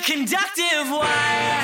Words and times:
conductive 0.00 0.90
wire. 0.90 1.60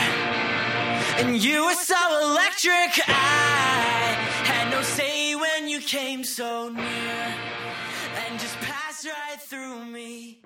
And 1.19 1.43
you 1.43 1.65
were 1.65 1.75
so 1.75 1.97
electric, 2.23 3.09
I 3.09 4.15
had 4.45 4.71
no 4.71 4.83
say 4.83 5.35
when 5.35 5.69
you 5.69 5.81
came 5.81 6.23
so 6.23 6.69
near 6.69 6.85
and 6.85 8.39
just 8.39 8.57
passed 8.59 9.07
right 9.07 9.41
through 9.41 9.87
me. 9.87 10.43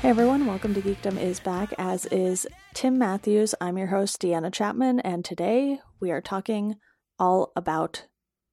Hey 0.00 0.08
everyone, 0.08 0.46
welcome 0.46 0.72
to 0.74 0.80
Geekdom 0.80 1.20
is 1.20 1.38
Back, 1.40 1.74
as 1.76 2.06
is 2.06 2.46
Tim 2.72 2.98
Matthews. 2.98 3.54
I'm 3.60 3.76
your 3.76 3.88
host, 3.88 4.22
Deanna 4.22 4.50
Chapman, 4.52 5.00
and 5.00 5.22
today 5.22 5.80
we 6.00 6.10
are 6.10 6.22
talking 6.22 6.76
all 7.18 7.52
about 7.54 8.06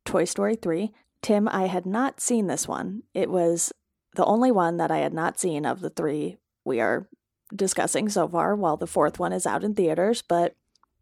Toy 0.03 0.25
Story 0.25 0.55
3. 0.55 0.91
Tim, 1.21 1.47
I 1.47 1.67
had 1.67 1.85
not 1.85 2.19
seen 2.19 2.47
this 2.47 2.67
one. 2.67 3.03
It 3.13 3.29
was 3.29 3.71
the 4.15 4.25
only 4.25 4.51
one 4.51 4.75
that 4.77 4.91
I 4.91 4.97
had 4.97 5.13
not 5.13 5.39
seen 5.39 5.65
of 5.65 5.79
the 5.79 5.89
three 5.89 6.37
we 6.65 6.79
are 6.79 7.07
discussing 7.55 8.09
so 8.09 8.27
far, 8.27 8.55
while 8.55 8.77
the 8.77 8.87
fourth 8.87 9.19
one 9.19 9.33
is 9.33 9.45
out 9.45 9.63
in 9.63 9.73
theaters, 9.75 10.21
but 10.21 10.55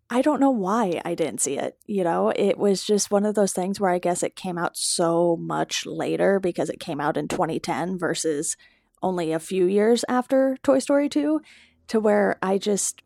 I 0.09 0.21
don't 0.21 0.41
know 0.41 0.51
why 0.51 1.01
I 1.05 1.15
didn't 1.15 1.39
see 1.39 1.57
it. 1.57 1.77
You 1.85 2.03
know, 2.03 2.33
it 2.35 2.57
was 2.57 2.83
just 2.83 3.11
one 3.11 3.25
of 3.25 3.35
those 3.35 3.53
things 3.53 3.79
where 3.79 3.91
I 3.91 3.99
guess 3.99 4.23
it 4.23 4.35
came 4.35 4.57
out 4.57 4.75
so 4.75 5.37
much 5.37 5.85
later 5.85 6.39
because 6.39 6.69
it 6.69 6.81
came 6.81 6.99
out 6.99 7.15
in 7.15 7.29
2010 7.29 7.97
versus 7.97 8.57
only 9.01 9.31
a 9.31 9.39
few 9.39 9.65
years 9.65 10.03
after 10.09 10.57
Toy 10.63 10.79
Story 10.79 11.07
2, 11.07 11.41
to 11.87 11.99
where 11.99 12.37
I 12.41 12.57
just 12.57 13.01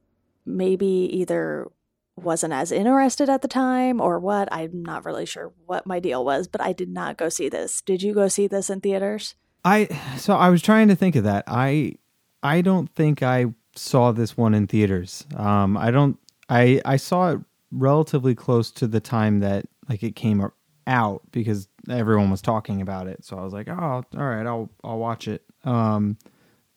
maybe 0.46 1.10
either 1.14 1.68
wasn't 2.16 2.54
as 2.54 2.72
interested 2.72 3.30
at 3.30 3.42
the 3.42 3.48
time 3.48 4.02
or 4.02 4.20
what. 4.20 4.50
I'm 4.52 4.82
not 4.82 5.06
really 5.06 5.26
sure 5.26 5.54
what 5.66 5.86
my 5.86 6.00
deal 6.00 6.26
was, 6.26 6.48
but 6.48 6.62
I 6.62 6.74
did 6.74 6.90
not 6.90 7.18
go 7.18 7.30
see 7.30 7.50
this. 7.50 7.82
Did 7.82 8.02
you 8.02 8.14
go 8.14 8.28
see 8.28 8.48
this 8.48 8.70
in 8.70 8.82
theaters? 8.82 9.36
I 9.64 9.88
so 10.18 10.36
I 10.36 10.50
was 10.50 10.62
trying 10.62 10.88
to 10.90 10.96
think 10.96 11.16
of 11.16 11.24
that. 11.24 11.44
I 11.48 11.96
I 12.46 12.62
don't 12.62 12.94
think 12.94 13.24
I 13.24 13.48
saw 13.76 14.12
this 14.12 14.38
one 14.38 14.54
in 14.54 14.68
theaters. 14.68 15.26
Um, 15.36 15.76
I 15.78 15.90
don't. 15.90 16.20
I 16.48 16.80
I 16.86 16.98
saw 16.98 17.32
it 17.32 17.40
relatively 17.72 18.36
close 18.36 18.70
to 18.74 18.88
the 18.88 19.00
time 19.00 19.40
that 19.40 19.66
like 19.90 20.04
it 20.04 20.16
came 20.16 20.48
out 20.86 21.24
because 21.32 21.68
everyone 21.90 22.30
was 22.30 22.44
talking 22.44 22.82
about 22.82 23.08
it. 23.08 23.26
So 23.26 23.36
I 23.36 23.44
was 23.44 23.52
like, 23.52 23.68
oh, 23.68 23.74
all 23.74 24.06
right, 24.14 24.46
I'll 24.46 24.70
I'll 24.84 25.00
watch 25.00 25.28
it. 25.28 25.44
Um, 25.64 26.18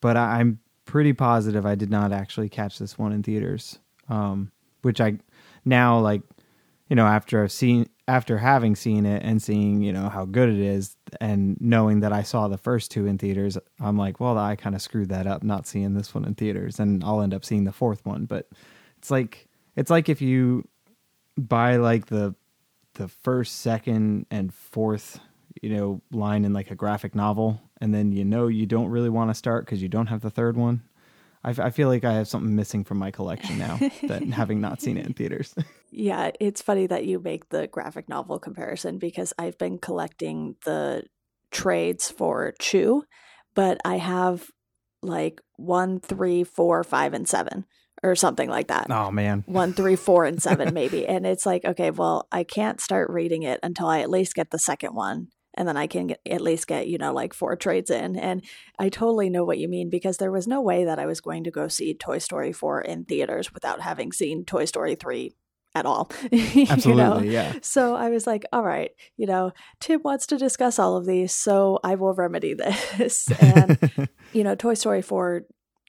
but 0.01 0.17
I, 0.17 0.41
I'm 0.41 0.59
pretty 0.87 1.13
positive 1.13 1.67
I 1.67 1.75
did 1.75 1.91
not 1.91 2.13
actually 2.13 2.49
catch 2.49 2.79
this 2.79 2.97
one 2.97 3.13
in 3.13 3.23
theaters. 3.23 3.79
Um, 4.09 4.51
which 4.81 5.03
I 5.03 5.19
now 5.67 5.99
like 5.99 6.23
you 6.89 6.97
know 6.97 7.07
after 7.07 7.43
I've 7.43 7.53
seen 7.53 7.91
after 8.09 8.39
having 8.39 8.75
seen 8.75 9.05
it 9.05 9.23
and 9.23 9.41
seeing 9.41 9.83
you 9.83 9.93
know 9.93 10.09
how 10.09 10.25
good 10.25 10.49
it 10.49 10.59
is 10.59 10.97
and 11.21 11.61
knowing 11.61 12.01
that 12.01 12.13
I 12.13 12.23
saw 12.23 12.49
the 12.49 12.57
first 12.59 12.91
two 12.91 13.07
in 13.07 13.19
theaters, 13.19 13.59
I'm 13.79 13.99
like, 13.99 14.19
well, 14.19 14.39
I 14.39 14.57
kind 14.57 14.75
of 14.75 14.81
screwed 14.83 15.11
that 15.11 15.27
up 15.27 15.43
not 15.43 15.67
seeing 15.67 15.93
this 15.95 16.15
one 16.15 16.25
in 16.25 16.35
theaters, 16.35 16.81
and 16.81 17.05
I'll 17.05 17.21
end 17.21 17.35
up 17.35 17.45
seeing 17.45 17.65
the 17.65 17.73
fourth 17.73 18.05
one. 18.07 18.25
But 18.25 18.49
it's 18.97 19.11
like 19.11 19.47
it's 19.77 19.91
like 19.91 20.09
if 20.09 20.23
you 20.23 20.67
buy 21.37 21.77
like 21.77 22.07
the 22.07 22.35
the 22.95 23.09
first, 23.09 23.61
second, 23.61 24.27
and 24.31 24.53
fourth 24.53 25.21
you 25.63 25.69
know 25.69 26.01
line 26.11 26.45
in 26.45 26.53
like 26.55 26.71
a 26.71 26.75
graphic 26.75 27.15
novel, 27.15 27.61
and 27.81 27.95
then 27.95 28.13
you 28.13 28.25
know 28.25 28.49
you 28.49 28.65
don't 28.65 28.89
really 28.89 29.11
want 29.11 29.31
to 29.31 29.35
start 29.35 29.67
because 29.67 29.83
you 29.83 29.89
don't 29.89 30.07
have 30.07 30.23
the 30.23 30.31
third 30.31 30.57
one. 30.57 30.83
I, 31.45 31.51
f- 31.51 31.61
I 31.61 31.71
feel 31.71 31.89
like 31.89 32.05
I 32.05 32.15
have 32.15 32.27
something 32.27 32.57
missing 32.57 32.85
from 32.85 32.99
my 32.99 33.11
collection 33.11 33.59
now 33.59 33.79
that 34.05 34.23
having 34.25 34.61
not 34.61 34.81
seen 34.81 34.97
it 34.97 35.07
in 35.07 35.13
theaters. 35.13 35.55
Yeah, 35.91 36.31
it's 36.41 36.63
funny 36.63 36.87
that 36.87 37.07
you 37.07 37.19
make 37.19 37.49
the 37.49 37.67
graphic 37.67 38.09
novel 38.09 38.39
comparison 38.39 38.99
because 38.99 39.33
I've 39.39 39.59
been 39.59 39.79
collecting 39.79 40.57
the 40.65 41.05
trades 41.51 42.11
for 42.11 42.55
Chew, 42.61 43.05
but 43.55 43.79
I 43.85 43.97
have 43.97 44.51
like 45.03 45.41
one, 45.57 46.01
three, 46.01 46.45
four, 46.45 46.85
five, 46.85 47.15
and 47.15 47.29
seven 47.29 47.65
or 48.03 48.15
something 48.15 48.49
like 48.49 48.69
that. 48.69 48.87
Oh 48.91 49.11
man. 49.11 49.45
One, 49.47 49.73
three, 49.73 49.97
four, 49.97 50.25
and 50.25 50.43
seven, 50.43 50.75
maybe. 50.75 51.07
And 51.07 51.27
it's 51.27 51.47
like, 51.47 51.65
okay, 51.65 51.91
well, 51.91 52.29
I 52.31 52.45
can't 52.45 52.81
start 52.81 53.11
reading 53.11 53.43
it 53.43 53.61
until 53.63 53.87
I 53.87 54.01
at 54.01 54.11
least 54.11 54.35
get 54.35 54.51
the 54.51 54.59
second 54.59 54.95
one. 54.95 55.29
And 55.55 55.67
then 55.67 55.77
I 55.77 55.89
can 55.89 56.09
get, 56.09 56.21
at 56.25 56.41
least 56.41 56.69
get, 56.69 56.87
you 56.87 56.99
know, 56.99 57.13
like 57.13 57.35
four 57.35 57.57
trades 57.57 57.91
in. 57.91 58.17
And 58.17 58.45
I 58.79 58.91
totally 58.91 59.29
know 59.29 59.45
what 59.45 59.59
you 59.59 59.69
mean 59.69 59.91
because 59.91 60.19
there 60.19 60.31
was 60.31 60.47
no 60.47 60.61
way 60.61 60.85
that 60.85 61.01
I 61.01 61.07
was 61.07 61.21
going 61.21 61.43
to 61.45 61.51
go 61.51 61.67
see 61.67 61.95
Toy 61.95 62.19
Story 62.19 62.53
4 62.53 62.83
in 62.83 63.05
theaters 63.05 63.53
without 63.53 63.81
having 63.81 64.13
seen 64.13 64.45
Toy 64.45 64.67
Story 64.67 64.95
3 64.95 65.35
at 65.75 65.87
all. 65.87 66.11
Absolutely, 66.33 66.81
you 66.91 66.95
know? 66.95 67.21
yeah. 67.21 67.55
So 67.63 67.95
I 67.95 68.11
was 68.11 68.27
like, 68.27 68.45
all 68.53 68.63
right, 68.63 68.91
you 69.17 69.27
know, 69.27 69.53
Tim 69.81 70.01
wants 70.03 70.27
to 70.29 70.39
discuss 70.39 70.79
all 70.79 70.97
of 70.97 71.07
these, 71.07 71.33
so 71.33 71.79
I 71.85 71.95
will 71.95 72.15
remedy 72.15 72.55
this. 72.99 73.31
and, 73.41 74.09
you 74.33 74.45
know, 74.45 74.55
Toy 74.55 74.75
Story 74.75 75.03
4 75.03 75.45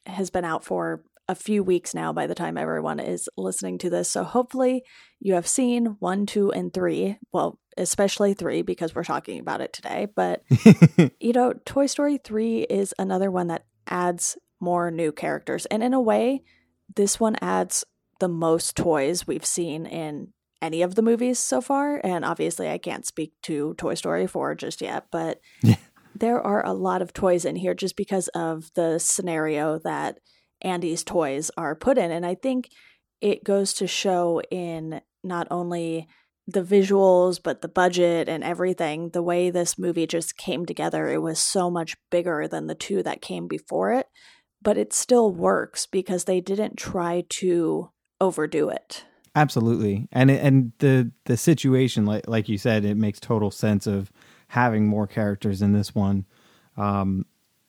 has 0.05 0.29
been 0.29 0.45
out 0.45 0.63
for 0.63 1.03
a 1.27 1.35
few 1.35 1.63
weeks 1.63 1.93
now 1.93 2.11
by 2.11 2.25
the 2.25 2.33
time 2.33 2.57
everyone 2.57 2.99
is 2.99 3.29
listening 3.37 3.77
to 3.77 3.89
this. 3.89 4.09
So 4.09 4.23
hopefully 4.23 4.83
you 5.19 5.35
have 5.35 5.47
seen 5.47 5.97
one, 5.99 6.25
two, 6.25 6.51
and 6.51 6.73
three. 6.73 7.19
Well, 7.31 7.59
especially 7.77 8.33
three 8.33 8.63
because 8.63 8.95
we're 8.95 9.03
talking 9.03 9.39
about 9.39 9.61
it 9.61 9.71
today. 9.71 10.07
But, 10.15 10.41
you 11.19 11.33
know, 11.33 11.53
Toy 11.65 11.85
Story 11.85 12.17
3 12.17 12.61
is 12.63 12.95
another 12.97 13.29
one 13.29 13.47
that 13.47 13.65
adds 13.87 14.39
more 14.59 14.89
new 14.89 15.11
characters. 15.11 15.67
And 15.67 15.83
in 15.83 15.93
a 15.93 16.01
way, 16.01 16.41
this 16.95 17.19
one 17.19 17.35
adds 17.41 17.85
the 18.19 18.27
most 18.27 18.75
toys 18.75 19.25
we've 19.27 19.45
seen 19.45 19.85
in 19.85 20.33
any 20.61 20.81
of 20.81 20.95
the 20.95 21.01
movies 21.01 21.39
so 21.39 21.61
far. 21.61 22.01
And 22.03 22.25
obviously, 22.25 22.69
I 22.69 22.77
can't 22.77 23.05
speak 23.05 23.31
to 23.43 23.73
Toy 23.75 23.93
Story 23.93 24.27
4 24.27 24.55
just 24.55 24.81
yet, 24.81 25.05
but 25.11 25.39
Yeah. 25.63 25.75
there 26.13 26.41
are 26.41 26.65
a 26.65 26.73
lot 26.73 27.01
of 27.01 27.13
toys 27.13 27.45
in 27.45 27.55
here 27.55 27.73
just 27.73 27.95
because 27.95 28.27
of 28.29 28.69
the 28.75 28.99
scenario 28.99 29.79
that 29.79 30.19
Andy's 30.61 31.03
toys 31.03 31.49
are 31.57 31.75
put 31.75 31.97
in. 31.97 32.11
And 32.11 32.25
I 32.25 32.35
think 32.35 32.69
it 33.21 33.43
goes 33.45 33.73
to 33.75 33.87
show 33.87 34.41
in 34.51 35.01
not 35.23 35.47
only 35.49 36.07
the 36.45 36.63
visuals, 36.63 37.39
but 37.41 37.61
the 37.61 37.67
budget 37.67 38.27
and 38.27 38.43
everything, 38.43 39.09
the 39.11 39.21
way 39.23 39.49
this 39.49 39.77
movie 39.77 40.07
just 40.07 40.35
came 40.35 40.65
together. 40.65 41.07
It 41.07 41.21
was 41.21 41.39
so 41.39 41.69
much 41.69 41.95
bigger 42.09 42.47
than 42.47 42.67
the 42.67 42.75
two 42.75 43.03
that 43.03 43.21
came 43.21 43.47
before 43.47 43.93
it, 43.93 44.07
but 44.61 44.77
it 44.77 44.91
still 44.91 45.31
works 45.31 45.85
because 45.85 46.23
they 46.23 46.41
didn't 46.41 46.75
try 46.77 47.23
to 47.29 47.91
overdo 48.21 48.69
it. 48.69 49.05
Absolutely, 49.35 50.07
and 50.11 50.31
and 50.31 50.71
the 50.79 51.11
the 51.25 51.37
situation, 51.37 52.05
like 52.05 52.27
like 52.27 52.49
you 52.49 52.57
said, 52.57 52.83
it 52.83 52.97
makes 52.97 53.19
total 53.19 53.51
sense 53.51 53.87
of 53.87 54.11
having 54.49 54.87
more 54.87 55.07
characters 55.07 55.61
in 55.61 55.73
this 55.73 55.93
one, 55.93 56.25
um, 56.77 57.25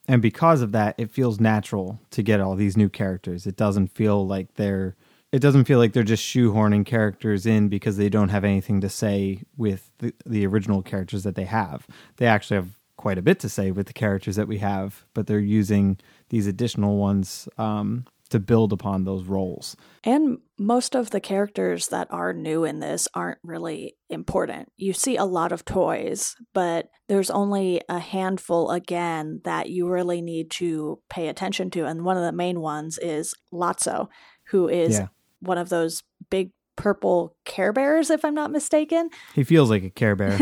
and 0.08 0.22
because 0.22 0.62
of 0.62 0.72
that, 0.72 0.94
it 0.98 1.10
feels 1.10 1.38
natural 1.38 2.00
to 2.10 2.22
get 2.22 2.40
all 2.40 2.56
these 2.56 2.76
new 2.76 2.88
characters. 2.88 3.46
It 3.46 3.56
doesn't 3.56 3.88
feel 3.88 4.26
like 4.26 4.54
they're 4.54 4.96
it 5.32 5.40
doesn't 5.40 5.64
feel 5.66 5.78
like 5.78 5.92
they're 5.92 6.02
just 6.02 6.24
shoehorning 6.24 6.84
characters 6.84 7.46
in 7.46 7.68
because 7.68 7.96
they 7.96 8.08
don't 8.08 8.30
have 8.30 8.44
anything 8.44 8.80
to 8.80 8.88
say 8.88 9.42
with 9.56 9.90
the, 9.98 10.12
the 10.26 10.46
original 10.46 10.82
characters 10.82 11.22
that 11.22 11.36
they 11.36 11.44
have. 11.44 11.86
They 12.16 12.26
actually 12.26 12.56
have 12.56 12.70
quite 12.96 13.18
a 13.18 13.22
bit 13.22 13.38
to 13.40 13.48
say 13.48 13.70
with 13.70 13.86
the 13.86 13.92
characters 13.92 14.36
that 14.36 14.48
we 14.48 14.58
have, 14.58 15.04
but 15.14 15.26
they're 15.26 15.38
using 15.38 15.98
these 16.30 16.46
additional 16.46 16.96
ones 16.96 17.48
um, 17.58 18.06
to 18.30 18.40
build 18.40 18.72
upon 18.72 19.04
those 19.04 19.24
roles. 19.24 19.76
And 20.04 20.38
most 20.58 20.94
of 20.94 21.10
the 21.10 21.20
characters 21.20 21.88
that 21.88 22.08
are 22.10 22.32
new 22.32 22.64
in 22.64 22.80
this 22.80 23.06
aren't 23.14 23.38
really 23.42 23.96
important. 24.08 24.70
You 24.76 24.92
see 24.92 25.16
a 25.16 25.24
lot 25.24 25.52
of 25.52 25.64
toys, 25.64 26.36
but 26.54 26.88
there's 27.08 27.30
only 27.30 27.80
a 27.88 27.98
handful 27.98 28.70
again 28.70 29.40
that 29.44 29.68
you 29.68 29.88
really 29.88 30.22
need 30.22 30.50
to 30.52 31.00
pay 31.08 31.28
attention 31.28 31.70
to. 31.70 31.86
And 31.86 32.04
one 32.04 32.16
of 32.16 32.22
the 32.22 32.32
main 32.32 32.60
ones 32.60 32.98
is 32.98 33.34
Lotso, 33.52 34.08
who 34.50 34.68
is 34.68 34.98
Yeah. 34.98 35.08
one 35.40 35.58
of 35.58 35.68
those 35.68 36.02
big 36.30 36.52
purple 36.80 37.36
Care 37.44 37.72
Bears, 37.72 38.08
if 38.08 38.24
I'm 38.24 38.34
not 38.34 38.50
mistaken. 38.50 39.10
He 39.34 39.44
feels 39.44 39.68
like 39.68 39.84
a 39.84 39.90
Care 39.90 40.16
Bear. 40.16 40.38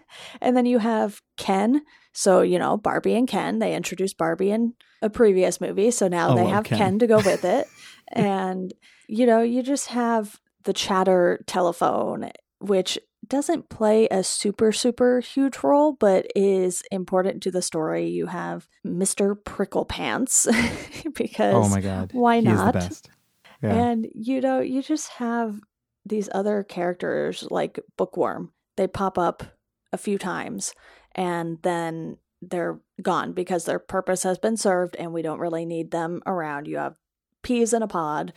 and 0.40 0.56
then 0.56 0.64
you 0.64 0.78
have 0.78 1.20
Ken. 1.36 1.82
So, 2.12 2.42
you 2.42 2.58
know, 2.58 2.76
Barbie 2.76 3.14
and 3.16 3.26
Ken, 3.26 3.58
they 3.58 3.74
introduced 3.74 4.16
Barbie 4.16 4.50
in 4.50 4.74
a 5.02 5.10
previous 5.10 5.60
movie. 5.60 5.90
So 5.90 6.06
now 6.06 6.30
I 6.30 6.34
they 6.36 6.42
love 6.42 6.52
have 6.52 6.64
Ken. 6.64 6.78
Ken. 6.78 6.98
to 7.00 7.06
go 7.08 7.16
with 7.16 7.44
it. 7.44 7.66
and, 8.12 8.72
you 9.08 9.26
know, 9.26 9.42
you 9.42 9.62
just 9.62 9.88
have 9.88 10.38
the 10.62 10.72
chatter 10.72 11.42
telephone, 11.48 12.30
which 12.60 12.96
doesn't 13.26 13.68
play 13.68 14.06
a 14.10 14.22
super, 14.22 14.70
super 14.70 15.20
huge 15.20 15.64
role, 15.64 15.96
but 15.98 16.26
is 16.36 16.82
important 16.92 17.42
to 17.42 17.50
the 17.50 17.62
story. 17.62 18.08
You 18.08 18.26
have 18.26 18.68
Mr. 18.86 19.36
Prickle 19.44 19.84
Pants 19.84 20.46
oh 20.52 20.78
because 21.14 21.54
oh 21.54 21.68
my 21.68 21.80
god, 21.80 22.10
why 22.12 22.36
he 22.36 22.42
not? 22.42 22.72
the 22.72 22.78
best. 22.78 23.10
Yeah. 23.62 23.74
And 23.74 24.08
you 24.14 24.40
know, 24.40 24.60
you 24.60 24.82
just 24.82 25.08
have 25.10 25.60
these 26.04 26.28
other 26.32 26.62
characters 26.62 27.46
like 27.50 27.78
Bookworm. 27.96 28.52
They 28.76 28.86
pop 28.86 29.18
up 29.18 29.42
a 29.92 29.98
few 29.98 30.18
times 30.18 30.74
and 31.14 31.58
then 31.62 32.16
they're 32.40 32.80
gone 33.00 33.32
because 33.32 33.64
their 33.64 33.78
purpose 33.78 34.22
has 34.24 34.38
been 34.38 34.56
served 34.56 34.96
and 34.96 35.12
we 35.12 35.22
don't 35.22 35.38
really 35.38 35.64
need 35.64 35.90
them 35.90 36.22
around. 36.26 36.66
You 36.66 36.78
have 36.78 36.96
peas 37.42 37.72
in 37.72 37.82
a 37.82 37.88
pod, 37.88 38.32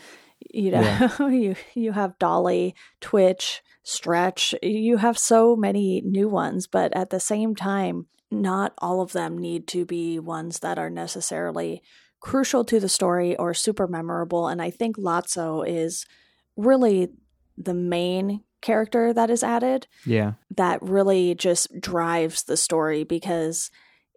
you 0.54 0.72
know, 0.72 0.82
Yeah. 0.82 1.28
you 1.30 1.56
you 1.74 1.92
have 1.94 2.20
Dolly, 2.20 2.76
Twitch, 3.02 3.64
Stretch. 3.84 4.54
You 4.62 4.98
have 4.98 5.18
so 5.18 5.56
many 5.56 6.02
new 6.02 6.28
ones, 6.28 6.68
but 6.68 6.96
at 6.96 7.10
the 7.10 7.20
same 7.20 7.56
time, 7.56 8.08
not 8.30 8.74
all 8.80 9.02
of 9.02 9.14
them 9.14 9.38
need 9.38 9.68
to 9.70 9.86
be 9.86 10.20
ones 10.20 10.60
that 10.60 10.78
are 10.78 10.90
necessarily 10.90 11.82
crucial 12.20 12.66
to 12.66 12.80
the 12.80 12.90
story 12.90 13.36
or 13.38 13.54
super 13.54 13.88
memorable. 13.88 14.48
And 14.48 14.62
I 14.62 14.72
think 14.72 14.98
Lotso 14.98 15.68
is 15.68 16.06
really 16.58 17.10
the 17.58 17.74
main 17.74 18.44
character 18.62 19.14
that 19.14 19.30
is 19.30 19.44
added 19.44 19.88
Yeah. 20.06 20.34
that 20.58 20.82
really 20.82 21.36
just 21.36 21.80
drives 21.80 22.44
the 22.44 22.58
story 22.58 23.04
because, 23.04 23.70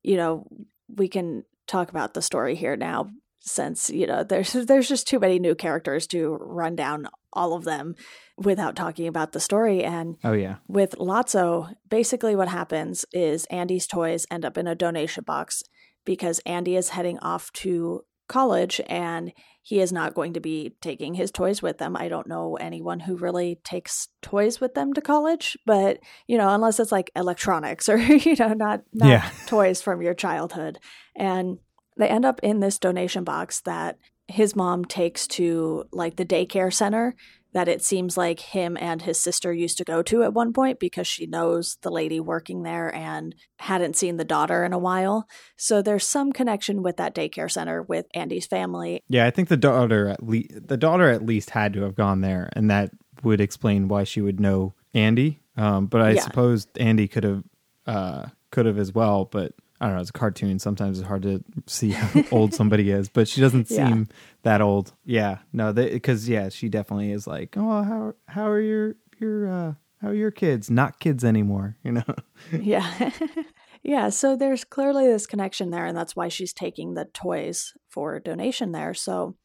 you 0.02 0.16
know, 0.16 0.46
we 0.88 1.08
can 1.08 1.44
talk 1.66 1.90
about 1.90 2.14
the 2.14 2.22
story 2.22 2.54
here 2.54 2.76
now 2.76 3.10
since, 3.40 3.90
you 3.90 4.06
know, 4.06 4.24
there's 4.24 4.52
there's 4.66 4.88
just 4.88 5.06
too 5.06 5.18
many 5.18 5.38
new 5.38 5.54
characters 5.54 6.06
to 6.08 6.36
run 6.40 6.76
down 6.76 7.08
all 7.32 7.52
of 7.52 7.64
them 7.64 7.94
without 8.38 8.74
talking 8.74 9.06
about 9.06 9.32
the 9.32 9.40
story. 9.40 9.84
And 9.84 10.16
Oh 10.24 10.32
yeah. 10.32 10.56
with 10.66 10.92
Lotso, 10.98 11.74
basically 11.88 12.34
what 12.34 12.48
happens 12.48 13.04
is 13.12 13.44
Andy's 13.46 13.86
toys 13.86 14.26
end 14.30 14.44
up 14.46 14.56
in 14.56 14.66
a 14.66 14.74
donation 14.74 15.24
box 15.24 15.62
because 16.06 16.38
Andy 16.46 16.74
is 16.74 16.90
heading 16.90 17.18
off 17.18 17.52
to 17.52 18.02
college 18.28 18.80
and 18.88 19.32
he 19.62 19.80
is 19.80 19.92
not 19.92 20.14
going 20.14 20.32
to 20.32 20.40
be 20.40 20.74
taking 20.80 21.14
his 21.14 21.30
toys 21.30 21.60
with 21.60 21.76
them. 21.78 21.96
I 21.96 22.08
don't 22.08 22.26
know 22.26 22.56
anyone 22.56 23.00
who 23.00 23.16
really 23.16 23.60
takes 23.64 24.08
toys 24.22 24.60
with 24.60 24.74
them 24.74 24.94
to 24.94 25.00
college, 25.02 25.58
but 25.66 25.98
you 26.26 26.38
know, 26.38 26.48
unless 26.48 26.80
it's 26.80 26.92
like 26.92 27.10
electronics 27.14 27.88
or 27.88 27.98
you 28.28 28.36
know, 28.36 28.54
not 28.54 28.82
not 28.94 29.08
Yeah. 29.08 29.30
toys 29.46 29.82
from 29.82 30.00
your 30.00 30.14
childhood. 30.14 30.78
And 31.16 31.58
they 31.98 32.08
end 32.08 32.24
up 32.24 32.40
in 32.42 32.60
this 32.60 32.78
donation 32.78 33.24
box 33.24 33.60
that 33.62 33.98
his 34.28 34.54
mom 34.54 34.84
takes 34.84 35.26
to 35.26 35.84
like 35.92 36.16
the 36.16 36.24
daycare 36.24 36.72
center 36.72 37.14
that 37.52 37.68
it 37.68 37.82
seems 37.82 38.16
like 38.16 38.40
him 38.40 38.76
and 38.78 39.02
his 39.02 39.18
sister 39.18 39.52
used 39.52 39.78
to 39.78 39.84
go 39.84 40.02
to 40.02 40.22
at 40.22 40.34
one 40.34 40.52
point 40.52 40.78
because 40.78 41.06
she 41.06 41.26
knows 41.26 41.78
the 41.82 41.90
lady 41.90 42.20
working 42.20 42.62
there 42.62 42.94
and 42.94 43.34
hadn't 43.58 43.96
seen 43.96 44.16
the 44.18 44.24
daughter 44.24 44.64
in 44.64 44.72
a 44.72 44.78
while. 44.78 45.26
So 45.56 45.80
there's 45.80 46.06
some 46.06 46.32
connection 46.32 46.82
with 46.82 46.98
that 46.98 47.14
daycare 47.14 47.50
center 47.50 47.82
with 47.82 48.06
Andy's 48.14 48.46
family. 48.46 49.02
Yeah, 49.08 49.26
I 49.26 49.30
think 49.30 49.48
the 49.48 49.56
daughter 49.56 50.08
at 50.08 50.22
least 50.26 50.68
the 50.68 50.76
daughter 50.76 51.08
at 51.08 51.24
least 51.24 51.50
had 51.50 51.72
to 51.72 51.82
have 51.82 51.94
gone 51.94 52.20
there, 52.20 52.50
and 52.52 52.70
that 52.70 52.90
would 53.22 53.40
explain 53.40 53.88
why 53.88 54.04
she 54.04 54.20
would 54.20 54.38
know 54.40 54.74
Andy. 54.94 55.40
Um, 55.56 55.86
but 55.86 56.00
I 56.02 56.12
Yeah. 56.12 56.20
suppose 56.22 56.66
Andy 56.78 57.08
could 57.08 57.24
have 57.24 57.42
uh, 57.86 58.26
could 58.50 58.66
have 58.66 58.78
as 58.78 58.92
well. 58.92 59.24
But 59.24 59.54
I 59.80 59.86
don't 59.86 59.94
know. 59.94 60.00
It's 60.00 60.10
a 60.10 60.12
cartoon. 60.12 60.58
Sometimes 60.58 60.98
it's 60.98 61.08
hard 61.08 61.22
to 61.22 61.42
see 61.66 61.92
how 61.92 62.22
old 62.30 62.52
somebody 62.52 62.90
is. 62.90 63.08
But 63.08 63.26
she 63.28 63.40
doesn't 63.40 63.70
Yeah. 63.70 63.88
seem 63.88 64.08
that 64.48 64.62
old. 64.62 64.94
Yeah, 65.04 65.38
no, 65.52 65.74
because 65.74 66.26
yeah, 66.26 66.48
she 66.48 66.70
definitely 66.70 67.12
is 67.12 67.26
like, 67.26 67.54
oh, 67.58 67.82
how 67.82 68.14
how 68.26 68.48
are 68.48 68.60
your 68.60 68.96
your 69.20 69.46
uh, 69.46 69.74
how 70.00 70.08
are 70.08 70.14
your 70.14 70.30
kids? 70.30 70.70
Not 70.70 71.00
kids 71.00 71.22
anymore. 71.22 71.76
You 71.84 71.92
know. 71.92 72.04
Yeah. 72.52 73.10
yeah. 73.82 74.08
So 74.08 74.36
there's 74.36 74.64
clearly 74.64 75.06
this 75.06 75.26
connection 75.26 75.70
there, 75.70 75.84
and 75.84 75.96
that's 75.96 76.16
why 76.16 76.28
she's 76.28 76.52
taking 76.52 76.94
the 76.94 77.04
toys 77.12 77.74
for 77.90 78.20
donation 78.20 78.72
there. 78.72 78.94
So 78.94 79.36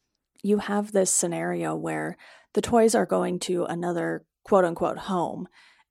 you 0.42 0.58
have 0.58 0.92
this 0.92 1.10
scenario 1.10 1.74
where 1.74 2.16
the 2.54 2.62
toys 2.62 2.94
are 2.94 3.04
going 3.04 3.40
to 3.40 3.64
another 3.64 4.24
quote 4.44 4.64
unquote 4.64 4.98
home, 4.98 5.48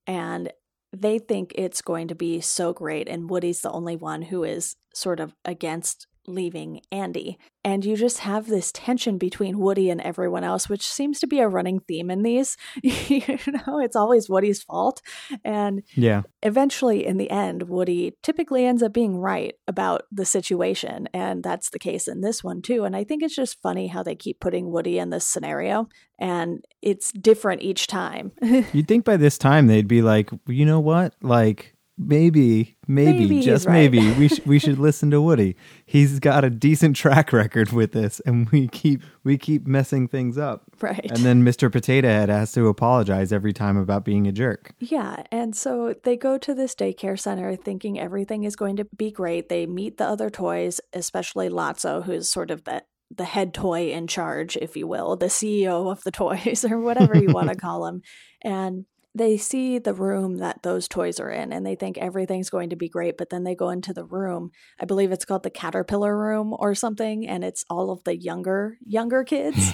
and 0.07 0.51
they 0.92 1.19
think 1.19 1.51
it's 1.56 1.81
going 1.81 2.07
to 2.07 2.15
be 2.15 2.42
so 2.42 2.74
great. 2.74 3.07
And 3.07 3.30
Woody's 3.30 3.62
the 3.62 3.71
only 3.71 3.95
one 3.95 4.24
who 4.24 4.44
is 4.44 4.75
sort 4.94 5.19
of 5.19 5.36
against 5.45 6.07
leaving 6.28 6.81
Andy. 6.92 7.38
And 7.64 7.86
you 7.86 7.96
just 7.96 8.20
have 8.20 8.48
this 8.48 8.72
tension 8.72 9.18
between 9.18 9.60
Woody 9.60 9.90
and 9.90 10.02
everyone 10.02 10.44
else, 10.44 10.68
which 10.68 10.86
seems 10.86 11.20
to 11.22 11.28
be 11.28 11.40
a 11.40 11.48
running 11.48 11.80
theme 11.80 12.12
in 12.12 12.24
these. 12.24 12.58
you 12.84 13.38
know, 13.48 13.80
it's 13.80 13.96
always 13.96 14.30
Woody's 14.30 14.62
fault. 14.62 15.02
And 15.46 15.84
yeah. 15.96 16.24
eventually 16.42 17.06
in 17.06 17.18
the 17.18 17.31
end 17.31 17.64
woody 17.64 18.14
typically 18.22 18.66
ends 18.66 18.84
up 18.84 18.94
being 18.94 19.18
right 19.18 19.56
about 19.68 20.04
the 20.12 20.25
situation 20.25 21.08
and 21.14 21.44
that's 21.44 21.70
the 21.70 21.80
case 21.80 22.08
in 22.08 22.22
this 22.22 22.44
one 22.44 22.62
too 22.62 22.84
and 22.84 22.96
i 22.96 23.04
think 23.04 23.24
it's 23.24 23.36
just 23.36 23.62
funny 23.62 23.88
how 23.88 24.04
they 24.04 24.16
keep 24.16 24.40
putting 24.40 24.70
woody 24.70 24.98
in 24.98 25.10
this 25.10 25.25
scenario 25.25 25.88
and 26.20 26.64
it's 26.81 27.12
different 27.14 27.62
each 27.62 27.88
time 27.88 28.31
You'd 28.74 28.88
think 28.88 29.06
by 29.06 29.18
this 29.18 29.38
time 29.38 29.68
they'd 29.68 29.88
be 29.88 30.02
like, 30.02 30.30
you 30.48 30.66
know 30.66 30.80
what? 30.80 31.14
Like 31.22 31.75
maybe, 31.98 32.75
maybe, 32.88 33.19
Maybe 33.19 33.42
just 33.42 33.66
right. 33.66 33.74
maybe 33.92 34.12
we 34.13 34.28
sh- 34.28 34.40
we 34.45 34.60
should 34.60 34.80
listen 34.88 35.12
to 35.12 35.22
Woody. 35.22 35.56
He's 35.86 36.19
got 36.19 36.44
a 36.44 36.50
decent 36.50 36.95
track 36.95 37.31
record 37.34 37.72
with 37.72 37.92
this, 37.92 38.19
and 38.25 38.50
we 38.50 38.68
keep 38.68 39.01
we 39.24 39.38
keep 39.38 39.68
messing 39.68 40.07
things 40.07 40.38
up. 40.38 40.63
right 40.81 41.06
And 41.12 41.19
then 41.24 41.44
Mr. 41.44 41.72
Potato 41.72 42.07
Head 42.07 42.30
has 42.30 42.51
to 42.54 42.68
apologize 42.68 43.31
every 43.31 43.54
time 43.54 43.78
about 43.78 44.04
being 44.06 44.28
a 44.28 44.31
jerk. 44.31 44.74
Yeah, 44.80 45.24
and 45.31 45.56
so 45.56 45.95
they 46.04 46.18
go 46.18 46.38
to 46.38 46.54
this 46.54 46.75
daycare 46.75 47.19
center 47.19 47.56
thinking 47.56 48.00
everything 48.00 48.44
is 48.44 48.56
going 48.56 48.75
to 48.78 48.86
be 48.98 49.12
great. 49.12 49.50
They 49.50 49.66
meet 49.66 49.98
the 49.98 50.06
other 50.06 50.30
toys, 50.30 50.81
especially 50.94 51.50
Lotso, 51.50 52.04
who's 52.04 52.30
sort 52.30 52.51
of 52.51 52.63
the 52.63 52.84
the 53.16 53.25
head 53.25 53.54
toy 53.54 53.92
in 53.92 54.07
charge, 54.07 54.57
if 54.57 54.75
you 54.75 54.88
will, 54.88 55.16
the 55.16 55.28
CEO 55.28 55.92
of 55.92 56.04
the 56.04 56.12
toys 56.24 56.66
or 56.68 56.80
whatever 56.80 57.16
you 57.16 57.31
want 57.31 57.50
to 57.50 57.56
call 57.68 57.86
him. 57.86 58.01
And 58.42 58.86
they 59.15 59.38
see 59.38 59.77
the 59.77 59.94
room 59.94 60.38
that 60.38 60.63
those 60.63 60.88
toys 60.88 61.19
are 61.19 61.30
in 61.30 61.54
and 61.54 61.65
they 61.65 61.75
think 61.75 61.98
everything's 61.98 62.50
going 62.50 62.71
to 62.71 62.75
be 62.75 62.89
great, 62.89 63.15
but 63.18 63.30
then 63.30 63.44
they 63.44 63.54
go 63.54 63.69
into 63.69 63.94
the 63.94 64.06
room. 64.06 64.51
I 64.80 64.86
believe 64.86 65.12
it's 65.12 65.25
called 65.25 65.44
the 65.44 65.51
caterpillar 65.51 66.18
room 66.18 66.56
or 66.57 66.74
something 66.74 67.27
and 67.27 67.44
it's 67.44 67.63
all 67.69 67.92
of 67.92 68.04
the 68.06 68.18
younger 68.18 68.77
younger 68.83 69.24
kids 69.24 69.74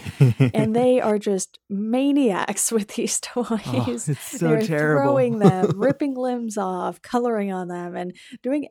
and 0.54 0.76
they 0.76 1.00
are 1.00 1.18
just 1.18 1.60
maniacs 1.70 2.72
with 2.72 2.96
these 2.96 3.20
oh, 3.36 3.44
toys. 3.44 3.60
Oh, 3.66 4.12
it's 4.12 4.40
so 4.40 4.50
They're 4.50 4.62
terrible. 4.62 5.04
throwing 5.04 5.40
them, 5.40 5.72
ripping 5.80 6.16
limbs 6.16 6.58
off, 6.58 7.02
coloring 7.02 7.54
on 7.54 7.70
them, 7.70 7.96
and 7.96 8.14
doing 8.44 8.68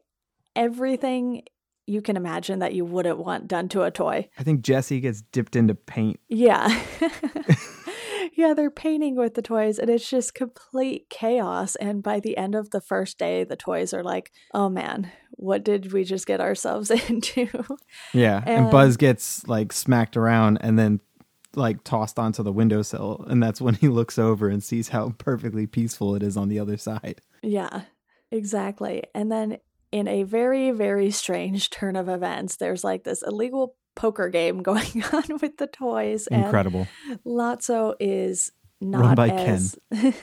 everything 0.54 1.42
you 1.86 2.02
can 2.02 2.18
imagine 2.18 2.58
that 2.58 2.74
you 2.74 2.84
wouldn't 2.84 3.18
want 3.18 3.48
done 3.48 3.68
to 3.70 3.82
a 3.82 3.90
toy. 3.90 4.28
I 4.38 4.42
think 4.42 4.60
Jesse 4.60 5.00
gets 5.00 5.22
dipped 5.22 5.56
into 5.56 5.74
paint. 5.74 6.20
Yeah. 6.28 6.68
Yeah, 8.38 8.54
they're 8.54 8.70
painting 8.70 9.16
with 9.16 9.34
the 9.34 9.42
toys, 9.42 9.80
and 9.80 9.90
it's 9.90 10.08
just 10.08 10.32
complete 10.32 11.10
chaos. 11.10 11.74
And 11.74 12.04
by 12.04 12.20
the 12.20 12.36
end 12.36 12.54
of 12.54 12.70
the 12.70 12.80
first 12.80 13.18
day, 13.18 13.42
the 13.42 13.56
toys 13.56 13.92
are 13.92 14.04
like, 14.04 14.30
oh 14.54 14.68
man, 14.68 15.10
what 15.32 15.64
did 15.64 15.92
we 15.92 16.04
just 16.04 16.24
get 16.24 16.40
ourselves 16.40 16.88
into? 17.08 17.48
Yeah, 18.14 18.38
and, 18.46 18.64
And- 18.64 18.70
Buzz 18.70 18.96
gets 18.96 19.46
like 19.48 19.72
smacked 19.72 20.16
around 20.16 20.58
and 20.60 20.78
then 20.78 21.00
like 21.56 21.82
tossed 21.82 22.16
onto 22.18 22.44
the 22.44 22.52
windowsill, 22.52 23.24
and 23.28 23.42
that's 23.42 23.60
when 23.60 23.74
he 23.74 23.88
looks 23.88 24.20
over 24.20 24.48
and 24.48 24.62
sees 24.62 24.90
how 24.90 25.10
perfectly 25.18 25.66
peaceful 25.66 26.14
it 26.14 26.22
is 26.22 26.36
on 26.36 26.48
the 26.48 26.60
other 26.60 26.76
side. 26.76 27.20
Yeah, 27.42 27.82
exactly. 28.30 29.02
And 29.16 29.32
then 29.32 29.58
in 29.90 30.06
a 30.06 30.22
very, 30.22 30.70
very 30.70 31.10
strange 31.10 31.70
turn 31.70 31.96
of 31.96 32.08
events, 32.08 32.54
there's 32.56 32.84
like 32.84 33.02
this 33.02 33.22
illegal 33.26 33.74
poker 33.98 34.30
game 34.30 34.62
going 34.62 35.04
on 35.12 35.24
with 35.42 35.58
the 35.58 35.66
toys. 35.66 36.26
Incredible. 36.28 36.86
And 37.10 37.20
Lotso 37.24 37.94
is 38.00 38.52
not 38.80 39.18
as 39.18 39.76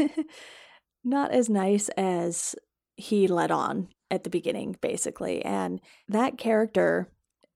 not 1.04 1.32
as 1.32 1.50
nice 1.50 1.90
as 1.90 2.56
he 2.96 3.28
let 3.28 3.52
on 3.52 3.90
at 4.10 4.24
the 4.24 4.30
beginning, 4.30 4.78
basically. 4.82 5.44
And 5.44 5.82
that 6.08 6.38
character, 6.38 7.12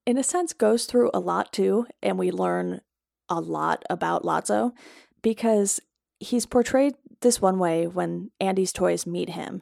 in 0.05 0.17
a 0.17 0.23
sense, 0.23 0.53
goes 0.53 0.85
through 0.85 1.09
a 1.13 1.19
lot 1.19 1.51
too, 1.53 1.87
and 2.03 2.19
we 2.19 2.31
learn 2.31 2.81
a 3.29 3.39
lot 3.39 3.83
about 3.89 4.23
Lotso 4.23 4.71
because 5.21 5.79
he's 6.19 6.45
portrayed 6.45 6.95
this 7.21 7.41
one 7.41 7.59
way 7.59 7.87
when 7.87 8.31
Andy's 8.39 8.73
toys 8.73 9.07
meet 9.07 9.29
him. 9.29 9.61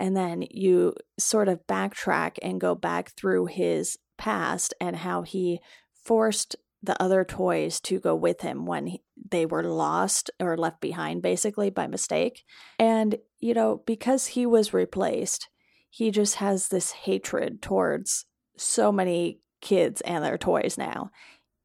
And 0.00 0.16
then 0.16 0.44
you 0.50 0.94
sort 1.18 1.48
of 1.48 1.66
backtrack 1.68 2.38
and 2.42 2.60
go 2.60 2.74
back 2.74 3.10
through 3.10 3.46
his 3.46 3.98
past 4.18 4.74
and 4.80 4.96
how 4.96 5.22
he 5.22 5.60
forced 6.04 6.56
the 6.82 7.00
other 7.00 7.24
toys 7.24 7.80
to 7.80 8.00
go 8.00 8.14
with 8.14 8.40
him 8.40 8.66
when 8.66 8.86
he, 8.86 9.02
they 9.30 9.46
were 9.46 9.62
lost 9.62 10.30
or 10.40 10.56
left 10.56 10.80
behind, 10.80 11.22
basically 11.22 11.70
by 11.70 11.86
mistake. 11.86 12.42
And, 12.78 13.16
you 13.38 13.54
know, 13.54 13.82
because 13.86 14.28
he 14.28 14.46
was 14.46 14.74
replaced, 14.74 15.48
he 15.90 16.10
just 16.10 16.36
has 16.36 16.68
this 16.68 16.90
hatred 16.90 17.62
towards 17.62 18.26
so 18.56 18.90
many 18.90 19.40
kids 19.60 20.00
and 20.00 20.24
their 20.24 20.38
toys 20.38 20.76
now. 20.76 21.10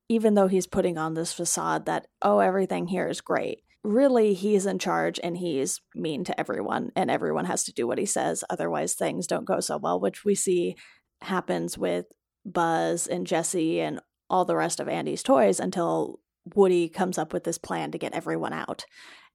Even 0.09 0.35
though 0.35 0.47
he's 0.47 0.67
putting 0.67 0.97
on 0.97 1.15
this 1.15 1.33
facade 1.33 1.85
that, 1.87 2.07
oh, 2.21 2.39
everything 2.39 2.87
here 2.87 3.07
is 3.07 3.21
great 3.21 3.63
really 3.87 4.33
he's 4.33 4.65
in 4.65 4.77
charge 4.77 5.17
and 5.23 5.37
he's 5.37 5.79
mean 5.95 6.25
to 6.25 6.37
everyone 6.37 6.91
and 6.95 7.09
everyone 7.09 7.45
has 7.45 7.63
to 7.63 7.73
do 7.73 7.87
what 7.87 7.97
he 7.97 8.05
says 8.05 8.43
otherwise 8.49 8.93
things 8.93 9.27
don't 9.27 9.45
go 9.45 9.61
so 9.61 9.77
well 9.77 9.97
which 9.97 10.25
we 10.25 10.35
see 10.35 10.75
happens 11.21 11.77
with 11.77 12.05
buzz 12.45 13.07
and 13.07 13.25
jesse 13.25 13.79
and 13.79 14.01
all 14.29 14.45
the 14.45 14.55
rest 14.55 14.79
of 14.79 14.87
andy's 14.87 15.23
toys 15.23 15.59
until 15.59 16.19
woody 16.55 16.87
comes 16.89 17.17
up 17.17 17.33
with 17.33 17.43
this 17.43 17.57
plan 17.57 17.91
to 17.91 17.97
get 17.97 18.13
everyone 18.13 18.53
out 18.53 18.85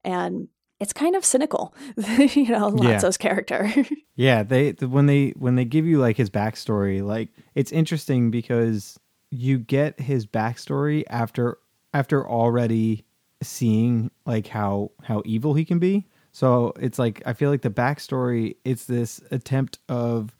and 0.04 0.48
it's 0.80 0.92
kind 0.92 1.14
of 1.14 1.24
cynical 1.24 1.74
you 1.96 2.48
know 2.48 2.68
Yeah. 2.76 2.96
lotso's 2.96 3.16
character 3.16 3.72
Yeah, 4.14 4.42
they 4.42 4.72
when 4.72 5.06
they 5.06 5.30
when 5.30 5.54
they 5.54 5.64
give 5.64 5.86
you 5.86 5.98
like 5.98 6.18
his 6.18 6.28
backstory, 6.28 7.02
like 7.02 7.30
it's 7.54 7.72
interesting 7.72 8.30
because 8.30 9.00
you 9.30 9.58
get 9.58 9.98
his 9.98 10.26
backstory 10.26 11.04
after 11.08 11.56
after 11.94 12.28
already 12.28 13.06
seeing 13.42 14.10
like 14.26 14.48
how 14.48 14.90
how 15.02 15.22
evil 15.24 15.54
he 15.54 15.64
can 15.64 15.78
be. 15.78 16.06
So 16.30 16.74
it's 16.78 16.98
like 16.98 17.22
I 17.24 17.32
feel 17.32 17.48
like 17.50 17.62
the 17.62 17.70
backstory 17.70 18.56
it's 18.66 18.84
this 18.84 19.22
attempt 19.30 19.78
of 19.88 20.36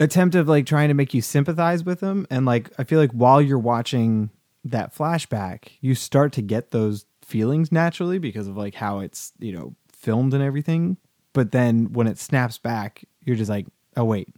attempt 0.00 0.34
of 0.34 0.48
like 0.48 0.66
trying 0.66 0.88
to 0.88 0.94
make 0.94 1.14
you 1.14 1.22
sympathize 1.22 1.84
with 1.84 2.00
him 2.00 2.26
and 2.30 2.46
like 2.46 2.70
I 2.78 2.84
feel 2.84 2.98
like 2.98 3.12
while 3.12 3.40
you're 3.40 3.58
watching 3.58 4.30
that 4.64 4.94
flashback, 4.94 5.68
you 5.80 5.94
start 5.94 6.32
to 6.32 6.42
get 6.42 6.70
those 6.70 7.06
feelings 7.22 7.70
naturally 7.70 8.18
because 8.18 8.48
of 8.48 8.56
like 8.56 8.74
how 8.74 8.98
it's, 8.98 9.32
you 9.38 9.52
know, 9.52 9.74
filmed 9.92 10.34
and 10.34 10.42
everything. 10.42 10.96
But 11.32 11.52
then 11.52 11.92
when 11.92 12.06
it 12.06 12.18
snaps 12.18 12.58
back, 12.58 13.04
you're 13.24 13.36
just 13.36 13.50
like, 13.50 13.66
"Oh 13.96 14.04
wait. 14.04 14.34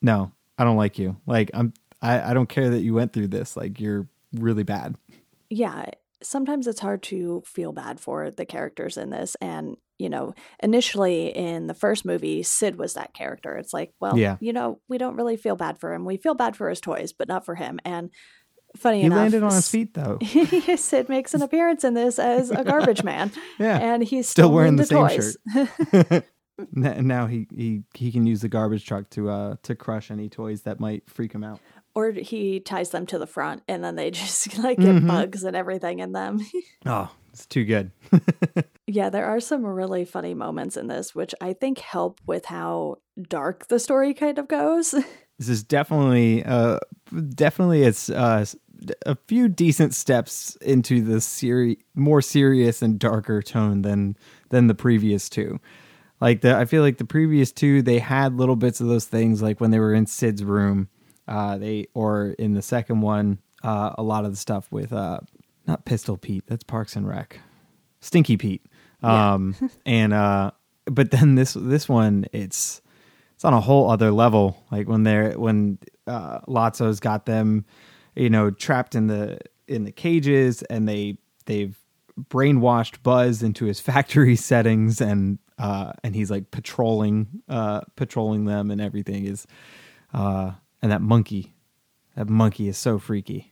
No, 0.00 0.32
I 0.56 0.64
don't 0.64 0.78
like 0.78 0.98
you. 0.98 1.16
Like 1.26 1.50
I'm 1.52 1.74
I 2.00 2.30
I 2.30 2.34
don't 2.34 2.48
care 2.48 2.70
that 2.70 2.80
you 2.80 2.94
went 2.94 3.12
through 3.12 3.28
this. 3.28 3.56
Like 3.56 3.78
you're 3.78 4.08
really 4.32 4.62
bad." 4.62 4.96
yeah, 5.50 5.86
sometimes 6.22 6.66
it's 6.66 6.80
hard 6.80 7.02
to 7.02 7.42
feel 7.44 7.72
bad 7.72 8.00
for 8.00 8.30
the 8.30 8.46
characters 8.46 8.96
in 8.96 9.10
this. 9.10 9.36
And, 9.40 9.76
you 10.00 10.08
know, 10.08 10.34
initially 10.62 11.28
in 11.28 11.66
the 11.66 11.74
first 11.74 12.04
movie, 12.04 12.42
Sid 12.42 12.76
was 12.76 12.94
that 12.94 13.14
character. 13.14 13.56
It's 13.56 13.72
like, 13.74 13.92
well, 14.00 14.16
Yeah. 14.18 14.36
you 14.40 14.52
know, 14.52 14.80
we 14.88 14.98
don't 14.98 15.16
really 15.16 15.36
feel 15.36 15.56
bad 15.56 15.78
for 15.78 15.92
him. 15.92 16.04
We 16.04 16.16
feel 16.16 16.34
bad 16.34 16.56
for 16.56 16.68
his 16.70 16.80
toys, 16.80 17.12
but 17.12 17.28
not 17.28 17.44
for 17.44 17.54
him. 17.56 17.78
And 17.84 18.10
funny 18.76 19.00
He 19.00 19.06
enough, 19.06 19.16
he 19.16 19.20
landed 19.22 19.42
on 19.42 19.52
his 19.52 19.68
feet 19.68 19.94
though. 19.94 20.18
Sid 20.76 21.08
makes 21.08 21.34
an 21.34 21.42
appearance 21.42 21.84
in 21.84 21.94
this 21.94 22.18
as 22.18 22.50
a 22.50 22.64
garbage 22.64 23.02
man. 23.04 23.30
Yeah. 23.58 23.78
And 23.78 24.02
he's 24.02 24.28
Still 24.28 24.44
still, 24.46 24.54
wearing 24.54 24.78
into 24.78 24.82
the 24.82 24.86
same 24.86 25.08
toys. 25.08 25.36
shirt. 25.52 26.24
Now 26.74 27.26
he, 27.26 27.46
he 27.56 27.84
he 27.94 28.12
can 28.12 28.26
use 28.26 28.42
the 28.42 28.48
garbage 28.48 28.84
truck 28.84 29.08
to 29.10 29.30
uh 29.30 29.56
to 29.62 29.74
crush 29.74 30.10
any 30.10 30.28
toys 30.28 30.62
that 30.62 30.78
might 30.78 31.08
freak 31.08 31.32
him 31.32 31.42
out. 31.42 31.58
or 31.94 32.12
he 32.12 32.60
ties 32.60 32.90
them 32.90 33.06
to 33.06 33.18
the 33.18 33.26
front 33.26 33.62
and 33.66 33.82
then 33.82 33.96
they 33.96 34.10
just 34.10 34.58
like 34.58 34.76
get 34.78 34.96
Mhm. 34.96 35.08
bugs 35.08 35.42
and 35.42 35.56
everything 35.56 36.00
in 36.00 36.12
them. 36.12 36.38
Oh, 36.84 37.10
it's 37.32 37.46
too 37.46 37.64
good. 37.64 37.92
Yeah, 38.92 39.08
there 39.08 39.26
are 39.26 39.38
some 39.38 39.64
really 39.64 40.04
funny 40.04 40.34
moments 40.34 40.76
in 40.76 40.88
this, 40.88 41.14
which 41.14 41.32
I 41.40 41.52
think 41.52 41.78
help 41.78 42.20
with 42.26 42.46
how 42.46 42.96
dark 43.28 43.68
the 43.68 43.78
story 43.78 44.14
kind 44.14 44.36
of 44.36 44.48
goes. 44.48 44.90
this 45.38 45.48
is 45.48 45.62
definitely 45.62 46.44
uh 46.44 46.78
definitely 47.34 47.82
it's 47.84 48.10
uh 48.10 48.44
a 49.06 49.16
few 49.28 49.46
decent 49.46 49.94
steps 49.94 50.56
into 50.56 51.02
the 51.02 51.20
seri- 51.20 51.78
more 51.94 52.20
serious 52.20 52.82
and 52.82 52.98
darker 52.98 53.42
tone 53.42 53.82
than 53.82 54.16
than 54.48 54.66
the 54.66 54.74
previous 54.74 55.28
two 55.28 55.60
like 56.20 56.40
the 56.40 56.56
i 56.56 56.64
feel 56.64 56.82
like 56.82 56.98
the 56.98 57.04
previous 57.04 57.52
two 57.52 57.82
they 57.82 57.98
had 57.98 58.36
little 58.36 58.56
bits 58.56 58.80
of 58.80 58.86
those 58.86 59.04
things 59.04 59.40
like 59.42 59.60
when 59.60 59.70
they 59.70 59.78
were 59.78 59.94
in 59.94 60.06
sid's 60.06 60.42
room 60.42 60.88
uh 61.28 61.56
they 61.58 61.86
or 61.94 62.34
in 62.38 62.54
the 62.54 62.62
second 62.62 63.00
one 63.02 63.38
uh 63.62 63.94
a 63.98 64.02
lot 64.02 64.24
of 64.24 64.30
the 64.30 64.36
stuff 64.36 64.70
with 64.72 64.92
uh 64.92 65.20
not 65.70 65.84
pistol 65.84 66.16
pete 66.16 66.44
that's 66.46 66.64
parks 66.64 66.96
and 66.96 67.06
rec 67.08 67.38
stinky 68.00 68.36
pete 68.36 68.64
um 69.02 69.54
and 69.86 70.12
uh 70.12 70.50
but 70.86 71.10
then 71.10 71.36
this 71.36 71.54
this 71.54 71.88
one 71.88 72.26
it's 72.32 72.82
it's 73.40 73.44
on 73.46 73.54
a 73.54 73.60
whole 73.62 73.90
other 73.90 74.10
level. 74.10 74.62
Like 74.70 74.86
when 74.86 75.04
they're 75.04 75.32
when 75.32 75.78
uh, 76.06 76.40
Lotso's 76.40 77.00
got 77.00 77.24
them, 77.24 77.64
you 78.14 78.28
know, 78.28 78.50
trapped 78.50 78.94
in 78.94 79.06
the 79.06 79.38
in 79.66 79.84
the 79.84 79.92
cages, 79.92 80.60
and 80.64 80.86
they 80.86 81.16
they've 81.46 81.74
brainwashed 82.20 83.02
Buzz 83.02 83.42
into 83.42 83.64
his 83.64 83.80
factory 83.90 84.36
settings, 84.36 85.00
and 85.00 85.38
uh, 85.58 85.92
and 86.04 86.14
he's 86.14 86.30
like 86.30 86.50
patrolling 86.50 87.28
uh, 87.48 87.80
patrolling 87.96 88.44
them, 88.44 88.70
and 88.70 88.78
everything 88.78 89.24
is, 89.24 89.46
uh, 90.12 90.50
and 90.82 90.92
that 90.92 91.00
monkey, 91.00 91.54
that 92.16 92.28
monkey 92.28 92.68
is 92.68 92.76
so 92.76 92.98
freaky. 92.98 93.49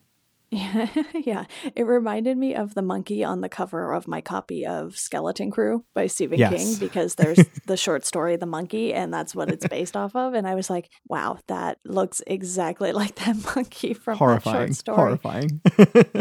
yeah, 0.50 1.44
it 1.76 1.82
reminded 1.86 2.38
me 2.38 2.54
of 2.54 2.74
the 2.74 2.82
monkey 2.82 3.22
on 3.22 3.40
the 3.42 3.48
cover 3.48 3.92
of 3.92 4.08
my 4.08 4.20
copy 4.20 4.64
of 4.66 4.96
Skeleton 4.96 5.50
Crew 5.50 5.84
by 5.94 6.06
Stephen 6.06 6.38
Yes. 6.38 6.52
King 6.54 6.74
because 6.78 7.16
there's 7.16 7.38
the 7.66 7.76
short 7.76 8.06
story 8.06 8.36
The 8.36 8.46
Monkey 8.46 8.94
and 8.94 9.12
that's 9.12 9.34
what 9.34 9.50
it's 9.50 9.66
based 9.68 9.96
off 9.96 10.16
of 10.16 10.32
and 10.34 10.46
I 10.46 10.54
was 10.54 10.70
like, 10.70 10.88
wow, 11.06 11.38
that 11.48 11.78
looks 11.84 12.22
exactly 12.26 12.92
like 12.98 13.14
that 13.16 13.36
monkey 13.56 13.92
from 13.94 14.16
horrifying, 14.16 14.56
that 14.56 14.66
short 14.66 14.76
story. 14.76 14.96
horrifying. 14.96 15.60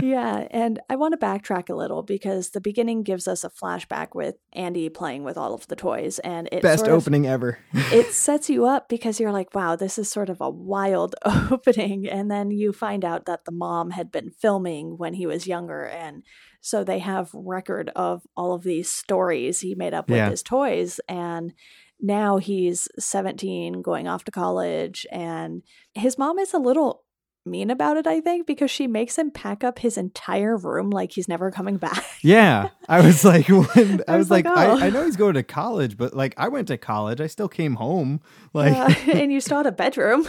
yeah, 0.03 0.47
and 0.51 0.79
I 0.89 0.95
want 0.97 1.13
to 1.13 1.25
backtrack 1.25 1.69
a 1.69 1.75
little 1.75 2.03
because 2.03 2.49
the 2.49 2.61
beginning 2.61 3.03
gives 3.03 3.27
us 3.27 3.43
a 3.43 3.49
flashback 3.49 4.09
with 4.13 4.35
Andy 4.53 4.89
playing 4.89 5.23
with 5.23 5.37
all 5.37 5.53
of 5.53 5.67
the 5.67 5.75
toys 5.75 6.19
and 6.19 6.49
it 6.51 6.61
Best 6.61 6.79
sort 6.85 6.91
of- 6.91 6.97
opening 7.03 7.25
ever. 7.27 7.59
it 7.73 8.11
sets 8.13 8.49
you 8.49 8.65
up 8.65 8.89
because 8.89 9.19
you're 9.19 9.31
like, 9.31 9.53
wow, 9.55 9.75
this 9.75 9.97
is 9.97 10.09
sort 10.11 10.29
of 10.29 10.41
a 10.41 10.49
wild 10.49 11.15
opening. 11.51 12.07
And 12.09 12.29
then 12.29 12.51
you 12.51 12.73
find 12.73 13.05
out 13.05 13.25
that 13.25 13.45
the 13.45 13.51
mom 13.51 13.91
had 13.91 14.11
been 14.11 14.16
filming 14.39 14.97
when 14.97 15.13
he 15.13 15.25
was 15.27 15.47
younger. 15.47 15.83
And 15.85 16.23
so 16.61 16.83
they 16.83 16.99
have 16.99 17.29
record 17.33 17.89
of 17.95 18.23
all 18.35 18.53
of 18.53 18.63
these 18.63 18.91
stories 18.91 19.59
he 19.61 19.75
made 19.75 19.93
up 19.93 20.09
with 20.09 20.17
Yeah. 20.17 20.29
his 20.29 20.43
toys. 20.43 20.99
And 21.07 21.53
now 22.01 22.37
he's 22.37 22.87
17, 22.99 23.81
going 23.81 24.07
off 24.07 24.23
to 24.25 24.31
college. 24.31 25.05
And 25.11 25.63
his 25.93 26.17
mom 26.17 26.37
is 26.39 26.53
a 26.53 26.59
little 26.59 27.03
mean 27.45 27.69
about 27.71 27.95
it, 27.95 28.05
I 28.05 28.19
think, 28.19 28.45
because 28.45 28.69
she 28.69 28.87
makes 28.87 29.17
him 29.17 29.31
pack 29.31 29.63
up 29.63 29.79
his 29.79 29.97
entire 29.97 30.57
room 30.57 30.89
like 30.89 31.13
he's 31.13 31.29
never 31.29 31.49
coming 31.49 31.77
back. 31.77 32.03
Yeah, 32.21 32.69
I 32.89 32.99
was 32.99 33.23
like, 33.33 33.47
when, 33.47 34.01
I, 34.07 34.13
I 34.13 34.17
was 34.17 34.25
was 34.25 34.31
like, 34.31 34.45
like, 34.45 34.57
oh. 34.57 34.77
I, 34.79 34.87
I 34.87 34.89
know 34.89 35.05
he's 35.05 35.15
going 35.15 35.35
to 35.35 35.43
college, 35.43 35.95
but 35.97 36.13
like, 36.13 36.33
I 36.37 36.49
went 36.49 36.67
to 36.67 36.77
college. 36.77 37.21
I 37.21 37.27
still 37.27 37.47
came 37.47 37.75
home. 37.75 38.19
Like, 38.53 38.75
Uh, 38.75 39.11
and 39.13 39.31
you 39.31 39.39
still 39.39 39.57
had 39.57 39.65
a 39.65 39.71
bedroom. 39.71 40.27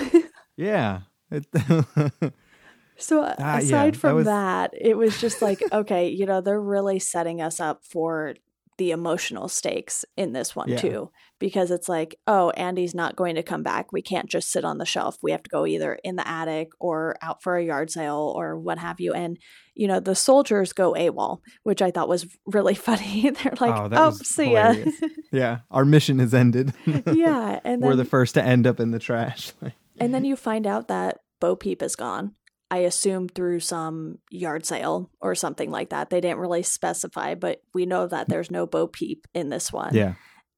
yeah, 0.56 1.00
It- 1.32 1.46
So 2.98 3.22
uh, 3.22 3.34
Ah, 3.38 3.52
yeah, 3.54 3.58
aside 3.58 3.94
that 3.94 3.98
from 4.00 4.16
was- 4.16 4.26
that, 4.26 4.72
it 4.78 4.96
was 4.96 5.20
just 5.20 5.40
like, 5.42 5.62
okay, 5.72 6.08
you 6.08 6.26
know, 6.26 6.40
they're 6.40 6.60
really 6.60 6.98
setting 6.98 7.40
us 7.40 7.60
up 7.60 7.84
for 7.84 8.34
the 8.78 8.90
emotional 8.92 9.48
stakes 9.48 10.04
in 10.16 10.32
this 10.32 10.54
one 10.54 10.68
Yeah. 10.68 10.76
too. 10.76 11.10
Because 11.40 11.72
it's 11.72 11.88
like, 11.88 12.16
oh, 12.28 12.50
Andy's 12.50 12.94
not 12.94 13.16
going 13.16 13.34
to 13.34 13.42
come 13.42 13.64
back. 13.64 13.92
We 13.92 14.02
can't 14.02 14.28
just 14.28 14.50
sit 14.52 14.64
on 14.64 14.78
the 14.78 14.84
shelf. 14.84 15.16
We 15.20 15.32
have 15.32 15.42
to 15.44 15.50
go 15.50 15.66
either 15.66 15.98
in 16.04 16.14
the 16.14 16.26
attic 16.26 16.68
or 16.78 17.16
out 17.20 17.42
for 17.42 17.56
a 17.56 17.64
yard 17.64 17.90
sale 17.90 18.32
or 18.36 18.56
what 18.58 18.78
have 18.78 19.00
you. 19.00 19.12
And, 19.12 19.36
you 19.74 19.88
know, 19.88 19.98
the 19.98 20.14
soldiers 20.14 20.72
go 20.72 20.92
AWOL, 20.94 21.38
which 21.64 21.82
I 21.82 21.90
thought 21.90 22.08
was 22.08 22.26
really 22.46 22.74
funny. 22.88 23.30
They're 23.30 23.54
like, 23.60 23.74
Oh, 23.74 23.84
oh, 23.84 23.88
that 23.88 24.14
see 24.14 24.52
ya. 24.52 24.74
yeah, 25.32 25.58
our 25.72 25.84
mission 25.84 26.20
has 26.20 26.32
ended. 26.32 26.72
yeah. 26.86 27.58
And 27.64 27.82
then 27.82 27.88
We're 27.88 27.96
the 27.96 28.04
first 28.04 28.34
to 28.34 28.44
end 28.44 28.64
up 28.66 28.78
in 28.78 28.92
the 28.92 29.00
trash. 29.00 29.52
And 29.98 30.14
then 30.14 30.24
you 30.24 30.36
find 30.36 30.66
out 30.68 30.86
that 30.88 31.18
Bo 31.40 31.56
Peep 31.56 31.82
is 31.82 31.96
gone. 31.96 32.34
I 32.70 32.78
assume 32.78 33.28
through 33.28 33.60
some 33.60 34.18
yard 34.30 34.66
sale 34.66 35.10
or 35.20 35.34
something 35.34 35.70
like 35.70 35.90
that. 35.90 36.10
They 36.10 36.20
didn't 36.20 36.38
really 36.38 36.62
specify, 36.62 37.34
but 37.34 37.62
we 37.72 37.86
know 37.86 38.06
that 38.06 38.28
there's 38.28 38.50
no 38.50 38.66
Bo 38.66 38.86
Peep 38.86 39.26
in 39.34 39.48
this 39.48 39.72
one. 39.72 39.94
yeah, 39.94 40.14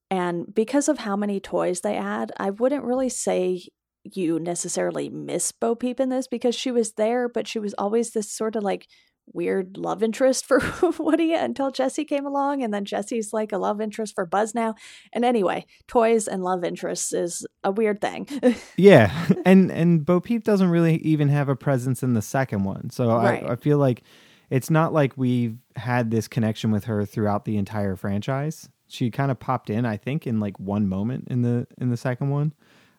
And 0.09 0.53
because 0.53 0.89
of 0.89 0.99
how 0.99 1.15
many 1.15 1.39
toys 1.39 1.81
they 1.81 1.95
add, 1.95 2.31
I 2.37 2.49
wouldn't 2.49 2.83
really 2.83 3.09
say 3.09 3.61
you 4.03 4.39
necessarily 4.39 5.09
miss 5.09 5.51
Bo 5.51 5.75
Peep 5.75 5.99
in 5.99 6.09
this 6.09 6.27
because 6.27 6.55
she 6.55 6.71
was 6.71 6.93
there, 6.93 7.29
but 7.29 7.47
she 7.47 7.59
was 7.59 7.73
always 7.77 8.11
this 8.11 8.31
sort 8.31 8.55
of 8.55 8.63
like 8.63 8.87
weird 9.33 9.77
love 9.77 10.03
interest 10.03 10.45
for 10.45 10.61
Woody 10.99 11.33
until 11.33 11.71
Jesse 11.71 12.05
came 12.05 12.25
along. 12.25 12.63
And 12.63 12.73
then 12.73 12.85
Jesse's 12.85 13.31
like 13.33 13.51
a 13.51 13.57
love 13.57 13.81
interest 13.81 14.15
for 14.15 14.25
Buzz 14.25 14.53
now. 14.53 14.75
And 15.13 15.23
anyway, 15.23 15.65
toys 15.87 16.27
and 16.27 16.43
love 16.43 16.63
interests 16.63 17.13
is 17.13 17.45
a 17.63 17.71
weird 17.71 18.01
thing. 18.01 18.27
yeah, 18.77 19.11
and 19.45 19.71
and 19.71 20.05
Bo 20.05 20.19
Peep 20.19 20.43
doesn't 20.43 20.69
really 20.69 20.97
even 20.97 21.29
have 21.29 21.49
a 21.49 21.55
presence 21.55 22.03
in 22.03 22.13
the 22.13 22.21
second 22.21 22.63
one, 22.63 22.89
so 22.89 23.07
Right. 23.07 23.43
I, 23.43 23.53
I 23.53 23.55
feel 23.55 23.77
like 23.77 24.03
it's 24.49 24.69
not 24.69 24.93
like 24.93 25.13
we've 25.15 25.57
had 25.75 26.11
this 26.11 26.27
connection 26.27 26.71
with 26.71 26.85
her 26.85 27.05
throughout 27.05 27.45
the 27.45 27.57
entire 27.57 27.95
franchise. 27.95 28.67
She 28.87 29.09
kind 29.09 29.31
of 29.31 29.39
popped 29.39 29.69
in, 29.69 29.85
I 29.85 29.95
think, 29.95 30.27
in 30.27 30.39
like 30.39 30.59
one 30.59 30.87
moment 30.87 31.27
in 31.29 31.41
the 31.41 31.67
in 31.79 31.89
the 31.89 31.97
second 31.97 32.29
one, 32.29 32.53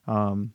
um, 0.07 0.53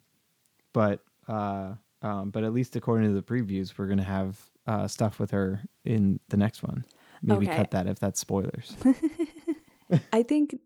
but 0.73 1.01
uh, 1.29 1.75
um, 2.03 2.31
but 2.31 2.45
at 2.45 2.53
least 2.53 2.75
according 2.77 3.09
to 3.09 3.15
the 3.15 3.23
previews, 3.23 3.77
we're 3.79 3.87
gonna 3.87 4.03
have 4.03 4.37
uh, 4.69 4.87
stuff 4.87 5.19
with 5.19 5.31
her 5.31 5.63
in 5.85 6.21
the 6.29 6.37
next 6.37 6.63
one. 6.63 6.85
Maybe 7.23 7.47
Okay. 7.49 7.57
cut 7.57 7.71
that 7.73 7.87
if 7.87 7.99
that's 7.99 8.21
spoilers. 8.21 8.77
I 10.13 10.23
think 10.23 10.57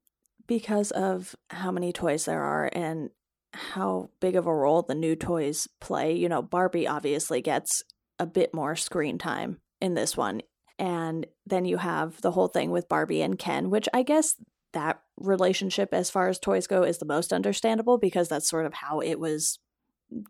because 0.47 0.91
of 0.91 1.37
how 1.51 1.71
many 1.71 1.93
toys 1.93 2.25
there 2.25 2.43
are 2.43 2.69
and 2.73 3.11
how 3.55 4.11
big 4.21 4.35
of 4.35 4.47
a 4.47 4.55
role 4.55 4.83
the 4.83 4.95
new 4.95 5.15
toys 5.15 5.69
play, 5.81 6.15
you 6.15 6.29
know, 6.29 6.43
Barbie 6.43 6.89
obviously 6.89 7.41
gets 7.41 7.83
a 8.19 8.27
bit 8.27 8.53
more 8.53 8.75
screen 8.75 9.19
time 9.19 9.61
in 9.81 9.95
this 9.95 10.17
one. 10.17 10.43
And 10.79 11.27
then 11.47 11.65
you 11.65 11.77
have 11.77 12.21
the 12.23 12.33
whole 12.33 12.49
thing 12.49 12.71
with 12.71 12.89
Barbie 12.89 13.23
and 13.23 13.39
Ken, 13.39 13.71
which 13.71 13.89
I 13.95 14.03
guess 14.03 14.35
that 14.73 15.01
relationship, 15.17 15.95
as 15.95 16.11
far 16.11 16.29
as 16.29 16.39
toys 16.39 16.67
go, 16.67 16.83
is 16.83 16.99
the 16.99 17.05
most 17.05 17.33
understandable 17.33 17.99
because 17.99 18.29
that's 18.29 18.49
sort 18.49 18.67
of 18.67 18.75
how 18.75 19.01
it 19.01 19.21
was 19.21 19.61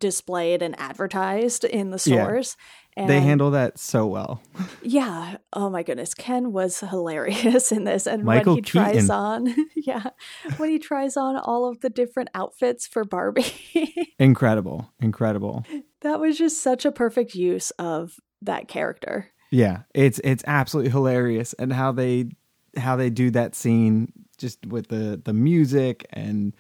displayed 0.00 0.62
and 0.62 0.78
advertised 0.78 1.64
in 1.64 1.90
the 1.90 2.02
Yeah. 2.04 2.24
stores. 2.24 2.56
And 2.94 3.08
they 3.08 3.20
handle 3.20 3.50
that 3.52 3.78
so 3.78 4.06
well. 4.06 4.42
yeah. 4.82 5.38
Oh 5.54 5.70
my 5.70 5.82
goodness. 5.82 6.12
Ken 6.12 6.52
was 6.52 6.80
hilarious 6.80 7.72
in 7.76 7.84
this. 7.84 8.06
And 8.06 8.24
Michael 8.24 8.54
when 8.54 8.58
he 8.58 8.62
tries 8.62 9.08
on, 9.08 9.54
yeah, 9.76 10.10
when 10.58 10.68
he 10.68 10.78
tries 10.78 11.16
on 11.16 11.36
all 11.36 11.68
of 11.68 11.80
the 11.80 11.88
different 11.88 12.28
outfits 12.34 12.86
for 12.86 13.04
Barbie, 13.04 14.14
Incredible, 14.18 14.90
incredible. 15.00 15.64
that 16.02 16.20
was 16.20 16.36
just 16.36 16.62
such 16.62 16.84
a 16.84 16.92
perfect 16.92 17.34
use 17.34 17.70
of 17.72 18.16
that 18.42 18.68
character. 18.68 19.30
Yeah, 19.50 19.82
it's 19.94 20.20
it's 20.24 20.44
absolutely 20.46 20.90
hilarious, 20.92 21.52
and 21.54 21.72
how 21.72 21.92
they 21.92 22.30
how 22.76 22.96
they 22.96 23.10
do 23.10 23.30
that 23.32 23.54
scene 23.54 24.12
just 24.38 24.64
with 24.66 24.88
the 24.88 25.20
the 25.22 25.32
music 25.32 26.06
and 26.10 26.54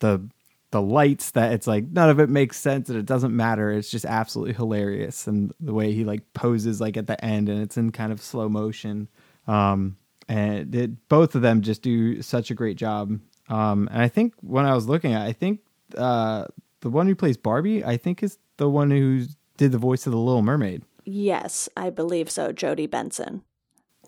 the 0.00 0.28
the 0.70 0.82
lights 0.82 1.30
that 1.32 1.52
it's 1.52 1.66
like 1.66 1.84
none 1.90 2.10
of 2.10 2.20
it 2.20 2.28
makes 2.28 2.58
sense 2.58 2.88
and 2.90 2.98
it 2.98 3.06
doesn't 3.06 3.34
matter. 3.34 3.70
It's 3.70 3.90
just 3.90 4.04
absolutely 4.04 4.54
hilarious. 4.54 5.26
And 5.26 5.52
the 5.60 5.72
way 5.72 5.92
he 5.92 6.04
like 6.04 6.32
poses 6.34 6.80
like 6.80 6.96
at 6.96 7.06
the 7.06 7.22
end 7.24 7.48
and 7.48 7.62
it's 7.62 7.76
in 7.78 7.90
kind 7.90 8.12
of 8.12 8.20
slow 8.20 8.48
motion. 8.48 9.08
Um, 9.46 9.96
and 10.28 10.74
it, 10.74 11.08
both 11.08 11.34
of 11.34 11.40
them 11.42 11.62
just 11.62 11.80
do 11.80 12.20
such 12.20 12.50
a 12.50 12.54
great 12.54 12.76
job. 12.76 13.18
Um, 13.48 13.88
and 13.90 14.02
I 14.02 14.08
think 14.08 14.34
when 14.42 14.66
I 14.66 14.74
was 14.74 14.86
looking 14.86 15.14
at, 15.14 15.22
I 15.22 15.32
think 15.32 15.60
uh, 15.96 16.44
the 16.80 16.90
one 16.90 17.06
who 17.06 17.14
plays 17.14 17.38
Barbie, 17.38 17.82
I 17.82 17.96
think 17.96 18.22
is 18.22 18.36
the 18.58 18.68
one 18.68 18.90
who 18.90 19.24
did 19.56 19.72
the 19.72 19.78
voice 19.78 20.06
of 20.06 20.12
the 20.12 20.18
Little 20.18 20.42
Mermaid. 20.42 20.82
Yes, 21.06 21.70
I 21.78 21.88
believe 21.88 22.28
so. 22.30 22.52
Jodi 22.52 22.86
Benson. 22.86 23.42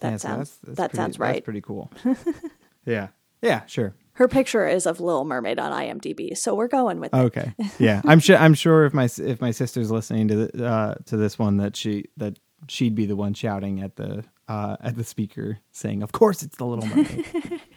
That 0.02 0.10
Yeah, 0.10 0.16
so 0.18 0.28
sounds 0.28 0.50
that's- 0.58 0.60
that's 0.66 0.76
that 0.76 0.90
pretty- 0.90 0.96
sounds 0.96 1.12
That's 1.16 1.18
right. 1.20 1.44
pretty 1.44 1.60
cool. 1.62 1.90
yeah. 2.84 3.08
Yeah, 3.42 3.64
sure. 3.64 3.94
Her 4.20 4.28
picture 4.28 4.68
is 4.68 4.84
of 4.84 5.00
Little 5.00 5.24
Mermaid 5.24 5.58
on 5.58 5.72
IMDb, 5.72 6.36
so 6.36 6.54
we're 6.54 6.68
going 6.68 7.00
with 7.00 7.14
it. 7.14 7.16
Okay. 7.16 7.54
Yeah. 7.78 8.02
I'm 8.04 8.20
sure 8.20 8.36
I'm 8.36 8.52
sure 8.52 8.84
if 8.84 8.92
my 8.92 9.04
if 9.16 9.40
my 9.40 9.50
sister's 9.50 9.90
listening 9.90 10.28
to 10.28 10.36
the, 10.46 10.66
uh 10.66 10.94
to 11.06 11.16
this 11.16 11.38
one 11.38 11.56
that 11.56 11.74
she 11.74 12.04
that 12.18 12.38
she'd 12.68 12.94
be 12.94 13.06
the 13.06 13.16
one 13.16 13.32
shouting 13.32 13.80
at 13.80 13.96
the 13.96 14.22
uh 14.46 14.76
at 14.82 14.96
the 14.96 15.04
speaker 15.04 15.60
saying, 15.72 16.02
"Of 16.02 16.12
course 16.12 16.42
it's 16.42 16.58
the 16.58 16.66
little 16.66 16.86
mermaid." 16.86 17.24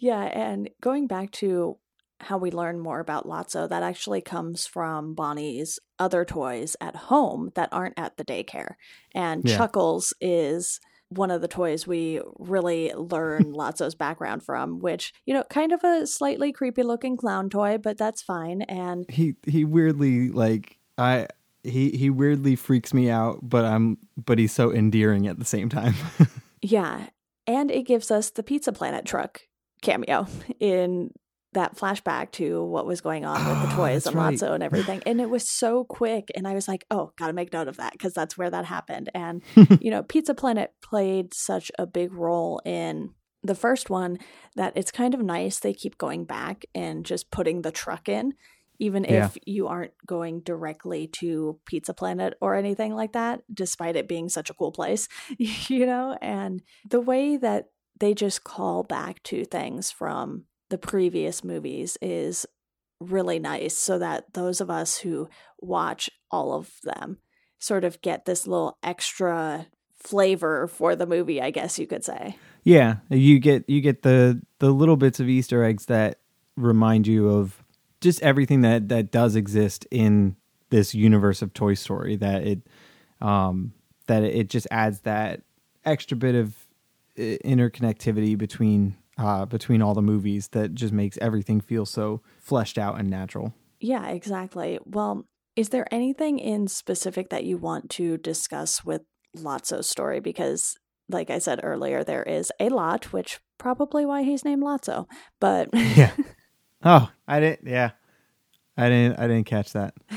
Yeah, 0.00 0.22
and 0.22 0.70
going 0.80 1.06
back 1.06 1.30
to 1.32 1.76
how 2.20 2.38
we 2.38 2.50
learn 2.50 2.78
more 2.80 3.00
about 3.00 3.26
Lotso, 3.26 3.68
that 3.68 3.82
actually 3.82 4.22
comes 4.22 4.66
from 4.66 5.14
Bonnie's 5.14 5.78
other 5.98 6.24
toys 6.24 6.74
at 6.80 6.96
home 6.96 7.52
that 7.54 7.68
aren't 7.70 7.98
at 7.98 8.16
the 8.16 8.24
daycare. 8.24 8.74
And 9.14 9.44
Yeah. 9.44 9.58
Chuckles 9.58 10.14
is 10.22 10.80
one 11.16 11.30
of 11.30 11.40
the 11.40 11.48
toys 11.48 11.86
we 11.86 12.20
really 12.38 12.92
learn 12.94 13.52
Lotso's 13.54 13.94
background 13.94 14.42
from, 14.42 14.78
which, 14.80 15.12
you 15.26 15.34
know, 15.34 15.44
kind 15.44 15.72
of 15.72 15.82
a 15.84 16.06
slightly 16.06 16.52
creepy 16.52 16.82
looking 16.82 17.16
clown 17.16 17.50
toy, 17.50 17.78
but 17.78 17.98
that's 17.98 18.22
fine. 18.22 18.62
And 18.62 19.06
he 19.10 19.34
he 19.46 19.64
weirdly 19.64 20.30
like 20.30 20.78
I 20.98 21.28
he 21.62 21.90
he 21.90 22.10
weirdly 22.10 22.56
freaks 22.56 22.92
me 22.92 23.10
out, 23.10 23.38
but 23.42 23.64
I'm 23.64 23.98
but 24.16 24.38
he's 24.38 24.52
so 24.52 24.72
endearing 24.72 25.26
at 25.26 25.38
the 25.38 25.44
same 25.44 25.68
time. 25.68 25.94
yeah, 26.62 27.06
and 27.46 27.70
it 27.70 27.82
gives 27.82 28.10
us 28.10 28.30
the 28.30 28.42
Pizza 28.42 28.72
Planet 28.72 29.04
truck 29.04 29.42
cameo 29.82 30.26
in 30.60 31.10
that 31.54 31.76
flashback 31.76 32.30
to 32.32 32.62
what 32.64 32.86
was 32.86 33.00
going 33.00 33.24
on 33.24 33.44
with 33.48 33.62
the 33.68 33.74
Oh, 33.74 33.76
toys 33.76 34.06
and 34.06 34.14
right. 34.14 34.34
Lotso 34.34 34.52
and 34.52 34.62
everything. 34.62 35.02
And 35.06 35.20
it 35.20 35.30
was 35.30 35.48
so 35.48 35.84
quick. 35.84 36.30
And 36.34 36.46
I 36.46 36.54
was 36.54 36.68
like, 36.68 36.84
oh, 36.90 37.12
got 37.16 37.28
to 37.28 37.32
make 37.32 37.52
note 37.52 37.68
of 37.68 37.78
that 37.78 37.92
because 37.92 38.12
that's 38.12 38.36
where 38.36 38.50
that 38.50 38.64
happened. 38.66 39.10
And, 39.14 39.42
you 39.80 39.90
know, 39.90 40.02
Pizza 40.02 40.34
Planet 40.34 40.72
played 40.82 41.32
such 41.34 41.72
a 41.78 41.86
big 41.86 42.12
role 42.12 42.60
in 42.64 43.10
the 43.42 43.54
first 43.54 43.90
one 43.90 44.18
that 44.56 44.72
it's 44.76 44.90
kind 44.90 45.14
of 45.14 45.20
nice 45.20 45.58
they 45.58 45.74
keep 45.74 45.98
going 45.98 46.24
back 46.24 46.64
and 46.74 47.04
just 47.04 47.30
putting 47.30 47.62
the 47.62 47.72
truck 47.72 48.08
in. 48.08 48.34
Even 48.80 49.04
Yeah. 49.04 49.26
if 49.26 49.38
you 49.46 49.68
aren't 49.68 49.92
going 50.04 50.40
directly 50.40 51.06
to 51.06 51.60
Pizza 51.64 51.94
Planet 51.94 52.36
or 52.40 52.56
anything 52.56 52.92
like 52.94 53.12
that, 53.12 53.42
despite 53.52 53.94
it 53.96 54.08
being 54.08 54.28
such 54.28 54.50
a 54.50 54.54
cool 54.54 54.72
place, 54.72 55.08
you 55.38 55.86
know? 55.86 56.18
And 56.20 56.60
the 56.88 57.00
way 57.00 57.36
that 57.36 57.68
they 58.00 58.14
just 58.14 58.42
call 58.42 58.82
back 58.82 59.22
to 59.24 59.44
things 59.44 59.92
from 59.92 60.46
the 60.74 60.78
previous 60.78 61.44
movies 61.44 61.96
is 62.02 62.44
really 62.98 63.38
nice 63.38 63.76
so 63.76 63.96
that 63.96 64.34
those 64.34 64.60
of 64.60 64.68
us 64.68 64.98
who 64.98 65.28
watch 65.60 66.10
all 66.32 66.52
of 66.52 66.72
them 66.82 67.18
sort 67.60 67.84
of 67.84 68.02
get 68.02 68.24
this 68.24 68.44
little 68.44 68.76
extra 68.82 69.68
flavor 69.94 70.66
for 70.66 70.96
the 70.96 71.06
movie 71.06 71.40
i 71.40 71.50
guess 71.50 71.78
you 71.78 71.86
could 71.86 72.04
say 72.04 72.36
yeah, 72.64 72.96
you 73.10 73.38
get 73.38 73.68
you 73.68 73.82
get 73.82 74.02
the 74.02 74.40
the 74.58 74.70
little 74.70 74.96
bits 74.96 75.20
of 75.20 75.28
Easter 75.28 75.62
eggs 75.62 75.86
that 75.86 76.18
remind 76.56 77.06
you 77.06 77.28
of 77.28 77.62
just 78.00 78.22
everything 78.22 78.62
that 78.62 78.88
that 78.88 79.12
does 79.12 79.36
exist 79.36 79.86
in 79.90 80.36
this 80.70 80.94
universe 80.94 81.42
of 81.42 81.52
Toy 81.52 81.74
Story. 81.74 82.16
That 82.16 82.42
it 82.42 82.62
um 83.20 83.74
that 84.06 84.24
it 84.24 84.48
just 84.48 84.66
adds 84.70 85.00
that 85.00 85.42
extra 85.84 86.16
bit 86.16 86.34
of 86.34 86.54
uh, 87.18 87.36
interconnectivity 87.44 88.36
between 88.36 88.96
uh 89.18 89.44
between 89.44 89.80
all 89.82 89.94
the 89.94 90.02
movies 90.02 90.48
that 90.48 90.74
just 90.74 90.92
makes 90.92 91.16
everything 91.18 91.60
feel 91.60 91.86
so 91.86 92.20
fleshed 92.40 92.78
out 92.78 92.98
and 92.98 93.08
natural. 93.10 93.54
yeah 93.80 94.08
exactly 94.08 94.78
well 94.84 95.26
is 95.56 95.68
there 95.68 95.86
anything 95.92 96.38
in 96.38 96.66
specific 96.66 97.28
that 97.30 97.44
you 97.44 97.56
want 97.56 97.88
to 97.90 98.16
discuss 98.18 98.84
with 98.84 99.02
lotso's 99.36 99.88
story 99.88 100.20
because 100.20 100.76
like 101.08 101.30
i 101.30 101.38
said 101.38 101.60
earlier 101.62 102.02
there 102.02 102.22
is 102.22 102.50
a 102.60 102.68
lot 102.68 103.12
which 103.12 103.40
probably 103.58 104.04
why 104.06 104.22
he's 104.22 104.44
named 104.44 104.62
lotso 104.62 105.06
but 105.40 105.68
Yeah. 105.72 106.12
oh, 106.84 107.10
I 107.26 107.40
didn't. 107.40 107.68
Yeah, 107.68 107.90
I 108.76 108.88
didn't. 108.88 109.18
I 109.18 109.26
didn't 109.28 109.46
catch 109.46 109.72
that. 109.72 109.94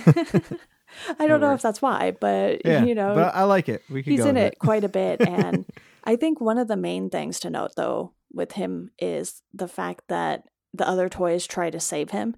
I 1.20 1.28
don't 1.28 1.40
know 1.42 1.54
if 1.54 1.62
that's 1.62 1.82
why, 1.82 2.12
but 2.12 2.62
Yeah, 2.66 2.84
you 2.84 2.96
know, 2.96 3.14
but 3.16 3.36
I 3.36 3.44
like 3.44 3.70
it. 3.70 3.84
We 3.90 4.04
could 4.04 4.12
he's 4.12 4.26
in 4.26 4.38
it 4.38 4.58
quite 4.60 4.84
a 4.84 4.90
bit. 4.90 5.22
And 5.22 5.66
I 6.04 6.16
think 6.16 6.42
one 6.42 6.58
of 6.58 6.68
the 6.68 6.76
main 6.78 7.10
things 7.10 7.40
to 7.42 7.50
note, 7.50 7.72
though, 7.78 8.14
with 8.38 8.54
him 8.54 8.92
is 9.00 9.42
the 9.54 9.68
fact 9.68 10.04
that 10.08 10.44
the 10.74 10.88
other 10.88 11.10
toys 11.10 11.46
try 11.46 11.70
to 11.70 11.80
save 11.80 12.12
him, 12.12 12.36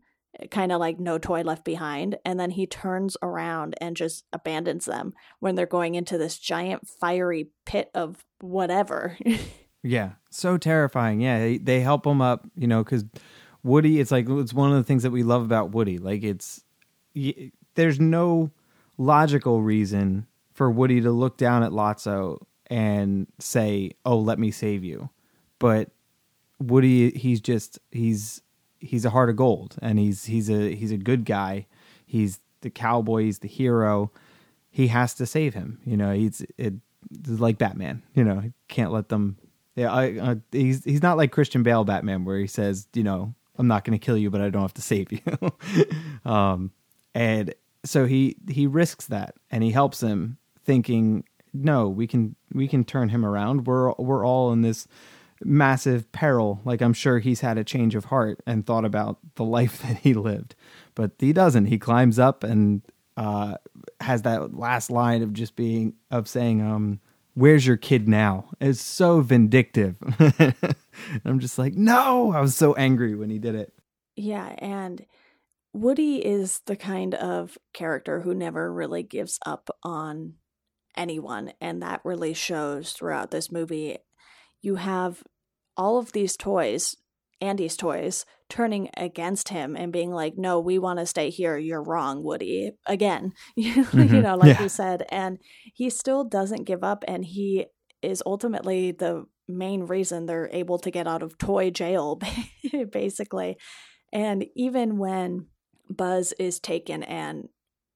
kind 0.49 0.71
of 0.71 0.79
like 0.79 0.99
no 0.99 1.17
toy 1.17 1.41
left 1.41 1.63
behind. 1.63 2.17
And 2.25 2.39
then 2.39 2.51
he 2.51 2.65
turns 2.65 3.17
around 3.21 3.75
and 3.81 3.95
just 3.95 4.25
abandons 4.33 4.85
them 4.85 5.13
when 5.39 5.55
they're 5.55 5.65
going 5.65 5.95
into 5.95 6.17
this 6.17 6.39
giant 6.39 6.87
fiery 6.87 7.49
pit 7.65 7.91
of 7.93 8.23
whatever. 8.39 9.17
Yeah, 9.81 10.13
so 10.29 10.57
terrifying. 10.57 11.21
Yeah, 11.21 11.57
they, 11.61 11.79
help 11.79 12.05
him 12.05 12.21
up, 12.21 12.45
you 12.55 12.67
know, 12.67 12.83
because 12.83 13.05
Woody. 13.63 13.99
It's 13.99 14.11
like 14.11 14.27
it's 14.27 14.53
one 14.53 14.71
of 14.71 14.77
the 14.77 14.83
things 14.83 15.03
that 15.03 15.11
we 15.11 15.23
love 15.23 15.43
about 15.43 15.71
Woody. 15.71 15.97
Like 15.97 16.23
it's 16.23 16.63
there's 17.75 17.99
no 17.99 18.51
logical 18.97 19.61
reason 19.61 20.27
for 20.53 20.69
Woody 20.69 21.01
to 21.01 21.11
look 21.11 21.37
down 21.37 21.63
at 21.63 21.71
Lotso 21.71 22.39
and 22.67 23.27
say, 23.39 23.91
"Oh, 24.05 24.19
let 24.19 24.37
me 24.37 24.51
save 24.51 24.83
you," 24.83 25.09
but 25.59 25.91
Woody, 26.59 27.11
he's 27.11 27.41
just 27.41 27.79
he's 27.91 28.41
he's 28.79 29.05
a 29.05 29.09
heart 29.09 29.29
of 29.29 29.35
gold, 29.35 29.75
and 29.81 29.99
he's 29.99 30.25
he's 30.25 30.49
a 30.49 30.73
he's 30.75 30.91
a 30.91 30.97
good 30.97 31.25
guy. 31.25 31.67
He's 32.05 32.39
the 32.61 32.69
cowboy. 32.69 33.23
He's 33.23 33.39
the 33.39 33.47
hero. 33.47 34.11
He 34.71 34.87
has 34.87 35.13
to 35.15 35.25
save 35.25 35.53
him. 35.53 35.79
You 35.85 35.97
know, 35.97 36.13
he's 36.13 36.45
it, 36.57 36.75
it's 37.11 37.39
like 37.39 37.57
Batman. 37.57 38.03
You 38.13 38.23
know, 38.23 38.39
he 38.39 38.53
can't 38.67 38.91
let 38.91 39.09
them. 39.09 39.37
Yeah, 39.75 39.93
I, 39.93 40.37
he's 40.51 40.83
he's 40.83 41.03
not 41.03 41.17
like 41.17 41.31
Christian 41.31 41.63
Bale 41.63 41.83
Batman, 41.83 42.25
where 42.25 42.37
he 42.37 42.47
says, 42.47 42.87
you 42.93 43.03
know, 43.03 43.33
I'm 43.57 43.67
not 43.67 43.83
going 43.85 43.97
to 43.97 44.03
kill 44.03 44.17
you, 44.17 44.29
but 44.29 44.41
I 44.41 44.49
don't 44.49 44.61
have 44.61 44.73
to 44.75 44.81
save 44.81 45.11
you. 45.11 45.21
um, 46.29 46.71
and 47.13 47.53
so 47.85 48.05
he 48.05 48.35
he 48.49 48.67
risks 48.67 49.05
that, 49.07 49.35
and 49.51 49.63
he 49.63 49.71
helps 49.71 50.01
him, 50.01 50.37
thinking, 50.65 51.23
no, 51.53 51.87
we 51.87 52.07
can 52.07 52.35
we 52.53 52.67
can 52.67 52.83
turn 52.83 53.09
him 53.09 53.25
around. 53.25 53.67
We're 53.67 53.93
we're 53.93 54.25
all 54.25 54.51
in 54.51 54.61
this 54.61 54.87
massive 55.43 56.11
peril. 56.11 56.61
Like 56.65 56.81
I'm 56.81 56.93
sure 56.93 57.19
he's 57.19 57.41
had 57.41 57.57
a 57.57 57.63
change 57.63 57.95
of 57.95 58.05
heart 58.05 58.41
and 58.45 58.65
thought 58.65 58.85
about 58.85 59.17
the 59.35 59.43
life 59.43 59.81
that 59.83 59.97
he 59.97 60.13
lived, 60.13 60.55
but 60.95 61.11
he 61.19 61.33
doesn't. 61.33 61.65
He 61.65 61.77
climbs 61.77 62.19
up 62.19 62.43
and 62.43 62.81
uh, 63.17 63.55
has 63.99 64.21
that 64.21 64.55
last 64.57 64.89
line 64.89 65.21
of 65.21 65.33
just 65.33 65.55
being 65.55 65.93
of 66.09 66.27
saying, 66.27 66.61
um, 66.61 66.99
"Where's 67.33 67.67
your 67.67 67.77
kid 67.77 68.07
now?" 68.07 68.49
It's 68.61 68.81
so 68.81 69.21
vindictive. 69.21 69.95
I'm 71.25 71.39
just 71.39 71.57
like, 71.57 71.73
no. 71.73 72.31
I 72.31 72.41
was 72.41 72.55
so 72.55 72.73
angry 72.73 73.15
when 73.15 73.29
he 73.29 73.39
did 73.39 73.55
it. 73.55 73.73
Yeah, 74.15 74.55
and 74.57 75.05
Woody 75.73 76.25
is 76.25 76.61
the 76.65 76.75
kind 76.75 77.15
of 77.15 77.57
character 77.73 78.21
who 78.21 78.33
never 78.33 78.71
really 78.71 79.03
gives 79.03 79.39
up 79.45 79.69
on 79.83 80.35
anyone, 80.95 81.53
and 81.61 81.81
that 81.81 82.01
really 82.03 82.33
shows 82.33 82.93
throughout 82.93 83.31
this 83.31 83.51
movie. 83.51 83.97
You 84.61 84.75
have 84.75 85.23
all 85.77 85.97
of 85.97 86.11
these 86.11 86.35
toys, 86.37 86.95
Andy's 87.41 87.77
toys, 87.77 88.25
turning 88.49 88.89
against 88.97 89.49
him 89.49 89.75
and 89.77 89.93
being 89.93 90.11
like, 90.11 90.37
"No, 90.37 90.59
we 90.59 90.77
want 90.79 90.99
to 90.99 91.05
stay 91.05 91.29
here. 91.29 91.57
You're 91.57 91.83
wrong, 91.83 92.23
Woody." 92.23 92.71
Again, 92.85 93.33
you 93.55 93.85
Mhm. 93.85 94.23
know, 94.23 94.35
like 94.35 94.57
Yeah. 94.57 94.63
you 94.63 94.69
said, 94.69 95.05
and 95.09 95.39
he 95.73 95.89
still 95.89 96.23
doesn't 96.23 96.63
give 96.65 96.83
up, 96.83 97.03
and 97.07 97.23
he 97.25 97.67
is 98.01 98.23
ultimately 98.25 98.91
the 98.91 99.25
main 99.47 99.83
reason 99.83 100.25
they're 100.25 100.49
able 100.51 100.77
to 100.79 100.91
get 100.91 101.07
out 101.07 101.23
of 101.23 101.37
toy 101.37 101.69
jail, 101.69 102.19
basically. 102.91 103.57
And 104.11 104.45
even 104.55 104.97
when 104.97 105.47
Buzz 105.89 106.33
is 106.39 106.59
taken 106.59 107.03
and 107.03 107.49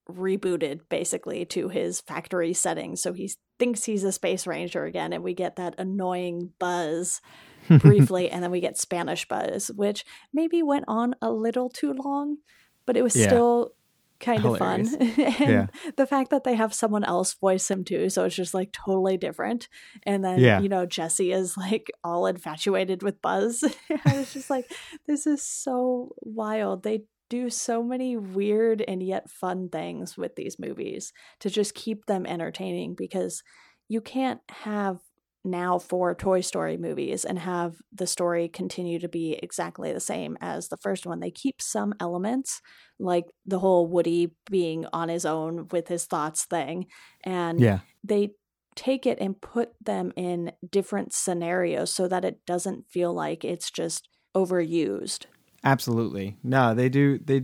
rebooted 0.10 0.82
basically 0.90 1.46
to 1.46 1.70
his 1.70 2.02
factory 2.02 2.54
settings, 2.54 3.02
so 3.02 3.14
he 3.14 3.32
thinks 3.60 3.86
he's 3.86 4.04
a 4.04 4.12
space 4.12 4.46
ranger 4.46 4.84
again, 4.86 5.14
and 5.14 5.24
we 5.24 5.34
get 5.34 5.56
that 5.56 5.76
annoying 5.78 6.52
Buzz 6.60 7.22
briefly, 7.80 8.30
and 8.30 8.44
then 8.44 8.52
we 8.52 8.60
get 8.60 8.78
Spanish 8.78 9.28
Buzz, 9.28 9.72
which 9.76 10.04
maybe 10.34 10.62
went 10.62 10.86
on 10.88 11.16
a 11.22 11.32
little 11.32 11.70
too 11.70 11.94
long, 11.94 12.38
but 12.86 12.98
it 12.98 13.02
was 13.04 13.16
Yeah. 13.16 13.28
still 13.28 13.72
kind 14.20 14.46
of 14.46 14.58
fun. 14.58 14.88
and 15.00 15.18
Yeah. 15.40 15.68
the 15.98 16.08
fact 16.08 16.30
that 16.30 16.44
they 16.46 16.56
have 16.56 16.74
someone 16.74 17.04
else 17.04 17.34
voice 17.34 17.70
him 17.70 17.84
too, 17.84 18.10
so 18.10 18.24
it's 18.26 18.36
just 18.36 18.54
like 18.54 18.72
totally 18.72 19.18
different. 19.18 19.68
And 20.04 20.24
then, 20.24 20.40
Yeah. 20.40 20.60
you 20.60 20.70
know, 20.70 20.86
Jesse 20.86 21.32
is 21.32 21.58
like 21.58 21.92
all 22.04 22.26
infatuated 22.26 23.04
with 23.04 23.22
Buzz. 23.22 23.64
I 24.06 24.18
was 24.18 24.32
just 24.34 24.50
like, 24.50 24.66
this 25.08 25.26
is 25.28 25.42
so 25.42 26.14
wild. 26.22 26.84
They 26.84 27.04
do 27.30 27.50
so 27.50 27.84
many 27.84 28.18
weird 28.18 28.82
and 28.82 29.02
yet 29.02 29.30
fun 29.30 29.70
things 29.70 30.18
with 30.18 30.36
these 30.36 30.60
movies 30.60 31.12
to 31.40 31.50
just 31.50 31.74
keep 31.74 32.06
them 32.06 32.26
entertaining 32.26 32.96
because 32.96 33.42
you 33.88 34.02
can't 34.02 34.42
have 34.50 35.00
now 35.46 35.78
four 35.78 36.16
Toy 36.16 36.40
Story 36.40 36.78
movies 36.78 37.26
and 37.26 37.38
have 37.38 37.76
the 37.92 38.08
story 38.08 38.48
continue 38.48 38.98
to 39.00 39.10
be 39.10 39.34
exactly 39.44 39.92
the 39.92 40.00
same 40.00 40.38
as 40.40 40.70
the 40.70 40.78
first 40.78 41.06
one. 41.06 41.20
They 41.20 41.32
keep 41.32 41.62
some 41.62 41.94
elements, 42.00 42.62
like 42.98 43.26
the 43.46 43.60
whole 43.60 43.88
Woody 43.88 44.36
being 44.50 44.86
on 44.94 45.10
his 45.10 45.26
own 45.26 45.68
with 45.70 45.90
his 45.90 46.06
thoughts 46.06 46.46
thing, 46.46 46.86
and 47.26 47.60
Yeah. 47.60 47.80
they 48.04 48.32
take 48.76 49.06
it 49.06 49.20
and 49.20 49.40
put 49.40 49.74
them 49.82 50.14
in 50.16 50.52
different 50.72 51.14
scenarios 51.14 51.94
so 51.94 52.08
that 52.08 52.24
it 52.26 52.46
doesn't 52.46 52.88
feel 52.90 53.14
like 53.14 53.44
it's 53.44 53.70
just 53.70 54.08
overused. 54.36 55.26
Absolutely. 55.64 56.38
No, 56.44 56.74
they 56.74 56.90
do 56.90 57.18
they 57.20 57.44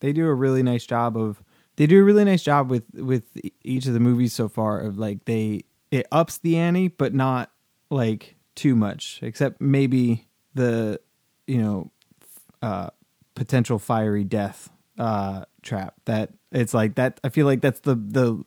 they 0.00 0.12
do 0.12 0.26
a 0.26 0.34
really 0.34 0.62
nice 0.62 0.84
job 0.86 1.16
of 1.16 1.42
they 1.76 1.86
do 1.86 2.00
a 2.00 2.04
really 2.04 2.24
nice 2.24 2.42
job 2.42 2.70
with 2.70 2.84
with 2.94 3.24
each 3.62 3.86
of 3.86 3.94
the 3.94 4.00
movies 4.00 4.32
so 4.32 4.48
far 4.48 4.80
of 4.80 4.98
like 4.98 5.24
they 5.24 5.62
it 5.90 6.06
ups 6.12 6.38
the 6.38 6.58
ante 6.58 6.88
but 6.88 7.14
not 7.14 7.50
like 7.90 8.36
too 8.54 8.76
much 8.76 9.18
except 9.22 9.60
maybe 9.60 10.26
the 10.54 11.00
you 11.46 11.58
know 11.58 11.90
uh 12.62 12.90
potential 13.34 13.78
fiery 13.78 14.24
death 14.24 14.70
uh 14.98 15.44
trap 15.62 15.94
that 16.04 16.30
it's 16.52 16.74
like 16.74 16.94
that 16.96 17.18
I 17.24 17.30
feel 17.30 17.46
like 17.46 17.60
that's 17.60 17.80
the 17.80 17.94
the 17.94 18.42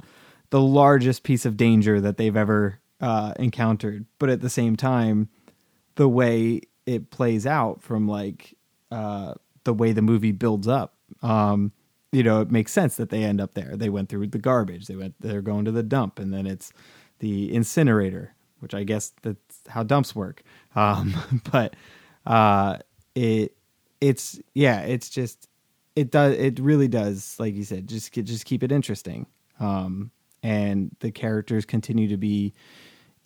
the 0.49 0.61
largest 0.61 1.23
piece 1.23 1.45
of 1.45 1.57
danger 1.57 1.99
that 1.99 2.17
they've 2.17 2.37
ever 2.37 2.79
uh 3.01 3.33
encountered 3.37 4.05
but 4.19 4.29
at 4.29 4.41
the 4.41 4.49
same 4.49 4.75
time 4.75 5.29
the 5.95 6.07
way 6.07 6.61
it 6.85 7.09
plays 7.09 7.45
out 7.45 7.81
from 7.81 8.07
like 8.07 8.56
uh 8.91 9.33
the 9.63 9.73
way 9.73 9.91
the 9.91 10.01
movie 10.01 10.31
builds 10.31 10.67
up 10.67 10.95
um 11.21 11.71
you 12.11 12.23
know 12.23 12.41
it 12.41 12.51
makes 12.51 12.71
sense 12.71 12.95
that 12.95 13.09
they 13.09 13.23
end 13.23 13.41
up 13.41 13.53
there 13.53 13.75
they 13.75 13.89
went 13.89 14.09
through 14.09 14.27
the 14.27 14.37
garbage 14.37 14.87
they 14.87 14.95
went 14.95 15.13
they're 15.19 15.41
going 15.41 15.65
to 15.65 15.71
the 15.71 15.83
dump 15.83 16.19
and 16.19 16.33
then 16.33 16.45
it's 16.45 16.71
the 17.19 17.53
incinerator 17.53 18.33
which 18.59 18.73
i 18.73 18.83
guess 18.83 19.13
that's 19.21 19.61
how 19.67 19.83
dumps 19.83 20.15
work 20.15 20.43
um 20.75 21.13
but 21.51 21.75
uh 22.25 22.77
it 23.15 23.55
it's 23.99 24.39
yeah 24.53 24.81
it's 24.81 25.09
just 25.09 25.49
it 25.95 26.11
does 26.11 26.35
it 26.37 26.59
really 26.59 26.87
does 26.87 27.35
like 27.39 27.55
you 27.55 27.63
said 27.63 27.87
just 27.87 28.13
just 28.13 28.45
keep 28.45 28.63
it 28.63 28.71
interesting 28.71 29.25
um 29.59 30.11
and 30.43 30.95
the 30.99 31.11
characters 31.11 31.65
continue 31.65 32.07
to 32.07 32.17
be 32.17 32.53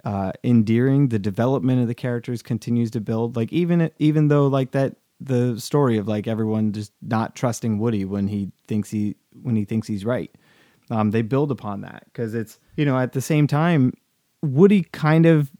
uh, 0.03 0.31
endearing. 0.43 1.09
The 1.09 1.19
development 1.19 1.81
of 1.81 1.87
the 1.87 1.93
characters 1.93 2.41
continues 2.41 2.91
to 2.91 3.01
build. 3.01 3.35
Like 3.35 3.51
even 3.53 3.91
even 3.99 4.27
though 4.27 4.47
like 4.47 4.71
that 4.71 4.95
the 5.21 5.59
story 5.59 5.97
of 5.97 6.07
like 6.07 6.27
everyone 6.27 6.71
just 6.71 6.91
not 7.01 7.35
trusting 7.35 7.77
Woody 7.77 8.05
when 8.05 8.27
he 8.27 8.51
thinks 8.67 8.89
he 8.89 9.15
when 9.41 9.55
he 9.55 9.65
thinks 9.65 9.87
he's 9.87 10.03
right. 10.03 10.31
Um, 10.89 11.11
they 11.11 11.21
build 11.21 11.51
upon 11.51 11.81
that 11.81 12.03
because 12.05 12.33
it's 12.33 12.59
you 12.75 12.85
know 12.85 12.97
at 12.97 13.13
the 13.13 13.21
same 13.21 13.47
time 13.47 13.93
Woody 14.41 14.83
kind 14.91 15.25
of 15.25 15.51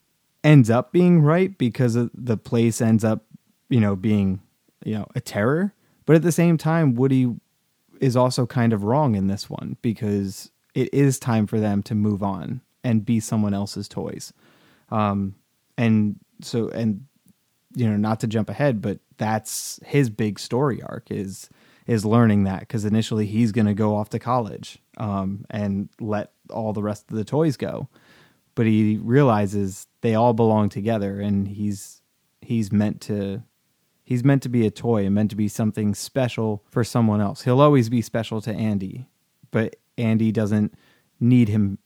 ends 0.44 0.70
up 0.70 0.92
being 0.92 1.22
right 1.22 1.56
because 1.58 1.94
the 1.94 2.38
place 2.38 2.82
ends 2.82 3.04
up 3.04 3.26
you 3.70 3.80
know 3.80 3.96
being 3.96 4.42
you 4.84 4.96
know 4.96 5.08
a 5.16 5.22
terror, 5.22 5.74
but 6.06 6.16
at 6.16 6.24
the 6.24 6.32
same 6.32 6.58
time 6.58 6.96
Woody 6.96 7.34
is 8.00 8.18
also 8.18 8.48
kind 8.48 8.74
of 8.74 8.84
wrong 8.84 9.14
in 9.16 9.28
this 9.28 9.50
one 9.50 9.78
because 9.84 10.52
it 10.74 10.92
is 10.94 11.20
time 11.20 11.46
for 11.46 11.60
them 11.60 11.84
to 11.84 11.94
move 11.94 12.24
on 12.24 12.62
and 12.84 13.06
be 13.06 13.20
someone 13.20 13.54
else's 13.54 13.88
toys. 13.88 14.34
Um, 14.90 15.36
and 15.78 16.20
so, 16.42 16.70
and 16.70 17.06
you 17.76 17.88
know, 17.88 17.98
not 17.98 18.20
to 18.22 18.28
jump 18.28 18.50
ahead, 18.50 18.82
but 18.82 19.00
that's 19.22 19.80
his 19.86 20.10
big 20.10 20.40
story 20.40 20.82
arc 20.82 21.12
is 21.12 21.50
is 21.88 22.06
learning 22.06 22.44
that 22.46 22.62
because 22.62 22.86
initially 22.86 23.26
he's 23.26 23.52
going 23.52 23.66
to 23.66 23.74
go 23.74 23.96
off 23.96 24.10
to 24.10 24.20
college 24.20 24.80
um, 24.98 25.46
and 25.50 25.90
let 26.00 26.32
all 26.50 26.74
the 26.74 26.84
rest 26.84 27.10
of 27.10 27.18
the 27.18 27.26
toys 27.26 27.58
go, 27.58 27.90
but 28.56 28.66
he 28.66 28.98
realizes 29.02 29.88
they 30.02 30.16
all 30.16 30.34
belong 30.34 30.70
together, 30.70 31.20
and 31.20 31.48
he's 31.48 32.02
he's 32.42 32.72
meant 32.72 33.02
to 33.02 33.44
he's 34.04 34.24
meant 34.24 34.42
to 34.44 34.50
be 34.50 34.66
a 34.66 34.72
toy 34.72 35.06
and 35.06 35.16
meant 35.16 35.30
to 35.30 35.36
be 35.36 35.48
something 35.48 35.94
special 35.94 36.64
for 36.70 36.84
someone 36.84 37.22
else. 37.22 37.44
He'll 37.44 37.62
always 37.62 37.90
be 37.90 38.02
special 38.02 38.42
to 38.42 38.54
Andy, 38.54 39.08
but 39.52 39.76
Andy 39.98 40.32
doesn't 40.32 40.74
need 41.20 41.48
him 41.50 41.78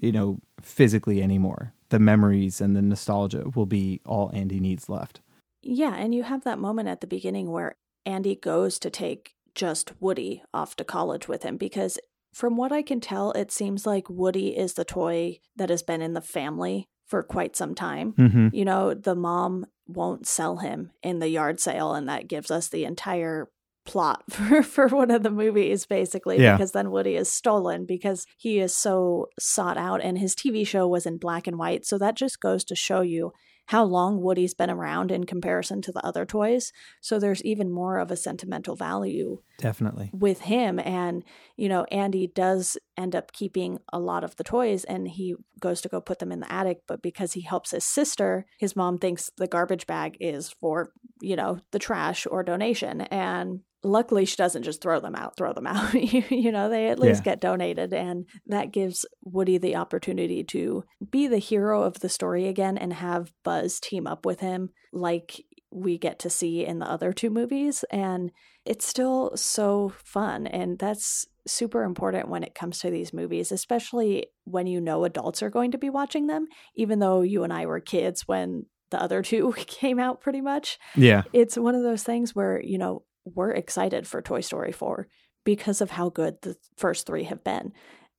you 0.00 0.12
know, 0.12 0.40
physically 0.60 1.22
anymore. 1.22 1.72
The 1.90 1.98
memories 1.98 2.60
and 2.60 2.74
the 2.74 2.82
nostalgia 2.82 3.50
will 3.54 3.66
be 3.66 4.00
all 4.06 4.30
Andy 4.34 4.58
needs 4.58 4.88
left. 4.88 5.20
Yeah, 5.62 5.94
and 5.94 6.14
you 6.14 6.22
have 6.22 6.44
that 6.44 6.58
moment 6.58 6.88
at 6.88 7.00
the 7.00 7.06
beginning 7.06 7.50
where 7.50 7.76
Andy 8.06 8.34
goes 8.34 8.78
to 8.80 8.90
take 8.90 9.34
just 9.54 9.92
Woody 10.00 10.42
off 10.54 10.76
to 10.76 10.84
college 10.84 11.28
with 11.28 11.42
him 11.42 11.56
because 11.56 11.98
from 12.32 12.56
what 12.56 12.70
I 12.72 12.82
can 12.82 13.00
tell, 13.00 13.32
it 13.32 13.50
seems 13.50 13.86
like 13.86 14.08
Woody 14.08 14.56
is 14.56 14.74
the 14.74 14.84
toy 14.84 15.40
that 15.56 15.68
has 15.70 15.82
been 15.82 16.00
in 16.00 16.14
the 16.14 16.20
family 16.20 16.86
for 17.06 17.22
quite 17.24 17.56
some 17.56 17.74
time. 17.74 18.12
Mm-hmm. 18.12 18.48
You 18.52 18.64
know, 18.64 18.94
the 18.94 19.16
mom 19.16 19.66
won't 19.88 20.26
sell 20.28 20.58
him 20.58 20.92
in 21.02 21.18
the 21.18 21.28
yard 21.28 21.58
sale, 21.58 21.92
and 21.94 22.08
that 22.08 22.28
gives 22.28 22.50
us 22.50 22.68
the 22.68 22.84
entire 22.84 23.50
plot 23.84 24.22
for, 24.30 24.62
for 24.62 24.86
one 24.86 25.10
of 25.10 25.24
the 25.24 25.30
movies, 25.30 25.86
basically, 25.86 26.40
Yeah. 26.40 26.56
because 26.56 26.70
then 26.70 26.92
Woody 26.92 27.16
is 27.16 27.28
stolen 27.28 27.84
because 27.84 28.26
he 28.36 28.60
is 28.60 28.72
so 28.72 29.26
sought 29.40 29.76
out, 29.76 30.00
and 30.00 30.16
his 30.16 30.36
TV 30.36 30.64
show 30.64 30.86
was 30.86 31.06
in 31.06 31.16
black 31.18 31.48
and 31.48 31.58
white. 31.58 31.84
So 31.84 31.98
that 31.98 32.14
just 32.14 32.38
goes 32.40 32.62
to 32.66 32.76
show 32.76 33.00
you 33.00 33.32
how 33.70 33.84
long 33.84 34.20
Woody's 34.20 34.52
been 34.52 34.68
around 34.68 35.12
in 35.12 35.22
comparison 35.22 35.80
to 35.80 35.92
the 35.92 36.04
other 36.04 36.26
toys. 36.26 36.72
So 37.00 37.20
there's 37.20 37.40
even 37.44 37.70
more 37.70 37.98
of 37.98 38.10
a 38.10 38.16
sentimental 38.16 38.74
value 38.74 39.42
Definitely. 39.58 40.10
with 40.12 40.40
him 40.40 40.80
and 40.80 41.22
you 41.56 41.68
know 41.68 41.84
andy 41.84 42.26
does 42.26 42.76
end 42.96 43.14
up 43.14 43.30
keeping 43.30 43.78
a 43.92 44.00
lot 44.00 44.24
of 44.24 44.34
the 44.34 44.42
toys 44.42 44.82
and 44.84 45.06
he 45.06 45.36
goes 45.60 45.80
to 45.82 45.88
go 45.88 46.00
put 46.00 46.18
them 46.18 46.32
in 46.32 46.40
the 46.40 46.52
attic 46.52 46.80
but 46.88 47.00
because 47.00 47.34
he 47.34 47.42
helps 47.42 47.70
his 47.70 47.84
sister 47.84 48.44
his 48.58 48.74
mom 48.74 48.98
thinks 48.98 49.30
the 49.36 49.46
garbage 49.46 49.86
bag 49.86 50.16
is 50.18 50.50
for 50.50 50.92
you 51.20 51.36
know 51.36 51.58
the 51.70 51.78
trash 51.78 52.26
or 52.28 52.42
donation 52.42 53.02
and 53.02 53.60
luckily 53.82 54.24
she 54.24 54.36
doesn't 54.36 54.62
just 54.62 54.82
throw 54.82 55.00
them 55.00 55.14
out 55.14 55.36
throw 55.36 55.52
them 55.52 55.66
out 55.66 55.94
you 56.30 56.52
know 56.52 56.68
they 56.68 56.88
at 56.88 56.98
least 56.98 57.20
Yeah. 57.20 57.32
get 57.32 57.40
donated 57.40 57.92
and 57.92 58.26
that 58.46 58.72
gives 58.72 59.06
woody 59.22 59.58
the 59.58 59.76
opportunity 59.76 60.44
to 60.44 60.84
be 61.10 61.26
the 61.26 61.38
hero 61.38 61.82
of 61.82 62.00
the 62.00 62.08
story 62.08 62.46
again 62.46 62.76
and 62.76 62.92
have 62.92 63.32
buzz 63.44 63.80
team 63.80 64.06
up 64.06 64.26
with 64.26 64.40
him 64.40 64.70
like 64.92 65.44
we 65.72 65.96
get 65.98 66.18
to 66.18 66.30
see 66.30 66.64
in 66.66 66.78
the 66.80 66.86
other 66.90 67.12
two 67.12 67.30
movies 67.30 67.84
and 67.90 68.30
it's 68.66 68.86
still 68.86 69.32
so 69.36 69.92
fun 70.04 70.46
and 70.46 70.78
that's 70.78 71.26
super 71.46 71.82
important 71.84 72.28
when 72.28 72.42
it 72.42 72.54
comes 72.54 72.80
to 72.80 72.90
these 72.90 73.12
movies 73.12 73.50
especially 73.50 74.26
when 74.44 74.66
you 74.66 74.80
know 74.80 75.04
adults 75.04 75.42
are 75.42 75.48
going 75.50 75.70
to 75.70 75.78
be 75.78 75.88
watching 75.88 76.26
them 76.26 76.46
even 76.74 76.98
though 76.98 77.22
you 77.22 77.44
and 77.44 77.52
I 77.52 77.64
were 77.66 77.80
kids 77.80 78.28
when 78.28 78.66
the 78.90 79.00
other 79.00 79.22
two 79.30 79.52
came 79.56 79.98
out 79.98 80.20
pretty 80.20 80.40
much 80.42 80.78
Yeah. 80.96 81.22
it's 81.32 81.56
one 81.56 81.74
of 81.74 81.82
those 81.82 82.02
things 82.02 82.34
where 82.34 82.60
you 82.62 82.76
know 82.76 83.04
we're 83.34 83.52
excited 83.52 84.06
for 84.06 84.20
Toy 84.22 84.40
Story 84.40 84.72
4 84.72 85.06
because 85.44 85.80
of 85.80 85.90
how 85.90 86.08
good 86.10 86.36
the 86.42 86.56
first 86.76 87.06
3 87.06 87.24
have 87.24 87.42
been. 87.44 87.72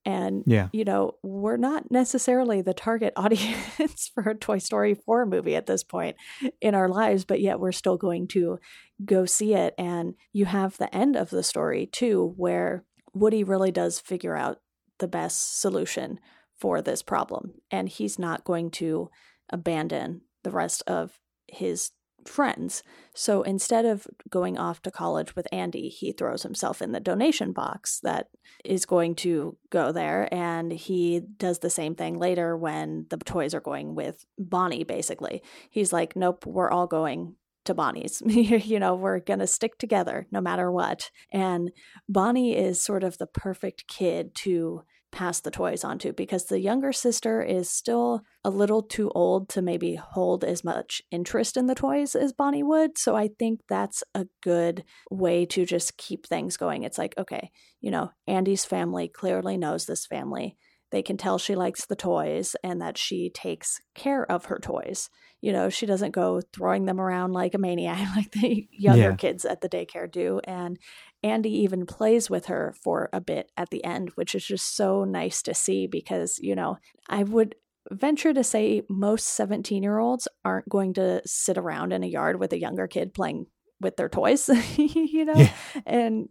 And 0.04 0.44
Yeah. 0.48 0.70
you 0.74 0.84
know 0.84 1.14
we're 1.22 1.58
not 1.58 1.92
necessarily 1.92 2.62
the 2.64 2.74
target 2.74 3.14
audience 3.18 4.10
for 4.14 4.24
a 4.30 4.36
Toy 4.36 4.58
Story 4.58 4.96
4 4.96 5.26
movie 5.28 5.56
at 5.56 5.68
this 5.68 5.84
point 5.84 6.16
in 6.60 6.74
our 6.74 6.90
lives 6.90 7.24
but 7.24 7.40
yet 7.40 7.60
we're 7.60 7.72
still 7.72 7.98
going 7.98 8.28
to 8.30 8.58
go 9.06 9.26
see 9.26 9.54
it. 9.54 9.74
And 9.78 10.16
you 10.34 10.46
have 10.46 10.78
the 10.78 10.94
end 10.96 11.16
of 11.16 11.30
the 11.30 11.44
story 11.44 11.86
too 11.86 12.34
where 12.36 12.84
Woody 13.14 13.44
really 13.44 13.72
does 13.72 14.00
figure 14.00 14.36
out 14.36 14.58
the 14.98 15.08
best 15.08 15.60
solution 15.62 16.20
for 16.58 16.82
this 16.82 17.02
problem. 17.04 17.54
And 17.70 17.90
he's 17.90 18.18
not 18.18 18.44
going 18.44 18.72
to 18.72 19.10
abandon 19.52 20.22
the 20.44 20.52
rest 20.52 20.82
of 20.88 21.20
his 21.48 21.92
friends. 22.26 22.84
So 23.14 23.42
instead 23.44 23.86
of 23.86 24.08
going 24.30 24.58
off 24.58 24.82
to 24.84 24.92
college 24.92 25.36
with 25.36 25.48
Andy, 25.52 25.90
he 25.90 26.12
throws 26.12 26.44
himself 26.44 26.82
in 26.82 26.92
the 26.92 27.00
donation 27.00 27.52
box 27.52 28.00
that 28.04 28.28
is 28.64 28.86
going 28.86 29.16
to 29.16 29.58
go 29.70 29.92
there. 29.92 30.28
And 30.34 30.72
he 30.72 31.22
does 31.38 31.60
the 31.60 31.70
same 31.70 31.96
thing 31.96 32.18
later 32.18 32.56
when 32.56 33.08
the 33.10 33.18
toys 33.18 33.54
are 33.54 33.62
going 33.62 33.96
with 33.96 34.26
Bonnie, 34.38 34.84
basically. 34.84 35.42
He's 35.70 35.92
like, 35.92 36.16
nope, 36.16 36.46
we're 36.46 36.72
all 36.72 36.88
going 36.88 37.36
to 37.66 37.74
Bonnie's. 37.74 38.22
you 38.26 38.80
know, 38.80 38.96
we're 38.96 39.20
going 39.20 39.40
to 39.40 39.48
stick 39.48 39.78
together 39.78 40.28
no 40.32 40.42
matter 40.42 40.72
what. 40.72 41.12
And 41.32 41.72
Bonnie 42.08 42.56
is 42.56 42.84
sort 42.84 43.04
of 43.04 43.18
the 43.18 43.28
perfect 43.28 43.88
kid 43.88 44.34
to 44.36 44.84
pass 45.12 45.40
the 45.42 45.52
toys 45.52 45.84
on 45.84 46.00
to 46.00 46.14
because 46.14 46.46
the 46.46 46.60
younger 46.60 46.92
sister 46.92 47.42
is 47.42 47.70
still 47.70 48.22
a 48.44 48.50
little 48.50 48.82
too 48.82 49.12
old 49.14 49.50
to 49.50 49.62
maybe 49.62 49.96
hold 49.96 50.44
as 50.44 50.64
much 50.64 51.02
interest 51.12 51.58
in 51.58 51.68
the 51.68 51.76
toys 51.76 52.16
as 52.16 52.34
Bonnie 52.34 52.64
would. 52.64 52.98
So 52.98 53.16
I 53.16 53.30
think 53.40 53.62
that's 53.70 54.04
a 54.16 54.28
good 54.42 54.84
way 55.10 55.46
to 55.48 55.66
just 55.66 55.98
keep 55.98 56.26
things 56.26 56.58
going. 56.58 56.84
It's 56.84 56.98
like, 56.98 57.14
okay, 57.18 57.52
you 57.82 57.92
know, 57.92 58.12
Andy's 58.28 58.66
family 58.66 59.08
clearly 59.08 59.58
knows 59.58 59.86
this 59.86 60.06
family. 60.06 60.58
They 60.92 61.02
can 61.02 61.18
tell 61.18 61.38
she 61.38 61.56
likes 61.56 61.86
the 61.86 61.96
toys 61.96 62.56
and 62.64 62.82
that 62.82 62.98
she 62.98 63.30
takes 63.30 63.80
care 63.96 64.30
of 64.30 64.46
her 64.46 64.60
toys. 64.60 65.10
You 65.42 65.54
know, 65.54 65.70
she 65.70 65.86
doesn't 65.86 66.12
go 66.12 66.42
throwing 66.54 66.86
them 66.86 67.00
around 67.00 67.32
like 67.34 67.54
a 67.54 67.58
maniac 67.58 68.08
like 68.16 68.32
the 68.32 68.68
younger 68.72 69.02
Yeah. 69.10 69.16
kids 69.16 69.46
at 69.46 69.62
the 69.62 69.70
daycare 69.70 70.12
do. 70.12 70.40
And 70.44 70.78
Andy 71.24 71.50
even 71.64 71.86
plays 71.86 72.30
with 72.30 72.46
her 72.48 72.76
for 72.84 73.10
a 73.14 73.22
bit 73.22 73.52
at 73.58 73.70
the 73.70 73.84
end, 73.84 74.10
which 74.16 74.36
is 74.36 74.46
just 74.46 74.76
so 74.76 75.04
nice 75.04 75.42
to 75.44 75.54
see 75.54 75.88
because, 75.88 76.38
you 76.40 76.56
know, 76.56 76.78
I 77.10 77.24
would 77.24 77.56
venture 77.90 78.34
to 78.34 78.44
say 78.44 78.84
most 78.90 79.26
17 79.28 79.82
year 79.82 79.98
olds 79.98 80.28
aren't 80.46 80.70
going 80.70 80.94
to 80.96 81.22
sit 81.26 81.58
around 81.58 81.94
in 81.94 82.04
a 82.04 82.08
yard 82.08 82.40
with 82.40 82.54
a 82.54 82.60
younger 82.60 82.88
kid 82.88 83.14
playing 83.14 83.48
with 83.80 83.98
their 83.98 84.10
toys, 84.10 84.48
you 84.78 85.26
know? 85.26 85.34
Yeah. 85.36 85.52
And 85.88 86.30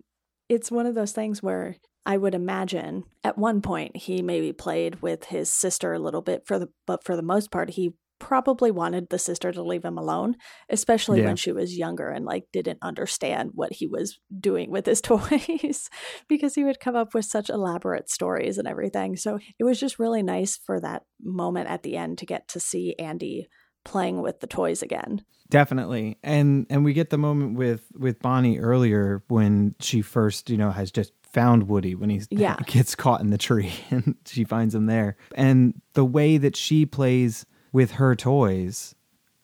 it's 0.49 0.70
one 0.70 0.87
of 0.87 0.94
those 0.94 1.12
things 1.12 1.42
where 1.42 1.77
I 2.06 2.16
would 2.16 2.34
imagine 2.34 3.04
at 3.24 3.38
one 3.38 3.60
point 3.60 3.96
he 3.96 4.22
maybe 4.22 4.52
played 4.52 5.02
with 5.02 5.24
his 5.26 5.50
sister 5.52 5.92
a 5.92 5.98
little 5.98 6.22
bit 6.22 6.46
for 6.46 6.58
the 6.58 6.68
but 6.86 7.04
for 7.04 7.14
the 7.16 7.22
most 7.22 7.50
part 7.50 7.70
he 7.70 7.94
probably 8.18 8.70
wanted 8.70 9.08
the 9.08 9.18
sister 9.18 9.50
to 9.50 9.62
leave 9.62 9.82
him 9.84 9.96
alone, 9.96 10.36
especially 10.68 11.20
Yeah. 11.20 11.26
when 11.26 11.36
she 11.36 11.52
was 11.52 11.78
younger 11.78 12.10
and 12.10 12.26
like 12.26 12.44
didn't 12.52 12.78
understand 12.82 13.52
what 13.54 13.72
he 13.72 13.86
was 13.86 14.18
doing 14.38 14.70
with 14.70 14.84
his 14.84 15.00
toys 15.10 15.88
because 16.28 16.54
he 16.54 16.62
would 16.64 16.80
come 16.80 16.94
up 16.96 17.14
with 17.14 17.24
such 17.24 17.48
elaborate 17.48 18.10
stories 18.10 18.58
and 18.58 18.68
everything. 18.68 19.16
So 19.16 19.38
it 19.58 19.64
was 19.64 19.80
just 19.80 19.98
really 19.98 20.22
nice 20.22 20.58
for 20.58 20.80
that 20.80 21.04
moment 21.22 21.70
at 21.70 21.82
the 21.82 21.96
end 21.96 22.18
to 22.18 22.26
get 22.26 22.46
to 22.48 22.60
see 22.60 22.94
Andy 22.98 23.48
playing 23.86 24.20
with 24.20 24.40
the 24.40 24.46
toys 24.46 24.82
again. 24.82 25.24
Definitely. 25.48 26.18
And 26.22 26.66
and 26.70 26.84
we 26.84 26.92
get 26.92 27.10
the 27.10 27.18
moment 27.18 27.56
with 27.56 27.82
with 27.98 28.20
Bonnie 28.20 28.58
earlier 28.58 29.24
when 29.28 29.74
she 29.80 30.02
first, 30.02 30.50
you 30.50 30.56
know, 30.58 30.70
has 30.70 30.92
just 30.92 31.12
found 31.32 31.68
Woody 31.68 31.94
when 31.94 32.10
he 32.10 32.20
Yeah. 32.30 32.56
gets 32.66 32.94
caught 32.94 33.20
in 33.20 33.30
the 33.30 33.38
tree 33.38 33.72
and 33.90 34.16
she 34.26 34.44
finds 34.44 34.74
him 34.74 34.86
there. 34.86 35.16
And 35.34 35.80
the 35.94 36.04
way 36.04 36.36
that 36.38 36.56
she 36.56 36.86
plays 36.86 37.46
with 37.72 37.92
her 37.92 38.14
toys 38.16 38.94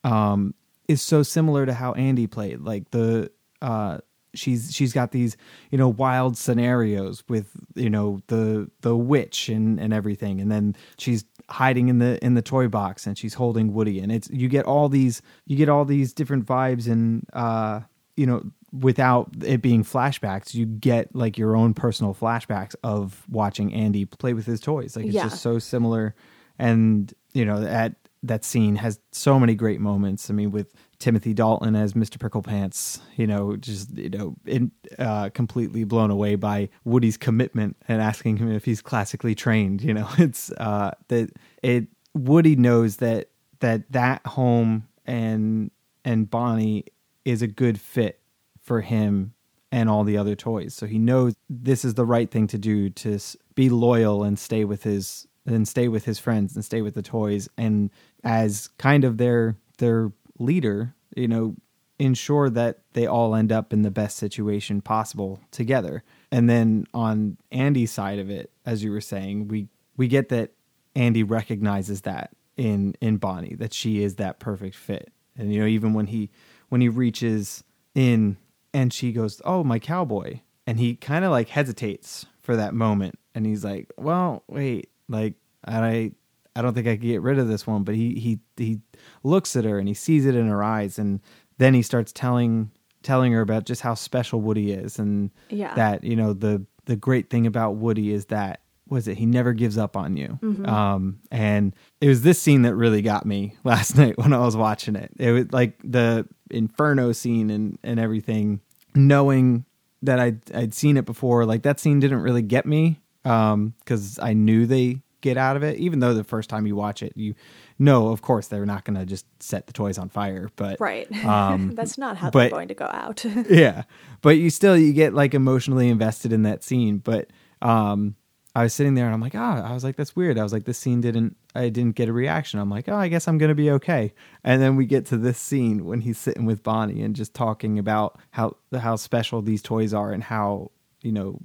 um 0.03 0.53
is 0.87 1.01
so 1.01 1.23
similar 1.23 1.65
to 1.65 1.73
how 1.73 1.93
Andy 1.93 2.27
played. 2.27 2.61
Like 2.61 2.91
the 2.91 3.31
uh 3.61 3.97
she's 4.33 4.73
she's 4.73 4.93
got 4.93 5.11
these, 5.11 5.35
you 5.71 5.77
know, 5.77 5.87
wild 5.89 6.37
scenarios 6.37 7.23
with, 7.27 7.51
you 7.75 7.89
know, 7.89 8.19
the 8.27 8.69
the 8.81 8.95
witch 8.95 9.49
and 9.49 9.79
and 9.79 9.93
everything. 9.93 10.39
And 10.41 10.51
then 10.51 10.75
she's 10.97 11.25
hiding 11.49 11.87
in 11.87 11.99
the 11.99 12.23
in 12.23 12.33
the 12.35 12.41
toy 12.41 12.67
box 12.67 13.07
and 13.07 13.17
she's 13.17 13.33
holding 13.33 13.73
Woody 13.73 13.99
and 13.99 14.11
it's 14.11 14.29
you 14.29 14.49
get 14.49 14.65
all 14.65 14.89
these 14.89 15.21
you 15.45 15.55
get 15.55 15.69
all 15.69 15.85
these 15.85 16.11
different 16.13 16.45
vibes 16.45 16.89
and 16.91 17.25
uh 17.33 17.79
you 18.17 18.25
know 18.25 18.43
without 18.71 19.29
it 19.45 19.61
being 19.61 19.83
flashbacks 19.83 20.53
you 20.53 20.65
get 20.65 21.15
like 21.15 21.37
your 21.37 21.55
own 21.55 21.73
personal 21.73 22.13
flashbacks 22.13 22.75
of 22.83 23.25
watching 23.29 23.73
Andy 23.73 24.05
play 24.05 24.33
with 24.33 24.45
his 24.45 24.59
toys. 24.59 24.95
Like 24.95 25.05
it's 25.05 25.15
Yeah. 25.15 25.23
just 25.23 25.41
so 25.41 25.57
similar. 25.59 26.15
And 26.59 27.13
you 27.33 27.45
know 27.45 27.61
that 27.61 27.95
that 28.23 28.43
scene 28.43 28.75
has 28.77 28.99
so 29.11 29.39
many 29.39 29.55
great 29.55 29.79
moments. 29.79 30.29
I 30.29 30.33
mean 30.33 30.51
with 30.51 30.73
timothy 30.99 31.31
dalton 31.31 31.75
as 31.75 31.93
mr 31.93 32.17
pricklepants 32.17 32.99
you 33.17 33.27
know 33.27 33.55
just 33.55 33.95
you 33.95 34.09
know 34.09 34.35
in, 34.47 34.71
uh, 34.97 35.29
completely 35.29 35.83
blown 35.83 36.09
away 36.09 36.33
by 36.33 36.67
woody's 36.85 37.17
commitment 37.17 37.77
and 37.87 38.01
asking 38.01 38.35
him 38.37 38.51
if 38.51 38.65
he's 38.65 38.81
classically 38.81 39.35
trained 39.35 39.81
you 39.83 39.93
know. 39.93 40.09
It's 40.17 40.51
uh 40.53 40.91
that 41.09 41.29
it 41.61 41.87
woody 42.15 42.55
knows 42.55 42.97
that 42.97 43.29
that 43.59 43.91
that 43.91 44.25
home 44.25 44.87
and 45.05 45.69
and 46.03 46.27
bonnie 46.29 46.85
is 47.25 47.41
a 47.43 47.47
good 47.47 47.79
fit 47.79 48.19
for 48.67 48.81
him 48.81 49.33
and 49.71 49.89
all 49.89 50.03
the 50.03 50.17
other 50.17 50.35
toys. 50.35 50.73
So 50.73 50.85
he 50.85 50.99
knows 50.99 51.33
this 51.49 51.83
is 51.83 51.95
the 51.95 52.05
right 52.05 52.29
thing 52.29 52.47
to 52.47 52.57
do 52.57 52.89
to 52.91 53.19
be 53.55 53.69
loyal 53.69 54.23
and 54.23 54.37
stay 54.37 54.65
with 54.65 54.83
his 54.83 55.27
and 55.45 55.67
stay 55.67 55.87
with 55.87 56.05
his 56.05 56.19
friends 56.19 56.55
and 56.55 56.63
stay 56.63 56.81
with 56.81 56.93
the 56.93 57.01
toys 57.01 57.47
and 57.57 57.89
as 58.23 58.67
kind 58.77 59.05
of 59.05 59.17
their 59.17 59.55
their 59.77 60.11
leader, 60.39 60.93
you 61.15 61.27
know, 61.27 61.55
ensure 61.99 62.49
that 62.49 62.79
they 62.93 63.07
all 63.07 63.33
end 63.33 63.51
up 63.51 63.73
in 63.73 63.81
the 63.81 63.91
best 63.91 64.17
situation 64.17 64.81
possible 64.81 65.39
together. 65.51 66.03
And 66.31 66.49
then 66.49 66.85
on 66.93 67.37
Andy's 67.51 67.91
side 67.91 68.19
of 68.19 68.29
it, 68.29 68.51
as 68.65 68.83
you 68.83 68.91
were 68.91 69.01
saying, 69.01 69.47
we 69.47 69.69
we 69.95 70.07
get 70.07 70.29
that 70.29 70.51
Andy 70.95 71.23
recognizes 71.23 72.01
that 72.01 72.31
in 72.57 72.95
in 73.01 73.17
Bonnie 73.17 73.55
that 73.55 73.73
she 73.73 74.03
is 74.03 74.15
that 74.15 74.39
perfect 74.39 74.75
fit. 74.75 75.11
And 75.37 75.53
you 75.53 75.61
know, 75.61 75.67
even 75.67 75.93
when 75.93 76.07
he 76.07 76.29
when 76.69 76.81
he 76.81 76.89
reaches 76.89 77.63
in 77.95 78.37
and 78.77 78.93
she 78.93 79.11
goes, 79.11 79.41
"Oh, 79.43 79.63
my 79.63 79.79
cowboy," 79.79 80.39
and 80.67 80.79
he 80.79 80.95
kind 80.95 81.25
of 81.25 81.31
like 81.31 81.49
hesitates 81.49 82.25
for 82.41 82.55
that 82.55 82.73
moment, 82.73 83.15
and 83.35 83.45
he's 83.45 83.63
like, 83.63 83.91
"Well, 83.97 84.43
wait, 84.47 84.89
like 85.09 85.33
I 85.65 86.11
I 86.55 86.61
don't 86.61 86.73
think 86.73 86.87
I 86.87 86.95
can 86.97 87.07
get 87.07 87.21
rid 87.21 87.39
of 87.39 87.47
this 87.47 87.65
one." 87.67 87.83
But 87.83 87.95
he 87.95 88.13
he 88.19 88.39
he 88.55 88.79
looks 89.23 89.55
at 89.55 89.65
her 89.65 89.79
and 89.79 89.87
he 89.87 89.93
sees 89.93 90.25
it 90.25 90.35
in 90.35 90.47
her 90.47 90.63
eyes, 90.63 90.99
and 90.99 91.19
then 91.57 91.73
he 91.73 91.81
starts 91.81 92.11
telling 92.11 92.71
telling 93.03 93.31
her 93.33 93.41
about 93.41 93.65
just 93.65 93.81
how 93.81 93.93
special 93.95 94.41
Woody 94.41 94.71
is, 94.71 94.99
and 94.99 95.31
Yeah. 95.49 95.73
that 95.75 96.03
you 96.03 96.15
know 96.15 96.33
the 96.33 96.65
the 96.85 96.95
great 96.95 97.29
thing 97.29 97.47
about 97.47 97.75
Woody 97.77 98.11
is 98.13 98.25
that 98.27 98.61
was 98.89 99.07
it? 99.09 99.17
He 99.17 99.25
never 99.25 99.51
gives 99.51 99.77
up 99.77 99.97
on 99.97 100.15
you. 100.15 100.39
Um 100.65 101.19
and 101.31 101.75
it 101.99 102.07
was 102.07 102.21
this 102.21 102.41
scene 102.41 102.61
that 102.61 102.75
really 102.75 103.01
got 103.01 103.25
me 103.25 103.55
last 103.65 103.97
night 103.97 104.17
when 104.17 104.31
i 104.33 104.39
was 104.39 104.55
watching 104.55 104.95
it. 104.95 105.11
It 105.17 105.31
was 105.31 105.51
like 105.51 105.73
the 105.83 106.25
inferno 106.49 107.11
scene 107.11 107.49
and 107.49 107.77
and 107.83 107.99
everything 107.99 108.61
knowing 108.97 109.65
that 110.01 110.19
i'd 110.19 110.39
i'd 110.55 110.73
seen 110.73 110.97
it 110.97 111.05
before 111.05 111.45
like 111.45 111.63
that 111.63 111.79
scene 111.79 111.99
didn't 111.99 112.19
really 112.21 112.41
get 112.41 112.65
me 112.65 112.99
um 113.25 113.73
because 113.79 114.19
i 114.19 114.33
knew 114.33 114.65
they 114.65 115.01
get 115.21 115.35
out 115.37 115.55
of 115.57 115.63
it 115.63 115.77
even 115.79 115.99
though 115.99 116.13
the 116.13 116.23
first 116.23 116.49
time 116.49 116.67
you 116.67 116.75
watch 116.75 117.01
it 117.01 117.11
you 117.15 117.33
know 117.79 118.09
of 118.09 118.21
course 118.21 118.47
they're 118.47 118.65
not 118.67 118.85
gonna 118.85 119.05
just 119.05 119.25
set 119.41 119.65
the 119.67 119.73
toys 119.73 119.97
on 119.97 120.07
fire 120.09 120.49
but 120.55 120.79
Right. 120.79 121.11
um 121.25 121.71
That's 121.75 121.97
not 121.97 122.17
how 122.17 122.29
they're 122.29 122.49
going 122.51 122.67
to 122.67 122.75
go 122.75 122.85
out. 122.85 123.25
yeah 123.49 123.83
but 124.21 124.37
you 124.37 124.49
still 124.51 124.77
you 124.77 124.93
get 124.93 125.13
like 125.13 125.33
emotionally 125.33 125.89
invested 125.89 126.31
in 126.31 126.43
that 126.43 126.63
scene 126.63 126.99
but 126.99 127.29
um 127.61 128.15
i 128.57 128.63
was 128.63 128.73
sitting 128.73 128.95
there 128.95 129.05
and 129.05 129.13
i'm 129.13 129.21
like 129.21 129.35
oh 129.35 129.39
i 129.39 129.73
was 129.73 129.83
like 129.83 129.95
that's 129.95 130.15
weird. 130.15 130.37
I 130.37 130.43
was 130.43 130.53
like 130.53 130.65
this 130.65 130.77
scene 130.77 131.01
didn't 131.01 131.37
i 131.55 131.69
didn't 131.69 131.95
get 131.95 132.09
a 132.09 132.13
reaction. 132.13 132.59
I'm 132.59 132.69
like 132.69 132.89
oh 132.89 132.95
i 132.95 133.07
guess 133.07 133.27
i'm 133.27 133.37
gonna 133.37 133.55
be 133.55 133.71
okay. 133.71 134.13
And 134.43 134.61
then 134.61 134.75
we 134.75 134.85
get 134.85 135.05
to 135.07 135.17
this 135.17 135.37
scene 135.37 135.85
when 135.85 136.01
he's 136.01 136.17
sitting 136.17 136.45
with 136.45 136.63
bonnie 136.63 137.01
and 137.03 137.15
just 137.15 137.33
talking 137.33 137.79
about 137.79 138.19
how 138.31 138.57
how 138.77 138.95
special 138.95 139.41
these 139.41 139.61
toys 139.61 139.93
are 139.93 140.11
and 140.11 140.23
how 140.23 140.71
you 141.01 141.11
know 141.11 141.39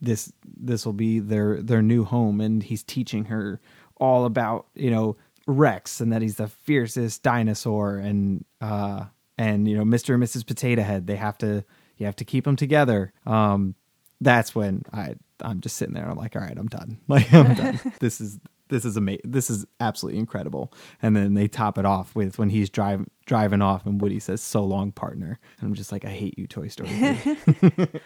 this 0.00 0.32
this 0.44 0.84
will 0.84 0.92
be 0.92 1.18
their 1.18 1.62
their 1.62 1.82
new 1.82 2.04
home. 2.04 2.40
And 2.40 2.62
he's 2.62 2.82
teaching 2.82 3.26
her 3.26 3.60
all 3.96 4.24
about 4.24 4.66
you 4.74 4.90
know 4.90 5.16
rex 5.46 6.00
and 6.00 6.12
that 6.12 6.22
he's 6.22 6.36
the 6.36 6.48
fiercest 6.48 7.22
dinosaur 7.22 7.96
and 7.98 8.44
uh 8.60 9.04
and 9.36 9.68
you 9.68 9.76
know 9.76 9.84
mr 9.84 10.14
and 10.14 10.22
mrs 10.22 10.46
potato 10.46 10.82
head. 10.82 11.06
They 11.06 11.16
have 11.16 11.38
to 11.38 11.64
you 11.96 12.06
have 12.06 12.16
to 12.16 12.24
keep 12.24 12.44
them 12.44 12.56
together. 12.56 13.12
Um 13.26 13.74
that's 14.20 14.54
when 14.54 14.82
i 14.92 15.14
i'm 15.40 15.60
just 15.60 15.76
sitting 15.76 15.94
there 15.94 16.02
and 16.04 16.12
i'm 16.12 16.18
like 16.18 16.36
all 16.36 16.42
right 16.42 16.56
i'm 16.56 16.68
done. 16.68 16.98
Like 17.08 17.32
i'm 17.32 17.54
done. 17.54 17.80
This 18.00 18.20
is 18.20 18.38
this 18.68 18.84
is 18.84 18.96
amazing 18.96 19.20
this 19.24 19.50
is 19.50 19.66
absolutely 19.80 20.18
incredible. 20.18 20.72
And 21.02 21.14
then 21.14 21.34
they 21.34 21.48
top 21.48 21.76
it 21.78 21.84
off 21.84 22.14
with 22.14 22.38
when 22.38 22.48
he's 22.48 22.70
driving 22.70 23.10
driving 23.26 23.62
off 23.62 23.84
and 23.86 24.00
woody 24.00 24.20
says 24.20 24.40
so 24.40 24.64
long 24.64 24.92
partner. 24.92 25.38
And 25.58 25.68
i'm 25.68 25.74
just 25.74 25.92
like 25.92 26.04
i 26.04 26.10
hate 26.10 26.38
you 26.38 26.46
toy 26.46 26.68
story 26.68 26.90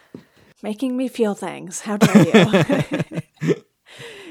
Making 0.61 0.97
me 0.97 1.07
feel 1.07 1.35
things. 1.35 1.81
How 1.81 1.95
dare 1.97 3.21
you? 3.41 3.55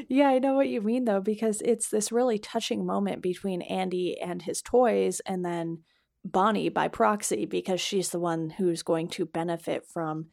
yeah, 0.09 0.29
I 0.29 0.39
know 0.39 0.55
what 0.55 0.69
you 0.69 0.83
mean 0.83 1.05
though, 1.07 1.21
because 1.21 1.63
it's 1.65 1.89
this 1.89 2.13
really 2.13 2.39
touching 2.39 2.85
moment 2.85 3.23
between 3.23 3.63
Andy 3.63 4.21
and 4.21 4.43
his 4.43 4.61
toys 4.61 5.21
and 5.21 5.45
then 5.45 5.85
Bonnie 6.25 6.69
by 6.69 6.89
proxy, 6.89 7.47
because 7.47 7.81
she's 7.81 8.11
the 8.11 8.19
one 8.19 8.51
who's 8.51 8.83
going 8.83 9.09
to 9.09 9.25
benefit 9.25 9.87
from 9.87 10.27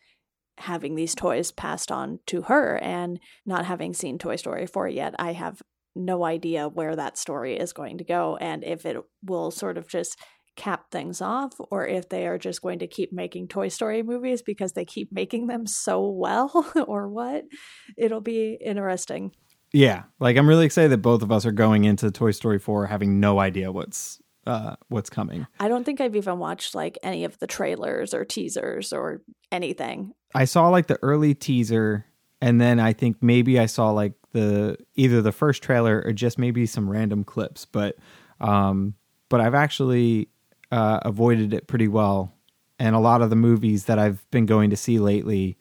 having 0.57 0.95
these 0.95 1.15
toys 1.15 1.51
passed 1.51 1.91
on 1.91 2.19
to 2.27 2.43
her 2.43 2.77
and 2.77 3.19
not 3.45 3.65
having 3.65 3.93
seen 3.93 4.17
Toy 4.17 4.35
Story 4.35 4.65
4 4.65 4.87
yet. 4.87 5.13
I 5.19 5.33
have 5.33 5.61
no 5.95 6.23
idea 6.25 6.67
where 6.67 6.95
that 6.95 7.17
story 7.17 7.57
is 7.57 7.71
going 7.73 7.97
to 7.97 8.03
go 8.03 8.35
and 8.37 8.63
if 8.63 8.85
it 8.85 8.97
will 9.23 9.49
sort 9.51 9.77
of 9.77 9.87
just 9.87 10.17
cap 10.57 10.89
things 10.91 11.21
off 11.21 11.53
or 11.71 11.85
if 11.87 12.07
they 12.09 12.27
are 12.27 12.37
just 12.37 12.61
going 12.61 12.79
to 12.79 12.87
keep 12.87 13.11
making 13.11 13.47
Toy 13.47 13.67
Story 13.67 14.03
movies 14.03 14.41
because 14.41 14.73
they 14.73 14.85
keep 14.85 15.11
making 15.11 15.47
them 15.47 15.67
so 15.67 16.07
well 16.07 16.65
or 16.87 17.07
what. 17.09 17.43
It'll 17.97 18.21
be 18.21 18.57
interesting. 18.63 19.31
yeah 19.73 20.03
like 20.19 20.37
i'm 20.37 20.47
really 20.47 20.65
excited 20.65 20.91
that 20.91 20.99
both 20.99 21.21
of 21.21 21.31
us 21.31 21.45
are 21.45 21.51
going 21.51 21.83
into 21.83 22.09
toy 22.11 22.31
story 22.31 22.59
4 22.59 22.85
having 22.87 23.19
no 23.19 23.39
idea 23.39 23.71
what's 23.71 24.21
uh 24.45 24.75
what's 24.89 25.09
coming 25.09 25.47
I 25.59 25.67
don't 25.67 25.83
think 25.83 26.01
I've 26.01 26.15
even 26.15 26.39
watched 26.39 26.75
like 26.75 26.97
any 27.03 27.23
of 27.23 27.37
the 27.39 27.47
trailers 27.47 28.13
or 28.13 28.25
teasers 28.25 28.93
or 28.93 29.21
anything. 29.51 30.13
I 30.33 30.45
saw 30.45 30.69
like 30.69 30.87
the 30.87 30.99
early 31.01 31.33
teaser 31.33 32.05
and 32.41 32.59
then 32.59 32.79
I 32.79 32.93
think 32.93 33.17
maybe 33.21 33.59
I 33.59 33.65
saw 33.65 33.91
like 33.91 34.13
the 34.33 34.77
either 34.95 35.21
the 35.21 35.31
first 35.31 35.63
trailer 35.63 36.03
or 36.05 36.11
just 36.11 36.37
maybe 36.37 36.65
some 36.65 36.89
random 36.89 37.23
clips, 37.23 37.65
but 37.65 37.97
um 38.39 38.95
but 39.29 39.41
I've 39.41 39.55
actually 39.55 40.29
uh 40.71 40.99
avoided 41.03 41.53
it 41.53 41.67
pretty 41.67 41.87
well 41.87 42.33
and 42.79 42.95
a 42.95 42.99
lot 42.99 43.21
of 43.21 43.29
the 43.29 43.35
movies 43.35 43.85
that 43.85 43.99
I've 43.99 44.29
been 44.31 44.45
going 44.45 44.69
to 44.69 44.75
see 44.75 44.99
lately 44.99 45.57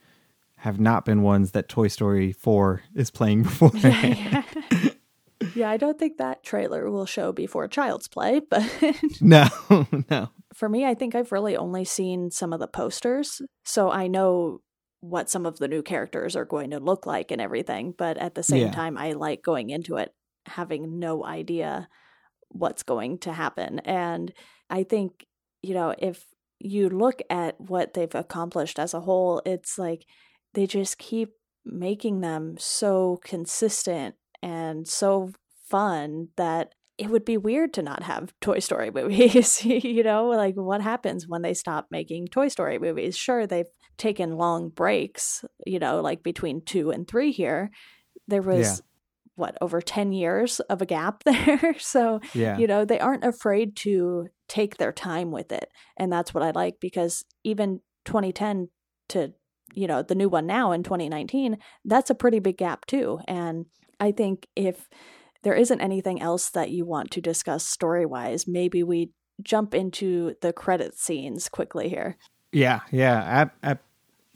have 0.64 0.80
not 0.80 1.04
been 1.04 1.20
ones 1.22 1.50
that 1.50 1.68
Toy 1.68 1.88
Story 1.88 2.32
4 2.32 2.82
is 2.94 3.10
playing 3.10 3.42
before. 3.44 3.70
yeah, 3.74 4.06
yeah, 4.06 4.42
I 5.62 5.76
don't 5.76 5.98
think 5.98 6.18
that 6.18 6.42
trailer 6.42 6.90
will 6.90 7.06
show 7.06 7.32
before 7.32 7.68
Child's 7.68 8.08
Play, 8.08 8.40
but 8.40 8.62
no, 9.20 9.46
no. 10.10 10.28
for 10.54 10.68
me, 10.68 10.84
I 10.84 10.94
think 10.94 11.14
I've 11.14 11.32
really 11.32 11.56
only 11.56 11.84
seen 11.84 12.30
some 12.30 12.52
of 12.52 12.60
the 12.60 12.68
posters, 12.68 13.40
so 13.64 13.90
I 13.90 14.06
know 14.06 14.60
what 15.00 15.28
some 15.28 15.44
of 15.44 15.58
the 15.58 15.68
new 15.68 15.82
characters 15.82 16.34
are 16.34 16.46
going 16.46 16.70
to 16.70 16.78
look 16.80 17.04
like 17.06 17.30
and 17.30 17.40
everything. 17.40 17.94
But 17.96 18.16
at 18.16 18.34
the 18.34 18.42
same 18.42 18.66
Yeah. 18.68 18.72
time, 18.72 18.96
I 18.96 19.12
like 19.12 19.42
going 19.42 19.68
into 19.70 19.96
it 19.96 20.14
having 20.46 20.98
no 20.98 21.24
idea 21.24 21.88
what's 22.48 22.82
going 22.82 23.18
to 23.18 23.32
happen. 23.32 23.80
And 23.80 24.32
I 24.70 24.82
think, 24.82 25.26
you 25.62 25.74
know, 25.74 25.94
if 25.98 26.24
you 26.58 26.88
look 26.88 27.20
at 27.28 27.60
what 27.60 27.92
they've 27.92 28.14
accomplished 28.14 28.78
as 28.78 28.94
a 28.94 29.00
whole, 29.00 29.42
it's 29.44 29.76
like 29.78 30.06
they 30.54 30.66
just 30.66 30.96
keep 30.98 31.30
making 31.66 32.20
them 32.20 32.54
so 32.58 33.18
consistent 33.24 34.14
and 34.44 34.86
so 34.86 35.30
fun 35.68 36.28
that 36.36 36.74
it 36.98 37.10
would 37.10 37.24
be 37.24 37.36
weird 37.36 37.72
to 37.74 37.82
not 37.82 38.02
have 38.04 38.32
Toy 38.40 38.58
Story 38.60 38.90
movies. 38.90 39.64
you 39.64 40.02
know, 40.02 40.26
like 40.28 40.54
what 40.54 40.80
happens 40.80 41.26
when 41.26 41.42
they 41.42 41.54
stop 41.54 41.86
making 41.90 42.28
Toy 42.28 42.48
Story 42.48 42.78
movies? 42.78 43.16
Sure, 43.16 43.46
they've 43.46 43.66
taken 43.96 44.36
long 44.36 44.68
breaks, 44.68 45.44
you 45.66 45.78
know, 45.78 46.00
like 46.00 46.22
between 46.22 46.60
two 46.64 46.90
and 46.90 47.06
three 47.08 47.32
here. 47.32 47.70
There 48.28 48.42
was, 48.42 48.66
Yeah. 48.66 48.76
what, 49.36 49.56
over 49.60 49.80
10 49.80 50.12
years 50.12 50.60
of 50.60 50.82
a 50.82 50.86
gap 50.86 51.22
there. 51.24 51.74
so, 51.78 52.20
Yeah. 52.34 52.58
you 52.58 52.66
know, 52.66 52.84
they 52.84 52.98
aren't 53.00 53.24
afraid 53.24 53.76
to 53.76 54.28
take 54.48 54.76
their 54.76 54.92
time 54.92 55.30
with 55.32 55.50
it. 55.52 55.68
And 55.96 56.12
that's 56.12 56.32
what 56.34 56.42
I 56.44 56.50
like 56.50 56.76
because 56.80 57.24
even 57.44 57.80
2010 58.04 58.68
to, 59.08 59.32
you 59.74 59.86
know, 59.86 60.02
the 60.02 60.14
new 60.14 60.28
one 60.28 60.46
now 60.46 60.70
in 60.72 60.82
2019, 60.82 61.56
that's 61.84 62.10
a 62.10 62.14
pretty 62.14 62.38
big 62.38 62.56
gap 62.58 62.86
too. 62.86 63.18
And 63.26 63.66
I 64.04 64.12
think 64.12 64.48
if 64.54 64.86
there 65.44 65.54
isn't 65.54 65.80
anything 65.80 66.20
else 66.20 66.50
that 66.50 66.70
you 66.70 66.84
want 66.84 67.10
to 67.12 67.22
discuss 67.22 67.66
story 67.66 68.04
wise, 68.04 68.46
maybe 68.46 68.82
we 68.82 69.10
jump 69.42 69.74
into 69.74 70.34
the 70.42 70.52
credit 70.52 70.98
scenes 70.98 71.48
quickly 71.48 71.88
here. 71.88 72.18
Yeah, 72.52 72.80
yeah, 72.90 73.22
ab- 73.24 73.52
ab- 73.62 73.80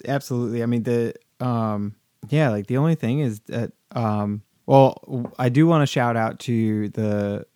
absolutely. 0.06 0.62
I 0.62 0.66
mean, 0.66 0.84
the 0.84 1.14
um, 1.38 1.96
yeah, 2.30 2.48
like 2.48 2.66
the 2.66 2.78
only 2.78 2.94
thing 2.94 3.20
is 3.20 3.40
that 3.40 3.72
um, 3.92 4.42
well, 4.64 5.30
I 5.38 5.50
do 5.50 5.66
want 5.66 5.82
to 5.82 5.86
shout 5.86 6.16
out 6.16 6.38
to 6.40 6.88
the 6.88 7.46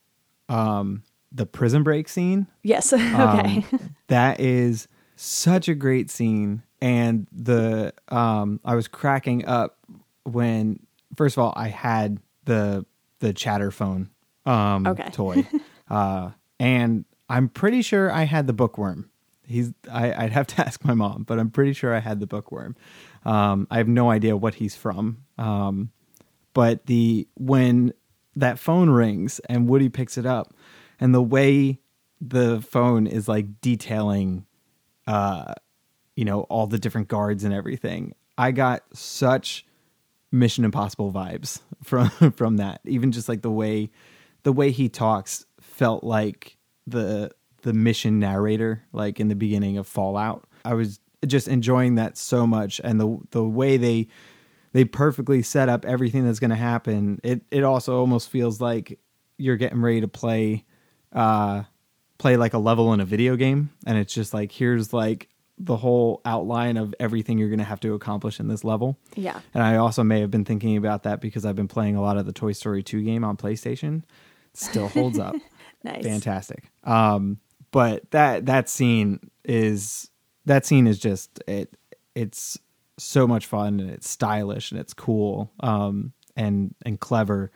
um 0.50 1.02
the 1.32 1.46
prison 1.46 1.82
break 1.82 2.10
scene. 2.10 2.46
Yes. 2.62 2.92
okay. 2.92 3.64
Um, 3.72 3.90
that 4.08 4.38
is 4.38 4.86
such 5.16 5.66
a 5.66 5.74
great 5.74 6.10
scene, 6.10 6.62
and 6.82 7.26
the 7.32 7.94
um, 8.08 8.60
I 8.66 8.74
was 8.74 8.86
cracking 8.86 9.46
up 9.46 9.78
when 10.24 10.80
first 11.16 11.36
of 11.36 11.42
all 11.42 11.52
I 11.56 11.68
had 11.68 12.18
the 12.44 12.84
the 13.20 13.32
chatter 13.32 13.70
phone 13.70 14.10
um 14.46 14.86
Okay. 14.86 15.08
toy, 15.12 15.46
uh, 15.90 16.30
and 16.58 17.04
I'm 17.28 17.48
pretty 17.48 17.82
sure 17.82 18.10
I 18.10 18.24
had 18.24 18.46
the 18.46 18.52
bookworm. 18.52 19.08
He's 19.46 19.72
I, 19.90 20.12
I'd 20.12 20.32
have 20.32 20.46
to 20.48 20.60
ask 20.66 20.84
my 20.84 20.94
mom, 20.94 21.24
but 21.24 21.38
I'm 21.38 21.50
pretty 21.50 21.72
sure 21.72 21.94
I 21.94 22.00
had 22.00 22.20
the 22.20 22.26
bookworm. 22.26 22.76
Um, 23.24 23.66
I 23.70 23.78
have 23.78 23.88
no 23.88 24.10
idea 24.10 24.36
what 24.36 24.54
he's 24.56 24.74
from. 24.74 25.24
Um, 25.38 25.90
but 26.54 26.86
the 26.86 27.28
when 27.36 27.92
that 28.36 28.58
phone 28.58 28.90
rings 28.90 29.40
and 29.48 29.68
Woody 29.68 29.88
picks 29.88 30.18
it 30.18 30.26
up, 30.26 30.54
and 30.98 31.14
the 31.14 31.22
way 31.22 31.78
the 32.20 32.60
phone 32.60 33.06
is 33.06 33.28
like 33.28 33.60
detailing, 33.60 34.46
uh, 35.06 35.54
you 36.16 36.24
know, 36.24 36.42
all 36.42 36.66
the 36.66 36.78
different 36.78 37.08
guards 37.08 37.44
and 37.44 37.52
everything, 37.54 38.14
I 38.36 38.52
got 38.52 38.82
such 38.92 39.64
Mission 40.32 40.64
Impossible 40.64 41.12
vibes 41.12 41.60
from 41.82 42.08
from 42.36 42.56
that. 42.56 42.80
Even 42.84 43.12
just 43.12 43.28
like 43.28 43.42
the 43.42 43.50
way 43.50 43.90
the 44.42 44.52
way 44.52 44.70
he 44.70 44.88
talks 44.88 45.46
felt 45.60 46.02
like 46.02 46.56
the 46.86 47.30
the 47.62 47.72
mission 47.72 48.18
narrator, 48.18 48.82
like 48.92 49.20
in 49.20 49.28
the 49.28 49.36
beginning 49.36 49.78
of 49.78 49.86
Fallout. 49.86 50.44
I 50.64 50.74
was 50.74 50.98
just 51.26 51.46
enjoying 51.46 51.96
that 51.96 52.16
so 52.16 52.46
much, 52.46 52.80
and 52.82 52.98
the 52.98 53.18
the 53.30 53.44
way 53.44 53.76
they 53.76 54.08
they 54.72 54.84
perfectly 54.84 55.42
set 55.42 55.68
up 55.68 55.84
everything 55.84 56.24
that's 56.24 56.40
going 56.40 56.50
to 56.50 56.56
happen. 56.56 57.20
It 57.22 57.42
it 57.50 57.62
also 57.62 57.98
almost 57.98 58.30
feels 58.30 58.60
like 58.60 58.98
you're 59.38 59.56
getting 59.56 59.80
ready 59.80 60.00
to 60.00 60.08
play 60.08 60.64
uh 61.12 61.64
play 62.18 62.36
like 62.36 62.54
a 62.54 62.58
level 62.58 62.92
in 62.92 63.00
a 63.00 63.04
video 63.04 63.34
game 63.34 63.70
and 63.84 63.98
it's 63.98 64.14
just 64.14 64.32
like 64.32 64.52
here's 64.52 64.92
like 64.92 65.28
the 65.58 65.76
whole 65.76 66.20
outline 66.24 66.76
of 66.76 66.94
everything 66.98 67.38
you're 67.38 67.48
going 67.48 67.58
to 67.58 67.64
have 67.64 67.80
to 67.80 67.94
accomplish 67.94 68.40
in 68.40 68.48
this 68.48 68.64
level. 68.64 68.98
yeah. 69.14 69.40
And 69.54 69.62
I 69.62 69.76
also 69.76 70.02
may 70.02 70.20
have 70.20 70.30
been 70.30 70.44
thinking 70.44 70.76
about 70.76 71.04
that 71.04 71.20
because 71.20 71.44
I've 71.44 71.56
been 71.56 71.68
playing 71.68 71.94
a 71.94 72.02
lot 72.02 72.16
of 72.16 72.26
the 72.26 72.32
Toy 72.32 72.52
Story 72.52 72.82
2 72.82 73.02
game 73.02 73.22
on 73.24 73.36
PlayStation. 73.36 74.02
Still 74.54 74.88
holds 74.88 75.18
up. 75.18 75.34
Nice. 75.84 76.04
Fantastic. 76.04 76.70
Um 76.84 77.38
but 77.72 78.08
that 78.12 78.46
that 78.46 78.68
scene 78.68 79.18
is 79.44 80.08
that 80.46 80.64
scene 80.64 80.86
is 80.86 80.96
just 80.96 81.42
it 81.48 81.76
it's 82.14 82.56
so 82.98 83.26
much 83.26 83.46
fun 83.46 83.80
and 83.80 83.90
it's 83.90 84.08
stylish 84.08 84.70
and 84.70 84.78
it's 84.78 84.94
cool 84.94 85.50
um 85.58 86.12
and 86.36 86.72
and 86.86 87.00
clever 87.00 87.50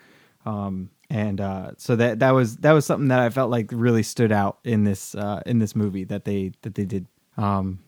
um 0.45 0.91
and 1.09 1.41
uh 1.41 1.71
so 1.77 1.95
that 1.95 2.19
that 2.19 2.33
was 2.33 2.57
that 2.57 2.73
was 2.73 2.85
something 2.85 3.09
that 3.09 3.21
I 3.21 3.31
felt 3.31 3.53
like 3.53 3.71
really 3.73 4.03
stood 4.03 4.33
out 4.33 4.59
in 4.65 4.83
this 4.83 5.15
uh 5.15 5.41
in 5.47 5.61
this 5.61 5.77
movie 5.77 6.03
that 6.05 6.25
they 6.25 6.51
that 6.63 6.75
they 6.75 6.85
did 6.85 7.07
um 7.37 7.79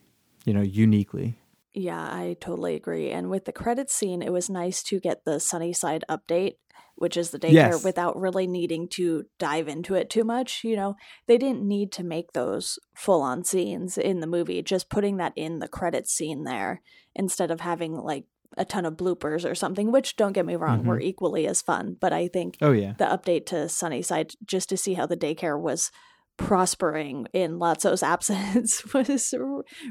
you 0.45 0.53
know 0.53 0.63
uniquely 0.63 1.39
Yeah, 1.75 2.01
I 2.01 2.37
totally 2.41 2.75
agree. 2.75 3.11
And 3.11 3.31
with 3.31 3.45
the 3.45 3.53
credit 3.53 3.91
scene, 3.91 4.23
it 4.23 4.33
was 4.33 4.51
nice 4.51 4.83
to 4.85 4.99
get 4.99 5.25
the 5.25 5.39
Sunnyside 5.39 6.05
update, 6.09 6.55
which 6.97 7.17
is 7.17 7.31
the 7.31 7.39
daycare, 7.39 7.53
Yes. 7.53 7.85
without 7.85 8.19
really 8.19 8.47
needing 8.47 8.89
to 8.95 9.25
dive 9.39 9.69
into 9.69 9.95
it 9.95 10.11
too 10.11 10.25
much. 10.25 10.65
You 10.65 10.75
know, 10.77 10.97
they 11.27 11.39
didn't 11.39 11.63
need 11.63 11.93
to 11.93 12.03
make 12.03 12.33
those 12.33 12.79
full 12.97 13.23
on 13.23 13.45
scenes 13.45 13.97
in 13.99 14.21
the 14.21 14.27
movie, 14.27 14.63
just 14.63 14.91
putting 14.91 15.19
that 15.19 15.33
in 15.37 15.61
the 15.61 15.69
credit 15.69 16.09
scene 16.09 16.45
there 16.45 16.81
instead 17.15 17.51
of 17.51 17.61
having 17.61 17.93
like 17.95 18.25
a 18.57 18.65
ton 18.65 18.87
of 18.87 18.97
bloopers 18.97 19.49
or 19.49 19.55
something, 19.55 19.93
which 19.93 20.17
don't 20.17 20.33
get 20.33 20.47
me 20.47 20.57
wrong, 20.57 20.85
were 20.85 20.97
mm-hmm. 20.97 21.07
equally 21.07 21.47
as 21.47 21.63
fun. 21.63 21.97
But 22.01 22.13
I 22.13 22.29
think 22.29 22.57
oh 22.61 22.73
yeah 22.73 22.95
the 22.99 23.05
update 23.05 23.47
to 23.47 23.69
Sunnyside 23.69 24.33
just 24.45 24.69
to 24.71 24.77
see 24.77 24.95
how 24.95 25.07
the 25.07 25.17
daycare 25.17 25.61
was 25.61 25.93
prospering 26.39 27.27
in 27.35 27.59
Lotso's 27.59 28.03
absence 28.15 28.83
was 28.95 29.35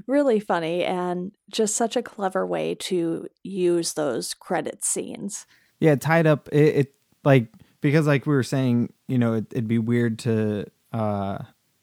really 0.07 0.39
funny 0.39 0.83
and 0.83 1.31
just 1.51 1.75
such 1.75 1.95
a 1.95 2.01
clever 2.01 2.47
way 2.47 2.73
to 2.75 3.27
use 3.43 3.93
those 3.93 4.33
credit 4.33 4.83
scenes. 4.83 5.45
yeah 5.79 5.95
tied 5.95 6.25
up 6.25 6.49
it, 6.51 6.75
it 6.75 6.93
like 7.23 7.49
because 7.81 8.07
like 8.07 8.25
we 8.25 8.33
were 8.33 8.43
saying 8.43 8.91
you 9.07 9.17
know 9.17 9.33
it, 9.33 9.45
it'd 9.51 9.67
be 9.67 9.77
weird 9.77 10.17
to 10.19 10.65
uh 10.93 11.37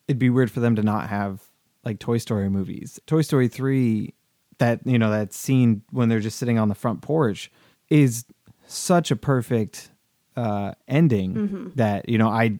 it'd 0.08 0.18
be 0.18 0.30
weird 0.30 0.50
for 0.50 0.60
them 0.60 0.74
to 0.76 0.82
not 0.82 1.08
have 1.08 1.40
like 1.84 1.98
toy 2.00 2.18
story 2.18 2.48
movies 2.48 2.98
toy 3.06 3.20
story 3.20 3.46
3 3.46 4.12
that 4.58 4.80
you 4.84 4.98
know 4.98 5.10
that 5.10 5.32
scene 5.32 5.82
when 5.90 6.08
they're 6.08 6.20
just 6.20 6.38
sitting 6.38 6.58
on 6.58 6.68
the 6.68 6.74
front 6.74 7.02
porch 7.02 7.52
is 7.90 8.24
such 8.66 9.10
a 9.10 9.16
perfect 9.16 9.90
uh 10.36 10.72
ending 10.88 11.72
that 11.76 12.08
you 12.08 12.18
know 12.18 12.28
i 12.28 12.58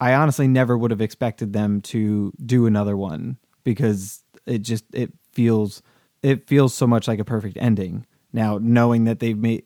i 0.00 0.14
honestly 0.14 0.46
never 0.48 0.76
would 0.76 0.90
have 0.90 1.00
expected 1.00 1.52
them 1.52 1.80
to 1.80 2.32
do 2.44 2.66
another 2.66 2.96
one 2.96 3.36
because 3.64 4.22
it 4.46 4.58
just 4.58 4.84
it 4.92 5.12
feels 5.32 5.82
it 6.22 6.46
feels 6.48 6.74
so 6.74 6.86
much 6.86 7.06
like 7.08 7.18
a 7.18 7.24
perfect 7.24 7.56
ending 7.60 8.06
now 8.32 8.58
knowing 8.60 9.04
that 9.04 9.20
they've 9.20 9.38
made 9.38 9.62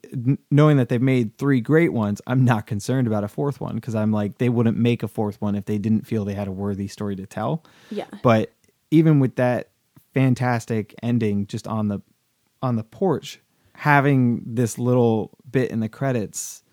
knowing 0.50 0.76
that 0.76 0.88
they've 0.88 1.00
made 1.02 1.36
three 1.38 1.60
great 1.60 1.92
ones 1.92 2.20
i'm 2.26 2.44
not 2.44 2.66
concerned 2.66 3.06
about 3.06 3.24
a 3.24 3.28
fourth 3.28 3.60
one 3.60 3.74
because 3.76 3.94
i'm 3.94 4.12
like 4.12 4.38
they 4.38 4.48
wouldn't 4.48 4.76
make 4.76 5.02
a 5.02 5.08
fourth 5.08 5.40
one 5.40 5.54
if 5.54 5.64
they 5.64 5.78
didn't 5.78 6.06
feel 6.06 6.24
they 6.24 6.34
had 6.34 6.48
a 6.48 6.52
worthy 6.52 6.88
story 6.88 7.16
to 7.16 7.26
tell 7.26 7.64
Yeah. 7.90 8.06
but 8.22 8.52
even 8.90 9.20
with 9.20 9.36
that 9.36 9.70
fantastic 10.14 10.94
ending 11.02 11.46
just 11.46 11.66
on 11.68 11.88
the 11.88 12.00
on 12.62 12.76
the 12.76 12.84
porch 12.84 13.40
having 13.74 14.42
this 14.44 14.78
little 14.78 15.30
bit 15.50 15.70
in 15.70 15.80
the 15.80 15.88
credits 15.88 16.62
it 16.62 16.67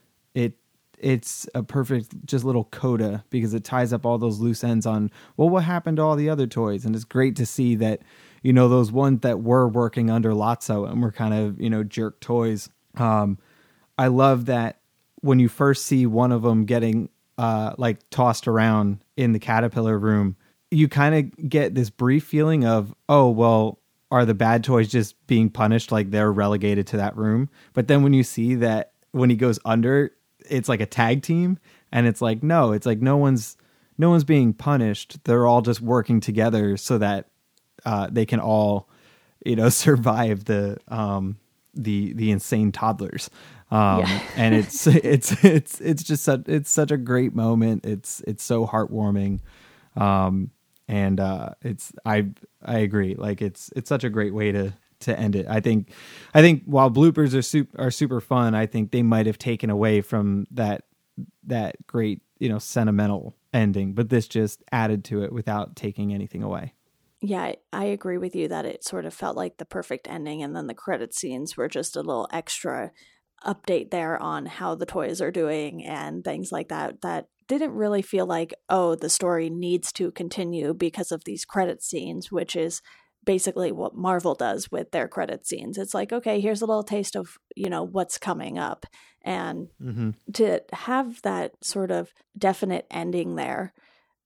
it's 0.99 1.47
a 1.53 1.63
perfect 1.63 2.25
just 2.25 2.45
little 2.45 2.65
coda 2.65 3.23
because 3.29 3.53
it 3.53 3.63
ties 3.63 3.93
up 3.93 4.05
all 4.05 4.17
those 4.17 4.39
loose 4.39 4.63
ends 4.63 4.85
on 4.85 5.11
well 5.37 5.49
what 5.49 5.63
happened 5.63 5.97
to 5.97 6.03
all 6.03 6.15
the 6.15 6.29
other 6.29 6.47
toys? 6.47 6.85
And 6.85 6.95
it's 6.95 7.05
great 7.05 7.35
to 7.37 7.45
see 7.45 7.75
that 7.75 8.01
you 8.43 8.53
know 8.53 8.69
those 8.69 8.91
ones 8.91 9.21
that 9.21 9.41
were 9.41 9.67
working 9.67 10.09
under 10.09 10.31
Lotso 10.31 10.89
and 10.89 11.01
were 11.01 11.11
kind 11.11 11.33
of 11.33 11.59
you 11.59 11.69
know 11.69 11.83
jerk 11.83 12.19
toys. 12.19 12.69
Um 12.97 13.37
i 13.97 14.07
love 14.07 14.45
that 14.47 14.79
when 15.21 15.39
you 15.39 15.47
first 15.47 15.85
see 15.85 16.05
one 16.05 16.31
of 16.31 16.41
them 16.41 16.65
getting 16.65 17.09
uh 17.37 17.73
like 17.77 17.97
tossed 18.09 18.47
around 18.47 18.99
in 19.17 19.31
the 19.31 19.39
caterpillar 19.39 19.97
room 19.97 20.35
you 20.71 20.89
kind 20.89 21.15
of 21.15 21.49
get 21.49 21.75
this 21.75 21.89
brief 21.89 22.23
feeling 22.25 22.65
of 22.65 22.93
oh 23.07 23.29
well 23.29 23.79
are 24.11 24.25
the 24.25 24.33
bad 24.33 24.63
toys 24.63 24.87
just 24.87 25.15
being 25.27 25.49
punished 25.49 25.91
like 25.91 26.11
they're 26.11 26.31
relegated 26.31 26.87
to 26.87 26.97
that 26.97 27.17
room? 27.17 27.49
But 27.73 27.87
then 27.87 28.03
when 28.03 28.13
you 28.13 28.23
see 28.23 28.55
that 28.55 28.93
when 29.11 29.29
he 29.29 29.35
goes 29.35 29.59
under 29.65 30.11
it's 30.49 30.69
like 30.69 30.81
a 30.81 30.85
tag 30.85 31.21
team 31.21 31.57
and 31.91 32.07
it's 32.07 32.21
like 32.21 32.43
no 32.43 32.71
it's 32.71 32.85
like 32.85 33.01
no 33.01 33.17
one's 33.17 33.57
no 33.97 34.09
one's 34.09 34.23
being 34.23 34.53
punished 34.53 35.23
they're 35.23 35.47
all 35.47 35.61
just 35.61 35.81
working 35.81 36.19
together 36.19 36.77
so 36.77 36.97
that 36.97 37.29
uh, 37.85 38.07
they 38.11 38.25
can 38.25 38.39
all 38.39 38.89
you 39.45 39.55
know 39.55 39.69
survive 39.69 40.45
the 40.45 40.77
um 40.87 41.37
the 41.75 42.13
the 42.13 42.31
insane 42.31 42.71
toddlers. 42.71 43.29
Um, 43.71 43.99
Yeah. 43.99 44.21
and 44.35 44.55
it's 44.55 44.87
it's 44.87 45.43
it's 45.43 45.81
it's 45.81 46.03
just 46.03 46.23
such 46.23 46.43
it's 46.47 46.69
such 46.69 46.91
a 46.91 46.97
great 46.97 47.35
moment. 47.35 47.85
It's 47.85 48.21
it's 48.21 48.43
so 48.43 48.65
heartwarming. 48.65 49.41
Um, 49.95 50.51
and 50.87 51.19
uh, 51.19 51.51
it's 51.61 51.91
I 52.05 52.27
I 52.63 52.79
agree. 52.79 53.15
Like 53.15 53.41
it's 53.41 53.71
it's 53.75 53.89
such 53.89 54.03
a 54.03 54.09
great 54.09 54.33
way 54.33 54.51
to 54.51 54.73
to 55.05 55.17
end 55.19 55.35
it. 55.35 55.47
I 55.47 55.59
think 55.59 55.91
I 56.33 56.41
think 56.41 56.63
while 56.65 56.91
bloopers 56.91 57.35
are 57.37 57.41
super 57.41 57.81
are 57.81 57.91
super 57.91 58.21
fun, 58.21 58.53
I 58.53 58.65
think 58.65 58.91
they 58.91 59.03
might 59.03 59.25
have 59.25 59.37
taken 59.37 59.69
away 59.69 60.01
from 60.01 60.45
that 60.51 60.83
that 61.45 61.75
great 61.87 62.21
you 62.39 62.49
know 62.49 62.59
sentimental 62.59 63.35
ending, 63.53 63.93
but 63.93 64.09
this 64.09 64.27
just 64.27 64.63
added 64.71 65.05
to 65.05 65.23
it 65.23 65.31
without 65.31 65.75
taking 65.75 66.13
anything 66.13 66.43
away. 66.43 66.73
Yeah, 67.21 67.43
I- 67.43 67.57
I 67.73 67.85
agree 67.85 68.17
with 68.17 68.35
you 68.35 68.47
that 68.49 68.65
it 68.65 68.83
sort 68.83 69.05
of 69.05 69.13
felt 69.13 69.37
like 69.37 69.57
the 69.57 69.65
perfect 69.65 70.07
ending, 70.09 70.43
and 70.43 70.55
then 70.55 70.67
the 70.67 70.73
credit 70.73 71.13
scenes 71.13 71.55
were 71.57 71.69
just 71.69 71.95
a 71.95 72.01
little 72.01 72.27
extra 72.31 72.91
update 73.45 73.91
there 73.91 74.21
on 74.21 74.45
how 74.45 74.75
the 74.75 74.85
toys 74.85 75.21
are 75.21 75.31
doing 75.31 75.83
and 75.85 76.23
things 76.23 76.51
like 76.51 76.67
that. 76.69 77.01
That 77.01 77.27
didn't 77.47 77.71
really 77.71 78.01
feel 78.01 78.25
like, 78.25 78.53
oh, 78.69 78.95
the 78.95 79.09
story 79.09 79.49
needs 79.49 79.91
to 79.93 80.11
continue 80.11 80.73
because 80.73 81.11
of 81.11 81.23
these 81.25 81.45
credit 81.45 81.83
scenes, 81.83 82.31
which 82.31 82.55
is 82.55 82.81
basically 83.25 83.71
what 83.71 83.95
Marvel 83.95 84.35
does 84.35 84.71
with 84.71 84.91
their 84.91 85.07
credit 85.07 85.45
scenes. 85.45 85.77
It's 85.77 85.93
like, 85.93 86.13
okay, 86.13 86.39
here's 86.39 86.61
a 86.61 86.65
little 86.65 86.83
taste 86.83 87.15
of, 87.15 87.37
you 87.55 87.69
know, 87.69 87.83
what's 87.83 88.17
coming 88.17 88.57
up. 88.57 88.85
And 89.23 89.69
Mm-hmm. 89.81 90.11
to 90.33 90.61
have 90.71 91.21
that 91.23 91.53
sort 91.63 91.89
of 91.89 92.11
definite 92.37 92.85
ending 92.91 93.35
there 93.35 93.73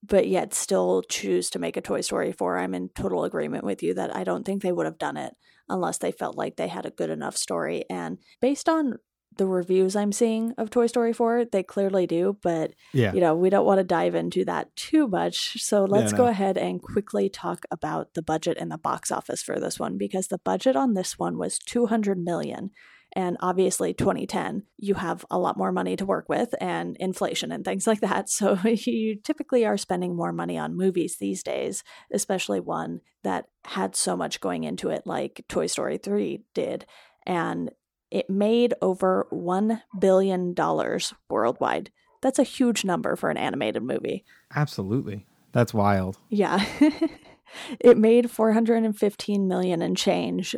but 0.04 0.28
yet 0.28 0.54
still 0.54 1.04
choose 1.10 1.50
to 1.50 1.60
make 1.60 1.78
a 1.78 1.82
toy 1.82 2.02
story 2.02 2.32
4 2.32 2.58
i'm 2.58 2.74
in 2.74 2.90
total 2.90 3.24
agreement 3.24 3.64
with 3.64 3.82
you 3.84 3.94
that 3.94 4.16
i 4.16 4.24
don't 4.24 4.46
think 4.46 4.62
they 4.62 4.72
would 4.72 4.86
have 4.86 4.98
done 4.98 5.18
it 5.18 5.34
unless 5.68 5.98
they 5.98 6.12
felt 6.12 6.38
like 6.38 6.56
they 6.56 6.68
had 6.68 6.86
a 6.86 6.92
good 6.92 7.10
enough 7.10 7.38
story 7.38 7.84
and 7.90 8.18
based 8.42 8.68
on 8.70 8.96
the 9.40 9.48
reviews 9.48 9.96
i'm 9.96 10.12
seeing 10.12 10.54
of 10.58 10.70
toy 10.70 10.86
story 10.86 11.14
4 11.14 11.46
they 11.46 11.64
clearly 11.64 12.06
do 12.06 12.38
but 12.44 12.74
Yeah. 12.92 13.14
you 13.14 13.22
know 13.22 13.34
we 13.34 13.50
don't 13.50 13.66
want 13.66 13.80
to 13.80 13.86
dive 13.86 14.14
into 14.14 14.44
that 14.46 14.76
too 14.76 15.08
much 15.08 15.64
so 15.64 15.86
let's 15.86 16.12
go 16.12 16.26
no. 16.26 16.30
ahead 16.30 16.58
and 16.58 16.82
quickly 16.82 17.30
talk 17.30 17.66
about 17.72 18.14
the 18.16 18.22
budget 18.22 18.58
and 18.60 18.70
the 18.70 18.78
box 18.78 19.12
office 19.12 19.42
for 19.42 19.58
this 19.58 19.80
one 19.80 19.98
because 19.98 20.28
the 20.28 20.40
budget 20.40 20.76
on 20.76 20.94
this 20.94 21.18
one 21.18 21.38
was 21.38 21.58
200 21.58 22.18
million 22.20 22.72
and 23.14 23.38
obviously 23.40 23.94
2010 23.94 24.64
you 24.76 24.96
have 24.96 25.26
a 25.32 25.40
lot 25.40 25.58
more 25.58 25.72
money 25.72 25.96
to 25.96 26.06
work 26.06 26.28
with 26.28 26.54
and 26.60 26.98
inflation 26.98 27.50
and 27.50 27.64
things 27.64 27.88
like 27.92 28.02
that 28.02 28.30
so 28.30 28.58
you 28.66 29.16
typically 29.24 29.66
are 29.66 29.78
spending 29.78 30.18
more 30.18 30.34
money 30.34 30.58
on 30.58 30.76
movies 30.76 31.16
these 31.18 31.42
days 31.44 31.82
especially 32.12 32.60
one 32.60 33.00
that 33.24 33.46
had 33.64 33.96
so 33.96 34.18
much 34.18 34.42
going 34.42 34.66
into 34.66 34.90
it 34.90 35.04
like 35.06 35.46
toy 35.48 35.66
story 35.66 35.98
3 35.98 36.44
did 36.54 36.86
and 37.26 37.72
it 38.12 38.30
made 38.30 38.74
over 38.82 39.28
1 39.30 39.82
billion 40.00 40.54
dollars 40.54 41.14
worldwide 41.30 41.92
that's 42.22 42.40
a 42.40 42.44
huge 42.44 42.84
number 42.84 43.16
for 43.16 43.30
an 43.30 43.38
animated 43.38 43.84
movie 43.84 44.26
Absolutely. 44.56 45.26
That's 45.52 45.74
wild. 45.74 46.18
yeah. 46.30 46.64
it 47.80 47.98
made 47.98 48.30
415 48.30 49.48
million 49.48 49.82
and 49.82 49.98
change 49.98 50.56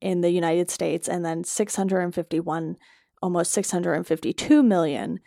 in 0.00 0.20
the 0.20 0.30
United 0.30 0.70
States 0.70 1.08
and 1.08 1.24
then 1.24 1.44
651 1.44 2.76
almost 3.22 3.52
652 3.52 4.62
million 4.62 5.20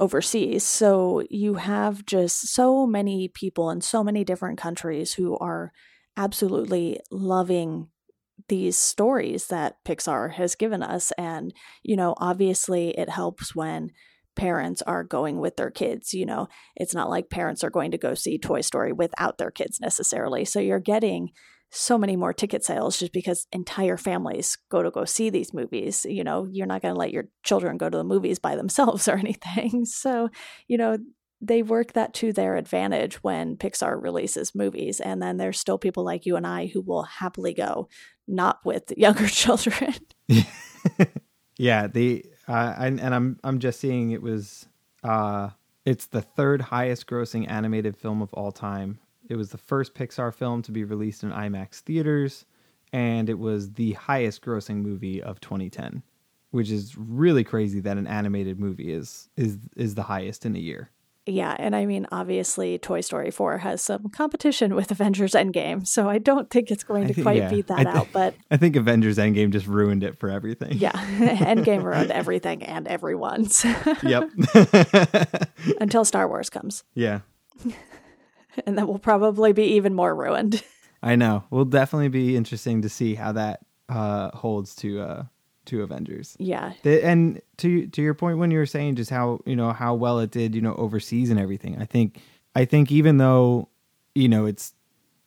overseas. 0.00 0.64
So 0.64 1.22
you 1.30 1.54
have 1.54 2.04
just 2.04 2.48
so 2.48 2.86
many 2.86 3.28
people 3.28 3.70
in 3.70 3.80
so 3.80 4.02
many 4.02 4.24
different 4.24 4.58
countries 4.58 5.14
who 5.14 5.38
are 5.38 5.72
absolutely 6.16 6.98
loving 7.10 7.88
these 8.50 8.76
stories 8.76 9.46
that 9.46 9.76
Pixar 9.84 10.32
has 10.32 10.56
given 10.56 10.82
us 10.82 11.12
and 11.12 11.54
you 11.84 11.96
know 11.96 12.14
obviously 12.18 12.90
it 12.98 13.08
helps 13.08 13.54
when 13.54 13.92
parents 14.34 14.82
are 14.82 15.04
going 15.04 15.38
with 15.38 15.56
their 15.56 15.70
kids 15.70 16.12
you 16.12 16.26
know 16.26 16.48
it's 16.74 16.94
not 16.94 17.08
like 17.08 17.30
parents 17.30 17.62
are 17.62 17.70
going 17.70 17.92
to 17.92 17.98
go 17.98 18.12
see 18.12 18.38
Toy 18.38 18.60
Story 18.60 18.92
without 18.92 19.38
their 19.38 19.52
kids 19.52 19.80
necessarily. 19.80 20.44
So 20.44 20.58
you're 20.58 20.80
getting 20.80 21.30
so 21.70 21.96
many 21.96 22.16
more 22.16 22.32
ticket 22.32 22.64
sales 22.64 22.98
just 22.98 23.12
because 23.12 23.46
entire 23.52 23.96
families 23.96 24.58
go 24.68 24.82
to 24.82 24.90
go 24.90 25.04
see 25.04 25.30
these 25.30 25.54
movies. 25.54 26.04
You 26.08 26.24
know, 26.24 26.48
you're 26.50 26.66
not 26.66 26.82
going 26.82 26.94
to 26.94 26.98
let 26.98 27.12
your 27.12 27.26
children 27.44 27.78
go 27.78 27.88
to 27.88 27.96
the 27.96 28.04
movies 28.04 28.40
by 28.40 28.56
themselves 28.56 29.06
or 29.08 29.14
anything. 29.16 29.84
So, 29.84 30.30
you 30.66 30.76
know, 30.76 30.98
they 31.40 31.62
work 31.62 31.94
that 31.94 32.12
to 32.14 32.32
their 32.32 32.56
advantage 32.56 33.22
when 33.22 33.56
Pixar 33.56 34.00
releases 34.00 34.54
movies. 34.54 35.00
And 35.00 35.22
then 35.22 35.38
there's 35.38 35.58
still 35.58 35.78
people 35.78 36.04
like 36.04 36.26
you 36.26 36.36
and 36.36 36.46
I 36.46 36.66
who 36.66 36.80
will 36.80 37.04
happily 37.04 37.54
go, 37.54 37.88
not 38.28 38.64
with 38.64 38.92
younger 38.96 39.26
children. 39.26 39.94
yeah, 41.56 41.86
the 41.86 42.24
uh, 42.46 42.74
and, 42.78 43.00
and 43.00 43.14
I'm 43.14 43.38
I'm 43.44 43.58
just 43.58 43.80
seeing 43.80 44.10
it 44.10 44.22
was 44.22 44.66
uh 45.02 45.50
it's 45.86 46.06
the 46.06 46.20
third 46.20 46.60
highest 46.60 47.06
grossing 47.06 47.50
animated 47.50 47.96
film 47.96 48.20
of 48.20 48.32
all 48.34 48.52
time. 48.52 48.98
It 49.28 49.36
was 49.36 49.50
the 49.50 49.58
first 49.58 49.94
Pixar 49.94 50.34
film 50.34 50.60
to 50.62 50.72
be 50.72 50.84
released 50.84 51.22
in 51.22 51.30
IMAX 51.30 51.80
theaters 51.80 52.44
and 52.92 53.30
it 53.30 53.38
was 53.38 53.72
the 53.72 53.92
highest 53.92 54.42
grossing 54.42 54.82
movie 54.82 55.22
of 55.22 55.40
2010, 55.40 56.02
which 56.50 56.70
is 56.70 56.96
really 56.98 57.44
crazy 57.44 57.80
that 57.80 57.96
an 57.96 58.06
animated 58.06 58.58
movie 58.58 58.92
is 58.92 59.28
is 59.36 59.58
is 59.76 59.94
the 59.94 60.02
highest 60.02 60.44
in 60.44 60.56
a 60.56 60.58
year. 60.58 60.90
Yeah, 61.30 61.54
and 61.58 61.76
I 61.76 61.86
mean, 61.86 62.06
obviously, 62.10 62.76
Toy 62.78 63.00
Story 63.00 63.30
4 63.30 63.58
has 63.58 63.80
some 63.82 64.08
competition 64.10 64.74
with 64.74 64.90
Avengers 64.90 65.32
Endgame, 65.32 65.86
so 65.86 66.08
I 66.08 66.18
don't 66.18 66.50
think 66.50 66.70
it's 66.70 66.82
going 66.82 67.06
to 67.06 67.14
think- 67.14 67.24
quite 67.24 67.36
yeah, 67.38 67.50
beat 67.50 67.68
that 67.68 67.78
I 67.78 67.84
thi- 67.84 67.88
out. 67.98 68.08
But 68.12 68.34
I 68.50 68.56
think 68.56 68.74
Avengers 68.76 69.16
Endgame 69.18 69.50
just 69.50 69.66
ruined 69.66 70.02
it 70.02 70.18
for 70.18 70.28
everything. 70.28 70.72
yeah, 70.78 70.92
Endgame 71.18 71.82
ruined 71.84 72.10
everything 72.20 72.62
and 72.64 72.88
everyone 72.88 73.48
yep. 74.02 74.28
until 75.80 76.04
Star 76.04 76.26
Wars 76.28 76.50
comes, 76.50 76.84
yeah. 76.94 77.20
and 78.66 78.76
that 78.76 78.88
will 78.88 78.98
probably 78.98 79.52
be 79.52 79.64
even 79.74 79.94
more 79.94 80.14
ruined. 80.14 80.62
I 81.02 81.16
know. 81.16 81.44
Will 81.50 81.64
definitely 81.64 82.08
be 82.08 82.36
interesting 82.36 82.82
to 82.82 82.88
see 82.88 83.14
how 83.14 83.32
that 83.32 83.60
uh, 83.88 84.30
holds 84.36 84.74
to 84.76 85.00
uh, 85.00 85.22
to 85.70 85.82
Avengers. 85.82 86.36
Yeah, 86.38 86.72
The, 86.82 87.04
and 87.04 87.40
to 87.58 87.86
to 87.88 88.02
your 88.02 88.14
point 88.14 88.38
when 88.38 88.50
you 88.50 88.58
were 88.58 88.66
saying 88.66 88.96
just 88.96 89.10
how 89.10 89.40
you 89.46 89.56
know 89.56 89.72
how 89.72 89.94
well 89.94 90.20
it 90.20 90.30
did, 90.30 90.54
you 90.54 90.60
know, 90.60 90.74
overseas 90.74 91.30
and 91.30 91.40
everything. 91.40 91.80
I 91.80 91.84
think 91.86 92.20
I 92.54 92.64
think 92.64 92.92
even 92.92 93.16
though 93.18 93.68
you 94.14 94.28
know 94.28 94.46
it's 94.46 94.74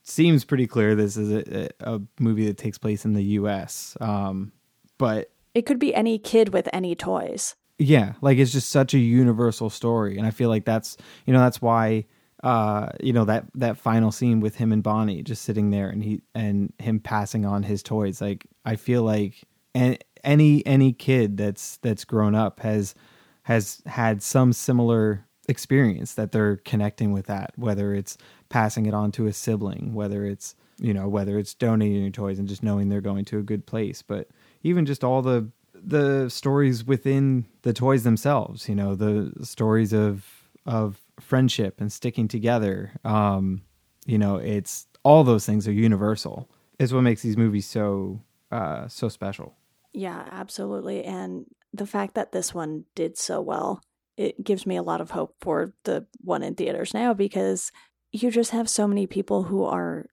seems 0.04 0.44
pretty 0.46 0.68
clear 0.68 0.96
this 0.96 1.16
is 1.18 1.32
a, 1.32 1.70
a 1.80 2.02
movie 2.20 2.46
that 2.48 2.58
takes 2.58 2.78
place 2.78 3.06
in 3.06 3.14
the 3.14 3.24
U.S. 3.40 3.96
Um, 4.02 4.52
but 4.98 5.32
it 5.54 5.66
could 5.66 5.80
be 5.80 5.94
any 5.96 6.18
kid 6.20 6.54
with 6.54 6.68
any 6.74 6.96
toys. 6.96 7.56
yeah 7.80 8.14
like 8.22 8.38
it's 8.38 8.52
just 8.52 8.70
such 8.70 8.94
a 8.94 9.00
universal 9.00 9.70
story 9.70 10.18
and 10.18 10.28
i 10.28 10.32
feel 10.32 10.48
like 10.50 10.64
that's 10.66 10.96
you 11.26 11.34
know 11.34 11.40
that's 11.40 11.60
why 11.62 12.06
uh 12.44 12.90
you 13.02 13.12
know 13.14 13.26
that 13.26 13.46
that 13.56 13.78
final 13.78 14.12
scene 14.12 14.40
with 14.40 14.56
him 14.56 14.72
and 14.72 14.84
bonnie 14.84 15.24
just 15.24 15.42
sitting 15.42 15.72
there 15.72 15.90
and 15.90 16.04
he 16.04 16.22
and 16.36 16.72
him 16.78 17.00
passing 17.00 17.46
on 17.46 17.64
his 17.64 17.82
toys 17.82 18.22
like 18.22 18.46
i 18.66 18.76
feel 18.76 19.02
like 19.04 19.42
an, 19.74 19.98
any 20.24 20.66
any 20.66 20.94
kid 20.94 21.38
that's 21.38 21.78
that's 21.78 22.06
grown 22.06 22.36
up 22.36 22.60
has 22.62 22.96
has 23.44 23.82
had 23.86 24.24
some 24.24 24.54
similar 24.54 25.26
experience 25.50 26.14
that 26.14 26.32
they're 26.32 26.58
connecting 26.58 27.12
with 27.12 27.26
that 27.26 27.52
whether 27.58 27.94
it's 27.94 28.18
passing 28.48 28.86
it 28.86 28.94
on 28.94 29.12
to 29.12 29.28
a 29.28 29.34
sibling 29.34 29.94
whether 29.94 30.26
it's 30.26 30.56
you 30.80 30.94
know 30.94 31.08
whether 31.08 31.38
it's 31.38 31.54
donating 31.54 32.02
your 32.02 32.12
toys 32.12 32.40
and 32.40 32.48
just 32.48 32.64
knowing 32.64 32.90
they're 32.90 33.02
going 33.02 33.26
to 33.26 33.40
a 33.40 33.44
good 33.44 33.66
place. 33.66 34.02
But 34.02 34.28
even 34.64 34.86
just 34.86 35.04
all 35.04 35.22
the 35.22 35.50
the 35.74 36.30
stories 36.30 36.86
within 36.86 37.46
the 37.64 37.74
toys 37.74 38.04
themselves 38.04 38.70
you 38.70 38.76
know 38.76 38.96
the 38.96 39.34
stories 39.44 39.92
of 39.92 40.26
of 40.66 41.02
friendship 41.20 41.82
and 41.82 41.92
sticking 41.92 42.26
together 42.26 42.92
um 43.04 43.62
you 44.06 44.18
know 44.18 44.38
it's 44.38 44.88
all 45.04 45.26
those 45.26 45.46
things 45.46 45.68
are 45.68 45.74
universal 45.74 46.50
is 46.80 46.94
what 46.94 47.02
makes 47.02 47.22
these 47.22 47.36
movies 47.36 47.66
so 47.66 48.22
uh 48.50 48.88
so 48.88 49.10
special 49.10 49.58
Yeah, 49.94 50.28
absolutely. 50.32 51.04
And 51.04 51.46
the 51.72 51.86
fact 51.86 52.16
that 52.16 52.32
this 52.32 52.54
one 52.54 52.86
did 52.96 53.18
so 53.18 53.42
well, 53.42 53.82
it 54.18 54.44
gives 54.44 54.66
me 54.66 54.76
a 54.76 54.84
lot 54.84 55.02
of 55.02 55.12
hope 55.12 55.36
for 55.42 55.74
the 55.84 56.06
one 56.22 56.44
in 56.44 56.56
theaters 56.56 56.94
now 56.94 57.14
because 57.14 57.72
you 58.12 58.30
just 58.30 58.52
have 58.52 58.70
so 58.70 58.88
many 58.88 59.08
people 59.08 59.44
who 59.44 59.64
are 59.64 60.06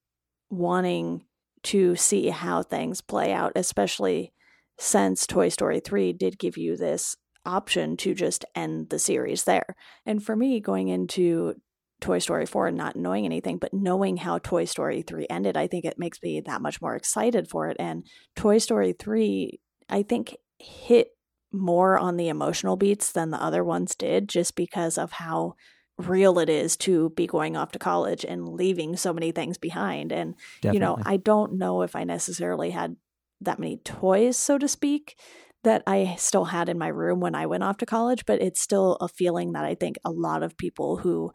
wanting 0.49 1.24
to 1.62 1.97
see 1.97 2.28
how 2.28 2.62
things 2.62 3.01
play 3.01 3.33
out, 3.33 3.53
especially 3.57 4.33
since 4.78 5.26
Toy 5.26 5.51
Story 5.51 5.81
3 5.81 6.14
did 6.14 6.39
give 6.39 6.57
you 6.57 6.76
this 6.76 7.16
option 7.45 7.97
to 7.99 8.14
just 8.14 8.45
end 8.55 8.89
the 8.89 8.99
series 8.99 9.45
there. 9.45 9.76
And 10.07 10.22
for 10.22 10.35
me, 10.35 10.61
going 10.61 10.89
into 10.89 11.55
Toy 12.01 12.18
Story 12.18 12.47
4 12.47 12.68
and 12.68 12.76
not 12.78 12.97
knowing 12.97 13.26
anything, 13.26 13.59
but 13.59 13.74
knowing 13.74 14.16
how 14.16 14.39
Toy 14.39 14.64
Story 14.64 15.03
3 15.03 15.26
ended, 15.28 15.57
I 15.57 15.66
think 15.66 15.85
it 15.85 15.99
makes 15.99 16.22
me 16.22 16.41
that 16.41 16.62
much 16.62 16.81
more 16.81 16.97
excited 16.97 17.49
for 17.49 17.68
it. 17.68 17.76
And 17.78 18.07
Toy 18.37 18.57
Story 18.57 18.95
3, 18.99 19.61
I 19.91 20.03
think, 20.03 20.36
hit 20.59 21.09
more 21.53 21.99
on 21.99 22.16
the 22.16 22.28
emotional 22.28 22.76
beats 22.76 23.12
than 23.12 23.30
the 23.30 23.43
other 23.43 23.64
ones 23.64 23.95
did, 23.95 24.28
just 24.28 24.55
because 24.55 24.97
of 24.97 25.12
how 25.12 25.55
real 25.99 26.38
it 26.38 26.49
is 26.49 26.76
to 26.78 27.11
be 27.11 27.26
going 27.26 27.57
off 27.57 27.72
to 27.72 27.78
college 27.78 28.24
and 28.24 28.49
leaving 28.49 28.97
so 28.97 29.12
many 29.12 29.32
things 29.32 29.59
behind. 29.59 30.12
And, 30.12 30.34
definitely 30.62 30.76
you 30.76 30.80
know, 30.80 30.99
I 31.05 31.16
don't 31.16 31.59
know 31.59 31.82
if 31.82 31.97
I 31.97 32.05
necessarily 32.05 32.70
had 32.70 32.97
that 33.41 33.59
many 33.59 33.78
toys, 33.78 34.36
so 34.36 34.59
to 34.59 34.68
speak, 34.68 35.18
that 35.64 35.82
I 35.86 36.14
still 36.18 36.47
had 36.47 36.68
in 36.68 36.78
my 36.78 36.88
room 36.88 37.20
when 37.20 37.34
I 37.34 37.47
went 37.47 37.64
off 37.64 37.78
to 37.78 37.86
college, 37.86 38.24
but 38.26 38.41
it's 38.41 38.61
still 38.61 38.97
a 39.01 39.09
feeling 39.09 39.53
that 39.53 39.64
I 39.64 39.74
think 39.74 39.99
a 40.05 40.11
lot 40.11 40.43
of 40.43 40.57
people 40.57 40.99
who 40.99 41.32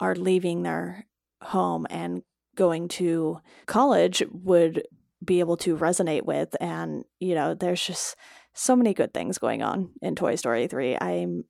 are 0.00 0.14
leaving 0.14 0.62
their 0.62 1.06
home 1.42 1.86
and 1.90 2.22
going 2.56 2.88
to 2.88 3.38
college 3.66 4.22
would 4.32 4.82
be 5.24 5.40
able 5.40 5.56
to 5.58 5.76
resonate 5.76 6.24
with. 6.24 6.54
And, 6.60 7.04
you 7.20 7.34
know, 7.34 7.54
there's 7.54 7.84
just 7.84 8.16
so 8.54 8.76
many 8.76 8.94
good 8.94 9.12
things 9.14 9.38
going 9.38 9.62
on 9.62 9.90
in 10.02 10.14
Toy 10.14 10.34
Story 10.36 10.66
3. 10.66 10.96
I'm 11.00 11.44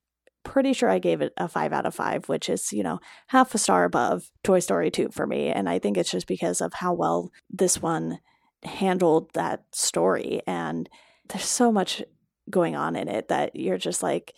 pretty 0.44 0.72
sure 0.72 0.88
I 0.88 0.98
gave 0.98 1.20
it 1.20 1.32
a 1.36 1.48
five 1.48 1.72
out 1.72 1.86
of 1.86 1.94
five, 1.94 2.28
which 2.28 2.48
is, 2.48 2.72
you 2.72 2.82
know, 2.82 3.00
half 3.28 3.54
a 3.54 3.58
star 3.58 3.84
above 3.84 4.30
Toy 4.42 4.60
Story 4.60 4.90
2 4.90 5.10
for 5.12 5.26
me. 5.26 5.48
And 5.48 5.68
I 5.68 5.78
think 5.78 5.96
it's 5.96 6.10
just 6.10 6.26
because 6.26 6.60
of 6.60 6.74
how 6.74 6.92
well 6.92 7.30
this 7.50 7.82
one 7.82 8.20
handled 8.62 9.32
that 9.34 9.64
story. 9.72 10.40
And 10.46 10.88
there's 11.28 11.44
so 11.44 11.70
much 11.70 12.02
going 12.48 12.76
on 12.76 12.96
in 12.96 13.08
it 13.08 13.28
that 13.28 13.54
you're 13.54 13.78
just 13.78 14.02
like 14.02 14.34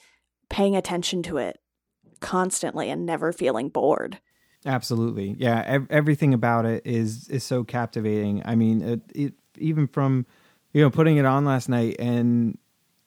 paying 0.49 0.75
attention 0.75 1.23
to 1.23 1.37
it 1.37 1.59
constantly 2.21 2.91
and 2.91 3.07
never 3.07 3.33
feeling 3.33 3.69
bored. 3.69 4.21
Absolutely, 4.67 5.37
yeah. 5.39 5.63
Ev- 5.67 5.87
everything 5.91 6.35
about 6.35 6.67
it 6.67 6.83
is 6.85 7.29
is 7.29 7.45
so 7.45 7.65
captivating. 7.65 8.43
I 8.45 8.57
mean, 8.57 8.83
it, 8.83 9.01
it, 9.15 9.35
even 9.59 9.87
from 9.87 10.27
you 10.73 10.83
know 10.83 10.91
putting 10.91 11.17
it 11.17 11.25
on 11.25 11.45
last 11.47 11.69
night 11.69 11.97
and 11.99 12.59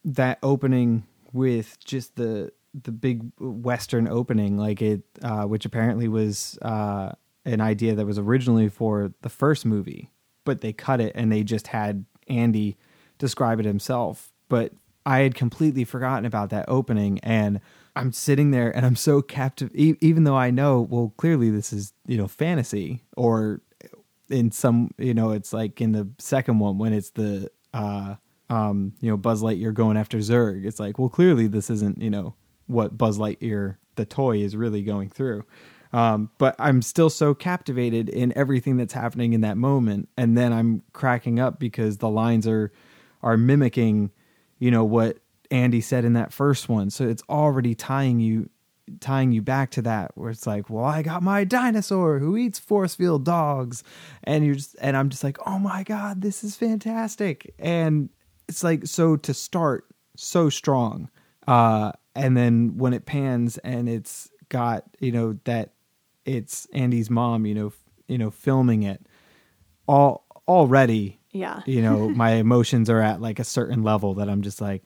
that 0.04 0.40
opening 0.42 1.04
with 1.32 1.78
just 1.86 2.16
the 2.16 2.52
the 2.84 2.92
big 2.92 3.22
western 3.40 4.08
opening, 4.08 4.58
like 4.58 4.82
it, 4.82 5.04
uh, 5.22 5.44
which 5.44 5.64
apparently 5.64 6.08
was 6.08 6.58
uh, 6.64 7.12
an 7.46 7.62
idea 7.62 7.94
that 7.94 8.06
was 8.08 8.18
originally 8.18 8.68
for 8.68 9.14
the 9.22 9.30
first 9.30 9.64
movie, 9.64 10.10
but 10.46 10.62
they 10.62 10.74
cut 10.74 11.00
it 11.00 11.12
and 11.14 11.32
they 11.32 11.44
just 11.44 11.68
had 11.68 12.04
Andy 12.28 12.78
describe 13.20 13.60
it 13.60 13.66
himself. 13.66 14.32
But 14.50 14.74
I 15.06 15.20
had 15.20 15.36
completely 15.36 15.84
forgotten 15.84 16.26
about 16.26 16.50
that 16.50 16.66
opening 16.68 17.20
and 17.20 17.60
I'm 17.96 18.12
sitting 18.12 18.52
there 18.52 18.76
and 18.76 18.86
I'm 18.86 18.96
so 18.96 19.22
captive 19.22 19.72
e- 19.76 19.96
even 20.02 20.24
though 20.24 20.36
I 20.36 20.52
know 20.52 20.82
well 20.82 21.14
clearly 21.18 21.50
this 21.50 21.72
is 21.72 21.94
you 22.08 22.18
know 22.18 22.28
fantasy 22.28 23.04
or 23.16 23.62
in 24.30 24.52
some 24.52 24.92
you 24.98 25.14
know 25.14 25.32
it's 25.32 25.54
like 25.54 25.82
in 25.82 25.92
the 25.92 26.10
second 26.18 26.60
one 26.60 26.78
when 26.78 26.94
it's 26.94 27.12
the 27.12 27.50
uh 27.74 28.16
um 28.50 28.94
you 29.00 29.10
know 29.10 29.18
Buzz 29.18 29.42
Lightyear 29.44 29.74
going 29.74 29.98
after 29.98 30.18
Zurg 30.18 30.66
it's 30.66 30.80
like 30.80 30.98
well 30.98 31.10
clearly 31.10 31.48
this 31.48 31.70
isn't 31.70 32.02
you 32.02 32.10
know 32.10 32.36
what 32.68 32.98
Buzz 32.98 33.18
Lightyear 33.18 33.78
the 33.96 34.06
toy 34.06 34.38
is 34.38 34.56
really 34.56 34.82
going 34.82 35.10
through. 35.10 35.46
Um, 35.92 36.32
but 36.40 36.56
I'm 36.58 36.82
still 36.82 37.12
so 37.12 37.36
captivated 37.36 38.10
in 38.10 38.36
everything 38.36 38.78
that's 38.78 38.94
happening 38.94 39.34
in 39.34 39.42
that 39.42 39.58
moment, 39.58 40.10
and 40.18 40.36
then 40.36 40.52
I'm 40.52 40.82
cracking 40.92 41.40
up 41.40 41.60
because 41.60 42.00
the 42.00 42.10
lines 42.10 42.48
are 42.48 42.72
are 43.22 43.38
mimicking 43.38 44.12
you 44.60 44.72
know 44.72 44.84
what 44.84 45.20
Andy 45.54 45.82
said 45.82 46.04
in 46.04 46.14
that 46.14 46.34
first 46.34 46.68
one. 46.68 46.90
So 46.90 47.08
it's 47.08 47.24
already 47.30 47.76
tying 47.76 48.20
you 48.20 48.50
tying 49.00 49.32
you 49.32 49.42
back 49.42 49.72
to 49.72 49.82
that 49.82 50.12
where 50.16 50.30
it's 50.30 50.46
like, 50.46 50.70
well, 50.70 50.84
I 50.84 51.04
got 51.04 51.24
my 51.24 51.46
dinosaur 51.46 52.20
who 52.20 52.36
eats 52.36 52.60
force 52.60 52.96
field 52.96 53.24
dogs. 53.24 53.84
And 54.24 54.46
you're 54.46 54.56
just 54.56 54.76
and 54.82 54.98
I'm 54.98 55.10
just 55.10 55.24
like, 55.24 55.38
oh 55.46 55.60
my 55.60 55.84
God, 55.84 56.22
this 56.22 56.44
is 56.44 56.56
fantastic. 56.56 57.54
And 57.60 58.10
it's 58.50 58.64
like 58.64 58.86
so 58.88 59.16
to 59.18 59.34
start 59.34 59.86
so 60.18 60.50
strong. 60.50 61.10
Uh 61.48 61.92
and 62.16 62.36
then 62.36 62.78
when 62.78 62.94
it 62.94 63.06
pans 63.06 63.58
and 63.60 63.88
it's 63.88 64.30
got, 64.50 64.84
you 65.00 65.12
know, 65.12 65.38
that 65.46 65.74
it's 66.26 66.68
Andy's 66.74 67.10
mom, 67.10 67.46
you 67.46 67.56
know, 67.56 67.68
f- 67.68 67.80
you 68.08 68.18
know, 68.18 68.32
filming 68.32 68.84
it 68.84 69.06
all 69.88 70.26
already 70.48 71.20
Yeah. 71.32 71.62
you 71.66 71.82
know 71.82 72.10
my 72.10 72.32
emotions 72.46 72.90
are 72.90 73.00
at 73.02 73.22
like 73.22 73.40
a 73.40 73.44
certain 73.46 73.82
level 73.82 74.16
that 74.16 74.30
i'm 74.30 74.42
just 74.42 74.60
like 74.60 74.84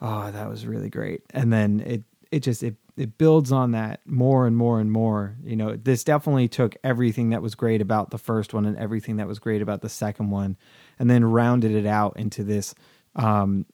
oh 0.00 0.30
that 0.30 0.48
was 0.48 0.66
really 0.66 0.90
great. 0.90 1.22
And 1.30 1.52
then 1.52 1.80
it 1.80 2.02
it 2.30 2.40
just 2.40 2.62
it 2.62 2.76
it 2.96 3.16
builds 3.16 3.52
on 3.52 3.72
that 3.72 4.00
more 4.04 4.46
and 4.46 4.56
more 4.56 4.80
and 4.80 4.90
more. 4.90 5.36
You 5.42 5.56
know 5.56 5.76
this 5.76 6.04
definitely 6.04 6.48
took 6.48 6.76
everything 6.82 7.30
that 7.30 7.42
was 7.42 7.54
great 7.54 7.80
about 7.80 8.10
the 8.10 8.18
first 8.18 8.54
one 8.54 8.66
and 8.66 8.76
everything 8.76 9.16
that 9.16 9.28
was 9.28 9.38
great 9.38 9.62
about 9.62 9.82
the 9.82 9.88
second 9.88 10.30
one 10.30 10.56
and 10.98 11.08
then 11.08 11.24
rounded 11.24 11.72
it 11.72 11.86
out 11.86 12.16
into 12.16 12.42
this 12.42 12.74
um 13.16 13.64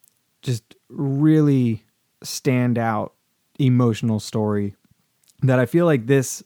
just 0.43 0.77
really 0.89 1.83
stand 2.23 2.79
out 2.79 3.15
emotional 3.59 4.21
story 4.21 4.75
that 5.43 5.59
i 5.59 5.67
feel 5.67 5.87
like 5.87 6.07
this 6.07 6.43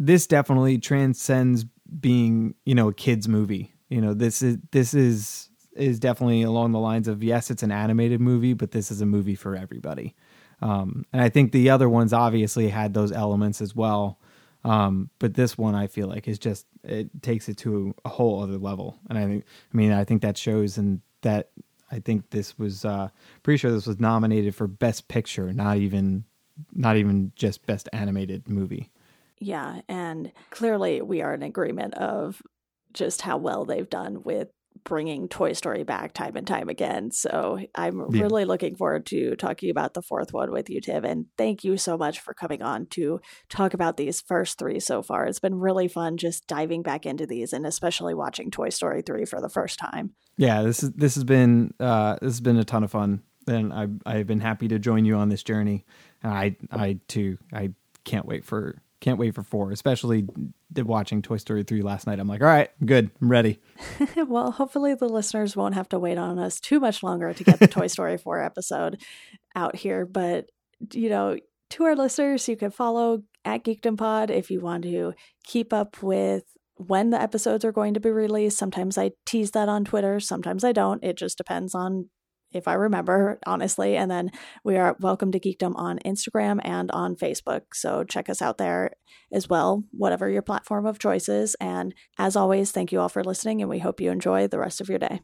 this 0.00 0.26
definitely 0.26 0.78
transcends 0.78 1.64
being 2.00 2.54
you 2.64 2.74
know 2.74 2.88
a 2.88 2.94
kids 2.94 3.28
movie. 3.28 3.74
You 3.88 4.00
know 4.00 4.14
this 4.14 4.42
is 4.42 4.58
this 4.72 4.94
is 4.94 5.49
is 5.80 5.98
definitely 5.98 6.42
along 6.42 6.72
the 6.72 6.78
lines 6.78 7.08
of 7.08 7.22
yes 7.22 7.50
it's 7.50 7.62
an 7.62 7.72
animated 7.72 8.20
movie 8.20 8.52
but 8.52 8.70
this 8.72 8.90
is 8.90 9.00
a 9.00 9.06
movie 9.06 9.34
for 9.34 9.56
everybody. 9.56 10.14
Um, 10.62 11.06
and 11.12 11.22
i 11.22 11.28
think 11.28 11.52
the 11.52 11.70
other 11.70 11.88
ones 11.88 12.12
obviously 12.12 12.68
had 12.68 12.94
those 12.94 13.12
elements 13.12 13.60
as 13.60 13.74
well. 13.74 14.18
Um, 14.62 15.08
but 15.18 15.34
this 15.34 15.56
one 15.56 15.74
i 15.74 15.86
feel 15.86 16.08
like 16.08 16.28
is 16.28 16.38
just 16.38 16.66
it 16.84 17.22
takes 17.22 17.48
it 17.48 17.56
to 17.58 17.94
a 18.04 18.08
whole 18.08 18.42
other 18.42 18.58
level. 18.58 18.98
And 19.08 19.18
i 19.18 19.24
think 19.26 19.44
i 19.72 19.76
mean 19.76 19.92
i 19.92 20.04
think 20.04 20.22
that 20.22 20.36
shows 20.36 20.78
and 20.78 21.00
that 21.22 21.50
i 21.90 21.98
think 21.98 22.30
this 22.30 22.58
was 22.58 22.84
uh 22.84 23.08
pretty 23.42 23.58
sure 23.58 23.70
this 23.70 23.86
was 23.86 24.00
nominated 24.00 24.54
for 24.54 24.66
best 24.66 25.08
picture 25.08 25.52
not 25.52 25.76
even 25.78 26.24
not 26.72 26.96
even 26.96 27.32
just 27.36 27.66
best 27.66 27.88
animated 27.92 28.48
movie. 28.48 28.90
Yeah, 29.38 29.80
and 29.88 30.32
clearly 30.50 31.00
we 31.00 31.22
are 31.22 31.32
in 31.32 31.42
agreement 31.42 31.94
of 31.94 32.42
just 32.92 33.22
how 33.22 33.38
well 33.38 33.64
they've 33.64 33.88
done 33.88 34.22
with 34.22 34.48
bringing 34.84 35.28
Toy 35.28 35.52
Story 35.52 35.84
back 35.84 36.12
time 36.12 36.36
and 36.36 36.46
time 36.46 36.68
again. 36.68 37.10
So 37.10 37.58
I'm 37.74 38.00
Yeah. 38.12 38.22
really 38.22 38.44
looking 38.44 38.76
forward 38.76 39.06
to 39.06 39.36
talking 39.36 39.70
about 39.70 39.94
the 39.94 40.02
fourth 40.02 40.32
one 40.32 40.50
with 40.52 40.68
you, 40.70 40.80
Tim. 40.80 41.04
And 41.04 41.26
thank 41.36 41.64
you 41.64 41.76
so 41.76 41.96
much 41.96 42.20
for 42.20 42.34
coming 42.34 42.62
on 42.62 42.86
to 42.90 43.20
talk 43.48 43.74
about 43.74 43.96
these 43.96 44.20
first 44.20 44.58
three 44.58 44.80
so 44.80 45.02
far. 45.02 45.26
It's 45.26 45.38
been 45.40 45.56
really 45.60 45.88
fun 45.88 46.16
just 46.16 46.46
diving 46.46 46.82
back 46.82 47.06
into 47.06 47.26
these 47.26 47.52
and 47.52 47.66
especially 47.66 48.14
watching 48.14 48.50
Toy 48.50 48.68
Story 48.70 49.02
3 49.02 49.24
for 49.24 49.40
the 49.40 49.48
first 49.48 49.78
time. 49.78 50.14
yeah 50.36 50.62
this 50.62 50.82
is 50.82 50.92
this 50.92 51.14
has 51.16 51.24
been 51.24 51.74
uh 51.80 52.14
this 52.22 52.32
has 52.32 52.40
been 52.40 52.56
a 52.56 52.64
ton 52.64 52.82
of 52.84 52.90
fun 52.90 53.22
and 53.46 53.72
i 53.72 53.86
i've 54.06 54.26
been 54.26 54.40
happy 54.40 54.68
to 54.68 54.78
join 54.78 55.04
you 55.04 55.14
on 55.16 55.28
this 55.28 55.42
journey 55.42 55.84
and 56.22 56.32
i 56.32 56.56
i 56.70 56.98
too 57.08 57.36
i 57.52 57.70
can't 58.04 58.24
wait 58.24 58.44
for 58.44 58.80
can't 59.00 59.18
wait 59.18 59.34
for 59.34 59.42
four 59.42 59.72
especially 59.72 60.26
did 60.72 60.86
watching 60.86 61.22
toy 61.22 61.36
story 61.36 61.62
3 61.62 61.82
last 61.82 62.06
night 62.06 62.20
i'm 62.20 62.28
like 62.28 62.40
all 62.40 62.46
right 62.46 62.70
good 62.84 63.10
i'm 63.20 63.30
ready 63.30 63.58
well, 64.26 64.50
hopefully 64.52 64.94
the 64.94 65.08
listeners 65.08 65.56
won't 65.56 65.74
have 65.74 65.88
to 65.90 65.98
wait 65.98 66.18
on 66.18 66.38
us 66.38 66.60
too 66.60 66.80
much 66.80 67.02
longer 67.02 67.32
to 67.32 67.44
get 67.44 67.58
the 67.58 67.68
Toy 67.68 67.86
Story 67.88 68.16
4 68.16 68.42
episode 68.42 69.00
out 69.54 69.76
here. 69.76 70.06
But, 70.06 70.50
you 70.92 71.08
know, 71.08 71.38
to 71.70 71.84
our 71.84 71.96
listeners, 71.96 72.48
you 72.48 72.56
can 72.56 72.70
follow 72.70 73.22
at 73.44 73.64
Geekdom 73.64 73.96
Pod 73.96 74.30
if 74.30 74.50
you 74.50 74.60
want 74.60 74.84
to 74.84 75.14
keep 75.44 75.72
up 75.72 76.02
with 76.02 76.44
when 76.76 77.10
the 77.10 77.20
episodes 77.20 77.64
are 77.64 77.72
going 77.72 77.94
to 77.94 78.00
be 78.00 78.10
released. 78.10 78.58
Sometimes 78.58 78.96
I 78.98 79.12
tease 79.26 79.52
that 79.52 79.68
on 79.68 79.84
Twitter, 79.84 80.20
sometimes 80.20 80.64
I 80.64 80.72
don't. 80.72 81.02
It 81.04 81.16
just 81.16 81.36
depends 81.36 81.74
on 81.74 82.08
if 82.52 82.68
I 82.68 82.74
remember, 82.74 83.38
honestly. 83.46 83.96
And 83.96 84.10
then 84.10 84.30
we 84.64 84.76
are 84.76 84.96
welcome 85.00 85.32
to 85.32 85.40
Geekdom 85.40 85.74
on 85.76 85.98
Instagram 86.04 86.60
and 86.64 86.90
on 86.90 87.16
Facebook. 87.16 87.62
So 87.74 88.04
check 88.04 88.28
us 88.28 88.42
out 88.42 88.58
there 88.58 88.92
as 89.32 89.48
well, 89.48 89.84
whatever 89.90 90.28
your 90.28 90.42
platform 90.42 90.86
of 90.86 90.98
choice 90.98 91.28
is. 91.28 91.54
And 91.60 91.94
as 92.18 92.36
always, 92.36 92.72
thank 92.72 92.92
you 92.92 93.00
all 93.00 93.08
for 93.08 93.24
listening, 93.24 93.60
and 93.60 93.70
we 93.70 93.78
hope 93.78 94.00
you 94.00 94.10
enjoy 94.10 94.48
the 94.48 94.58
rest 94.58 94.80
of 94.80 94.88
your 94.88 94.98
day. 94.98 95.20